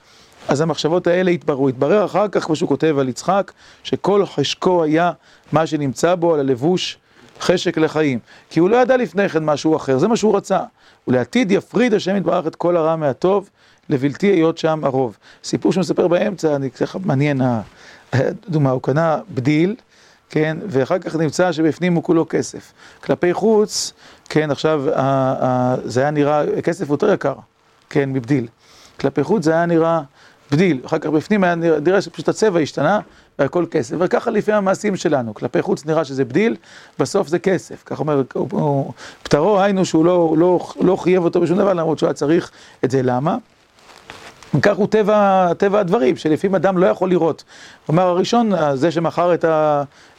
אז 0.49 0.61
המחשבות 0.61 1.07
האלה 1.07 1.31
התבררו. 1.31 1.69
התברר 1.69 2.05
אחר 2.05 2.29
כך, 2.29 2.51
מה 2.51 2.57
שהוא 2.57 2.69
כותב 2.69 2.97
על 2.99 3.09
יצחק, 3.09 3.53
שכל 3.85 4.27
חשקו 4.27 4.83
היה 4.83 5.13
מה 5.53 5.67
שנמצא 5.67 6.15
בו 6.15 6.35
על 6.35 6.41
הלבוש 6.41 6.99
חשק 7.41 7.79
לחיים. 7.79 8.19
כי 8.51 8.61
הוא 8.61 8.71
לא 8.71 8.77
ידע 8.77 8.97
לפני 8.97 9.29
כן 9.29 9.45
משהו 9.45 9.77
אחר, 9.77 9.99
זה 9.99 10.09
מה 10.09 10.17
שהוא 10.17 10.37
רצה. 10.37 10.61
ולעתיד 11.09 11.51
יפריד 11.51 11.95
השם 11.95 12.17
יתברך 12.17 12.47
את 12.47 12.57
כל 12.57 12.77
הרע 12.77 12.97
מהטוב, 12.97 13.51
לבלתי 13.93 14.27
היות 14.27 14.59
שם 14.59 14.85
הרוב. 14.85 15.17
סיפור 15.45 15.73
שמספר 15.73 16.09
באמצע, 16.09 16.57
אני 16.57 16.71
ככה 16.71 16.99
מעניין, 17.05 17.41
דוגמה, 18.49 18.71
הוא 18.71 18.83
קנה 18.83 19.19
בדיל, 19.35 19.77
כן, 20.31 20.57
ואחר 20.69 20.99
כך 20.99 21.17
נמצא 21.17 21.53
שבפנים 21.53 21.95
הוא 21.95 22.03
כולו 22.03 22.27
כסף. 22.29 22.73
כלפי 23.05 23.35
חוץ, 23.35 23.93
כן, 24.29 24.51
עכשיו, 24.51 24.85
זה 25.85 26.01
היה 26.01 26.11
נראה, 26.11 26.61
כסף 26.63 26.91
יותר 26.91 27.13
יקר, 27.13 27.35
כן, 27.91 28.13
מבדיל. 28.13 28.47
כלפי 29.01 29.25
חוץ 29.25 29.45
זה 29.45 29.53
היה 29.53 29.67
נראה 29.67 30.01
בדיל, 30.51 30.81
אחר 30.87 30.99
כך 30.99 31.07
בפנים 31.07 31.45
היה 31.45 31.55
נראה 31.55 32.03
שפשוט 32.03 32.29
הצבע 32.29 32.61
השתנה 32.61 33.01
והכל 33.39 33.67
כסף, 33.71 33.97
וככה 33.99 34.31
לפי 34.31 34.53
המעשים 34.53 34.97
שלנו, 34.97 35.35
כלפי 35.35 35.63
חוץ 35.63 35.87
נראה 35.87 36.05
שזה 36.05 36.25
בדיל, 36.25 36.57
בסוף 36.99 37.29
זה 37.29 37.39
כסף, 37.39 37.83
כך 37.87 38.01
אומר 38.01 38.23
פטרו, 39.23 39.61
היינו 39.61 39.85
שהוא 39.85 40.05
לא, 40.05 40.35
לא, 40.39 40.73
לא 40.81 40.97
חייב 40.97 41.25
אותו 41.25 41.41
בשום 41.41 41.59
דבר, 41.59 41.73
למרות 41.73 41.99
שהוא 41.99 42.07
היה 42.07 42.15
צריך 42.15 42.51
את 42.85 42.91
זה, 42.91 43.03
למה? 43.03 43.37
וכך 44.55 44.77
הוא 44.77 44.87
טבע, 44.87 45.53
טבע 45.55 45.81
הדברים, 45.81 46.17
שלפעמים 46.17 46.55
אדם 46.55 46.79
לא 46.79 46.87
יכול 46.87 47.11
לראות. 47.11 47.45
כלומר, 47.87 48.03
הראשון, 48.03 48.53
זה 48.75 48.91
שמכר 48.91 49.35
את, 49.35 49.45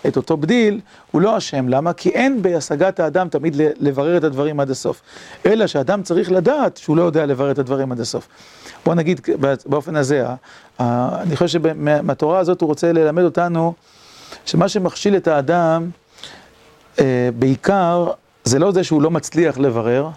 את 0.08 0.18
אותו 0.18 0.38
בדיל, 0.38 0.80
הוא 1.12 1.22
לא 1.22 1.38
אשם. 1.38 1.70
למה? 1.70 1.94
כי 1.94 2.10
אין 2.10 2.42
בהשגת 2.42 3.00
האדם 3.00 3.30
תמיד 3.30 3.56
לברר 3.80 4.18
את 4.18 4.24
הדברים 4.24 4.60
עד 4.60 4.70
הסוף. 4.70 5.02
אלא 5.46 5.68
שאדם 5.68 6.04
צריך 6.04 6.32
לדעת 6.32 6.78
שהוא 6.78 6.98
לא 6.98 7.04
יודע 7.04 7.26
לברר 7.26 7.52
את 7.52 7.60
הדברים 7.60 7.92
עד 7.92 8.00
הסוף. 8.00 8.28
בוא 8.86 8.96
נגיד 8.96 9.22
באופן 9.66 9.96
הזה, 9.96 10.26
אני 10.80 11.36
חושב 11.36 11.48
שמהתורה 11.48 12.40
הזאת 12.40 12.62
הוא 12.62 12.68
רוצה 12.68 12.92
ללמד 12.92 13.24
אותנו 13.24 13.74
שמה 14.46 14.70
שמכשיל 14.70 15.16
את 15.16 15.28
האדם, 15.28 15.90
אה, 17.00 17.30
בעיקר, 17.40 18.08
זה 18.44 18.60
לא 18.60 18.72
זה 18.72 18.84
שהוא 18.84 19.02
לא 19.02 19.12
מצליח 19.12 19.58
לברר, 19.58 20.10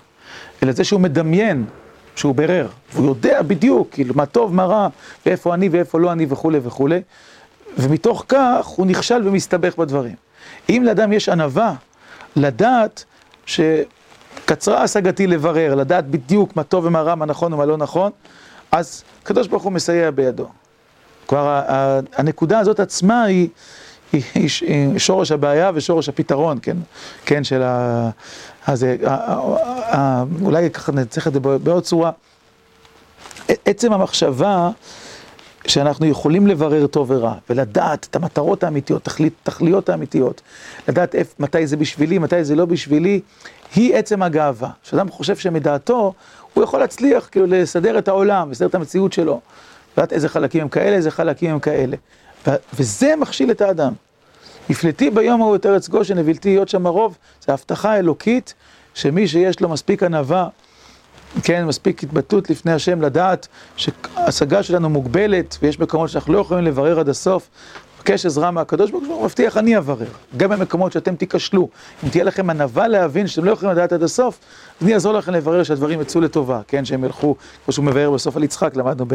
אלא 0.63 0.73
זה 0.73 0.85
שהוא 0.85 1.01
מדמיין 1.01 1.65
שהוא 2.17 2.35
ברר, 2.35 2.69
והוא 2.93 3.09
יודע 3.09 3.43
בדיוק, 3.43 3.89
כאילו, 3.91 4.15
מה 4.15 4.27
טוב, 4.27 4.55
מה 4.55 4.65
רע, 4.65 4.89
ואיפה 5.27 5.55
אני 5.55 5.69
ואיפה 5.69 6.01
לא 6.01 6.13
אני 6.13 6.27
וכולי 6.29 6.61
וכולי, 6.63 7.03
ומתוך 7.79 8.25
כך 8.29 8.67
הוא 8.67 8.87
נכשל 8.87 9.29
ומסתבך 9.29 9.77
בדברים. 9.77 10.15
אם 10.69 10.83
לאדם 10.87 11.13
יש 11.13 11.29
ענווה, 11.29 11.75
לדעת 12.37 13.05
שקצרה 13.47 14.83
השגתי 14.83 15.27
לברר, 15.27 15.75
לדעת 15.75 16.07
בדיוק 16.07 16.57
מה 16.57 16.63
טוב 16.63 16.85
ומה 16.85 17.03
רע, 17.03 17.15
מה 17.15 17.27
נכון 17.27 17.53
ומה 17.53 17.65
לא 17.65 17.77
נכון, 17.77 18.13
אז 18.73 19.05
הקדוש 19.23 19.49
ברוך 19.49 19.63
הוא 19.63 19.73
מסייע 19.73 20.11
בידו. 20.11 20.49
כלומר, 21.27 21.63
הנקודה 22.17 22.59
הזאת 22.59 22.81
עצמה 22.81 23.25
היא, 23.25 23.49
היא 24.13 24.99
שורש 24.99 25.33
הבעיה 25.33 25.71
ושורש 25.75 26.09
הפתרון, 26.09 26.59
כן, 26.63 26.77
כן, 27.27 27.45
של 27.45 27.63
ה... 27.63 28.11
אז 28.67 28.87
אולי 30.43 30.71
ככה 30.71 30.93
נצטרך 30.93 31.27
את 31.27 31.33
זה 31.33 31.41
בעוד 31.41 31.83
צורה. 31.83 32.11
עצם 33.49 33.93
המחשבה 33.93 34.71
שאנחנו 35.67 36.07
יכולים 36.07 36.47
לברר 36.47 36.87
טוב 36.87 37.11
ורע, 37.11 37.35
ולדעת 37.51 38.07
את 38.11 38.17
המטרות 38.17 38.65
האמיתיות, 38.65 39.05
תכלית, 39.05 39.33
תכליות 39.43 39.89
האמיתיות, 39.89 40.43
לדעת 40.89 41.15
איפ, 41.15 41.35
מתי 41.41 41.67
זה 41.67 41.77
בשבילי, 41.77 42.19
מתי 42.19 42.45
זה 42.45 42.55
לא 42.55 42.65
בשבילי, 42.65 43.21
היא 43.75 43.95
עצם 43.95 44.23
הגאווה. 44.23 44.71
כשאדם 44.83 45.11
חושב 45.11 45.37
שמדעתו, 45.37 46.13
הוא 46.55 46.65
יכול 46.65 46.81
להצליח 46.81 47.29
כאילו 47.33 47.47
לסדר 47.47 47.99
את 47.99 48.09
העולם, 48.09 48.51
לסדר 48.51 48.69
את 48.69 48.75
המציאות 48.75 49.13
שלו. 49.13 49.41
לדעת 49.97 50.13
איזה 50.13 50.29
חלקים 50.29 50.63
הם 50.63 50.69
כאלה, 50.69 50.97
איזה 50.97 51.11
חלקים 51.11 51.51
הם 51.51 51.61
כאלה. 51.61 51.97
וזה 52.75 53.15
מכשיל 53.17 53.51
את 53.51 53.61
האדם. 53.61 53.93
הפלטי 54.71 55.11
ביום 55.11 55.43
ההוא 55.43 55.57
את 55.57 55.67
ארץ 55.67 55.89
גושן, 55.89 56.19
לבלתי 56.19 56.49
להיות 56.49 56.69
שם 56.69 56.87
הרוב, 56.87 57.19
זו 57.47 57.53
הבטחה 57.53 57.99
אלוקית, 57.99 58.55
שמי 58.95 59.29
שיש 59.29 59.61
לו 59.61 59.69
מספיק 59.69 60.03
ענווה, 60.03 60.49
כן, 61.43 61.65
מספיק 61.65 62.03
התבטאות 62.03 62.51
לפני 62.51 62.73
השם, 62.73 63.03
לדעת 63.03 63.49
שההשגה 63.77 64.63
שלנו 64.63 64.91
מוגבלת, 64.91 65.59
ויש 65.63 65.81
מקומות 65.81 66.11
שאנחנו 66.11 66.33
לא 66.33 66.39
יכולים 66.39 66.65
לברר 66.65 67.01
עד 67.01 67.09
הסוף, 67.09 67.49
מבקש 68.07 68.27
עזרה 68.27 68.51
מהקדוש 68.51 68.91
ברוך 68.91 69.05
הוא, 69.09 69.25
מבטיח 69.25 69.57
אני 69.57 69.79
אברר. 69.79 70.07
גם 70.37 70.51
במקומות 70.51 70.93
שאתם 70.93 71.17
תיכשלו, 71.17 71.69
אם 72.05 72.09
תהיה 72.09 72.25
לכם 72.25 72.51
ענווה 72.51 72.89
להבין 72.89 73.27
שאתם 73.27 73.45
לא 73.45 73.51
יכולים 73.51 73.73
לדעת 73.73 73.93
עד 73.93 74.03
הסוף, 74.03 74.39
אני 74.83 74.95
אעזור 74.95 75.13
לכם 75.13 75.33
לברר 75.33 75.63
שהדברים 75.63 76.01
יצאו 76.01 76.21
לטובה, 76.21 76.61
כן, 76.69 76.85
שהם 76.85 77.05
ילכו, 77.05 77.37
כמו 77.65 77.73
שהוא 77.73 77.85
מבאר 77.85 78.11
בסוף 78.11 78.37
על 78.37 78.45
יצחק, 78.45 78.77
למדנו 78.77 79.07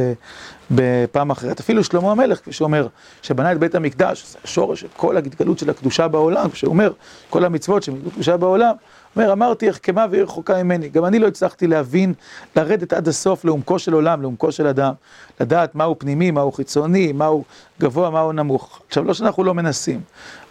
בפעם 0.71 1.31
אחרת. 1.31 1.59
אפילו 1.59 1.83
שלמה 1.83 2.11
המלך, 2.11 2.39
כפי 2.39 2.51
שאומר, 2.51 2.87
שבנה 3.21 3.51
את 3.51 3.57
בית 3.57 3.75
המקדש, 3.75 4.25
זה 4.31 4.37
השורש 4.43 4.81
של 4.81 4.87
כל 4.97 5.15
ההתגלות 5.15 5.59
של 5.59 5.69
הקדושה 5.69 6.07
בעולם, 6.07 6.49
כשהוא 6.49 6.69
אומר, 6.69 6.93
כל 7.29 7.45
המצוות 7.45 7.83
של 7.83 7.93
קדושה 8.13 8.37
בעולם, 8.37 8.73
אומר, 9.15 9.31
אמרתי 9.31 9.69
החכמה 9.69 10.05
והיא 10.11 10.23
רחוקה 10.23 10.63
ממני. 10.63 10.89
גם 10.89 11.05
אני 11.05 11.19
לא 11.19 11.27
הצלחתי 11.27 11.67
להבין, 11.67 12.13
לרדת 12.55 12.93
עד 12.93 13.07
הסוף 13.07 13.45
לעומקו 13.45 13.79
של 13.79 13.93
עולם, 13.93 14.21
לעומקו 14.21 14.51
של 14.51 14.67
אדם, 14.67 14.93
לדעת 15.39 15.75
מהו 15.75 15.99
פנימי, 15.99 16.31
מהו 16.31 16.51
חיצוני, 16.51 17.11
מהו 17.11 17.43
גבוה, 17.79 18.09
מהו 18.09 18.31
נמוך. 18.31 18.81
עכשיו, 18.87 19.03
לא 19.03 19.13
שאנחנו 19.13 19.43
לא 19.43 19.53
מנסים, 19.53 20.01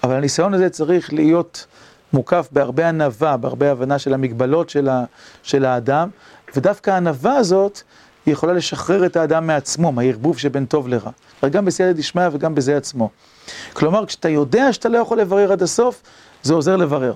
אבל 0.05 0.15
הניסיון 0.15 0.55
הזה 0.55 0.71
צריך 0.71 1.13
להיות 1.13 1.67
מוקף 2.13 2.49
בהרבה 2.53 2.89
ענווה, 2.89 3.37
בהרבה 3.37 3.71
הבנה 3.71 3.99
של 3.99 4.15
המגבלות 4.15 4.71
של, 4.71 4.89
ה, 4.89 5.05
של 5.43 5.65
האדם, 5.65 6.09
ודווקא 6.57 6.91
הענווה 6.91 7.37
הזאת, 7.37 7.81
היא 8.27 8.33
יכולה 8.33 8.53
לשחרר 8.53 9.07
את 9.07 9.17
האדם 9.17 9.47
מעצמו, 9.47 9.93
מהערבוב 9.93 10.39
שבין 10.39 10.67
טוב 10.67 10.89
לרע. 10.89 11.11
גם 11.51 11.65
בסייעתא 11.65 11.99
דשמיא 11.99 12.29
וגם 12.33 12.55
בזה 12.55 12.77
עצמו. 12.77 13.11
כלומר, 13.73 14.07
כשאתה 14.07 14.29
יודע 14.29 14.73
שאתה 14.73 14.89
לא 14.89 14.99
יכול 14.99 15.21
לברר 15.21 15.53
עד 15.53 15.63
הסוף, 15.63 16.03
זה 16.43 16.55
עוזר 16.55 16.77
לברר. 16.77 17.15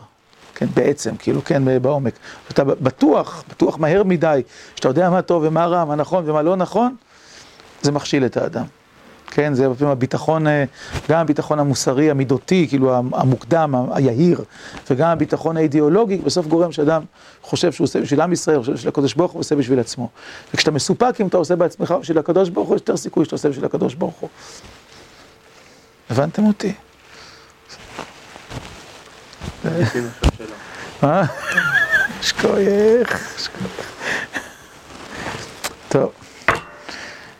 כן, 0.55 0.67
בעצם, 0.75 1.17
כאילו, 1.17 1.45
כן, 1.45 1.83
בעומק. 1.83 2.15
אתה 2.51 2.65
בטוח, 2.65 3.45
בטוח 3.51 3.79
מהר 3.79 4.03
מדי, 4.03 4.43
שאתה 4.77 4.89
יודע 4.89 5.11
מה 5.11 5.23
טוב 5.23 5.43
ומה 5.47 5.67
רע, 5.67 5.85
מה 5.85 5.95
נכון 5.95 6.31
ומה 6.31 6.43
לא 6.43 6.57
נכון, 6.57 6.97
זה 7.83 7.93
מכשיל 7.93 8.27
את 8.27 8.37
האדם. 8.37 8.65
כן, 9.35 9.55
זה 9.55 9.69
לפעמים 9.69 9.93
הביטחון, 9.93 10.47
אה, 10.47 10.65
גם 11.09 11.21
הביטחון 11.21 11.59
המוסרי, 11.59 12.11
המידותי, 12.11 12.67
כאילו 12.69 12.95
המוקדם, 12.95 13.75
היהיר, 13.93 14.45
וגם 14.91 15.09
הביטחון 15.09 15.57
האידיאולוגי, 15.57 16.17
בסוף 16.17 16.47
גורם 16.47 16.73
שאדם 16.73 17.03
חושב 17.43 17.73
שהוא 17.73 17.85
עושה 17.85 18.01
בשביל 18.01 18.21
עם 18.21 18.33
ישראל, 18.33 18.61
חושב 18.61 18.73
בשביל 18.73 18.89
הקדוש 18.89 19.15
ברוך 19.15 19.33
הוא, 19.33 19.41
עושה 19.41 19.57
בשביל 19.57 19.81
עצמו. 19.81 20.09
וכשאתה 20.55 20.71
מסופק 20.71 21.21
אם 21.21 21.27
אתה 21.27 21.37
עושה 21.37 21.57
בעצמך 21.57 21.95
בשביל 22.01 22.19
הקדוש 22.19 22.49
ברוך 22.49 22.69
הוא, 22.69 22.77
יש 22.77 22.81
יותר 22.81 22.97
סיכוי 22.97 23.25
שאתה 23.25 23.37
עושה 23.37 23.49
בשביל 23.49 23.65
הקדוש 23.65 23.95
ברוך 23.95 24.15
הוא. 24.21 24.29
הבנתם 26.11 26.47
אותי? 26.47 26.73
מה? 31.03 31.23
שכוייך, 32.23 33.39
שכוייך. 33.39 33.93
טוב, 35.89 36.12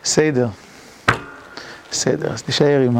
בסדר. 0.03 0.47
בסדר, 1.91 2.33
אז 2.33 2.43
נשאר 2.49 2.81
עם 2.85 2.97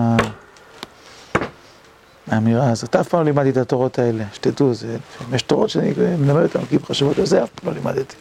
האמירה 2.28 2.69
הזאת. 2.71 2.95
אף 2.95 3.07
פעם 3.07 3.19
לא 3.19 3.26
לימדתי 3.26 3.49
את 3.49 3.57
התורות 3.57 3.99
האלה, 3.99 4.23
שתדעו, 4.34 4.73
זה... 4.73 4.97
יש 5.34 5.41
תורות 5.41 5.69
שאני 5.69 5.93
מלמד 6.19 6.43
אותן, 6.43 6.65
כי 6.65 6.78
חשובות 6.80 7.19
על 7.19 7.26
זה, 7.26 7.43
אף 7.43 7.49
פעם 7.49 7.69
לא 7.69 7.73
לימדתי. 7.73 8.15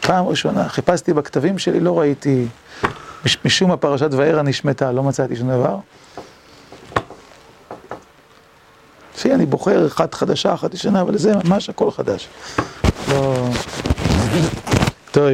פעם 0.00 0.26
ראשונה, 0.26 0.68
חיפשתי 0.68 1.12
בכתבים 1.12 1.58
שלי, 1.58 1.80
לא 1.80 1.98
ראיתי, 2.00 2.46
משום 3.44 3.70
הפרשת 3.70 4.08
וארא 4.12 4.42
נשמטה, 4.42 4.92
לא 4.92 5.02
מצאתי 5.02 5.36
שום 5.36 5.50
דבר. 5.50 5.78
לפי 9.24 9.34
אני 9.34 9.46
בוחר 9.46 9.86
אחת 9.86 10.14
חדשה, 10.14 10.54
אחת 10.54 10.74
ישנה, 10.74 11.00
אבל 11.00 11.18
זה 11.18 11.32
ממש 11.44 11.68
הכל 11.68 11.90
חדש. 11.90 12.28
לא... 13.10 13.48
טוב. 15.10 15.30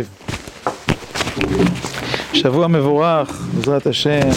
שבוע 2.32 2.66
מבורך, 2.66 3.42
בעזרת 3.54 3.86
השם. 3.86 4.28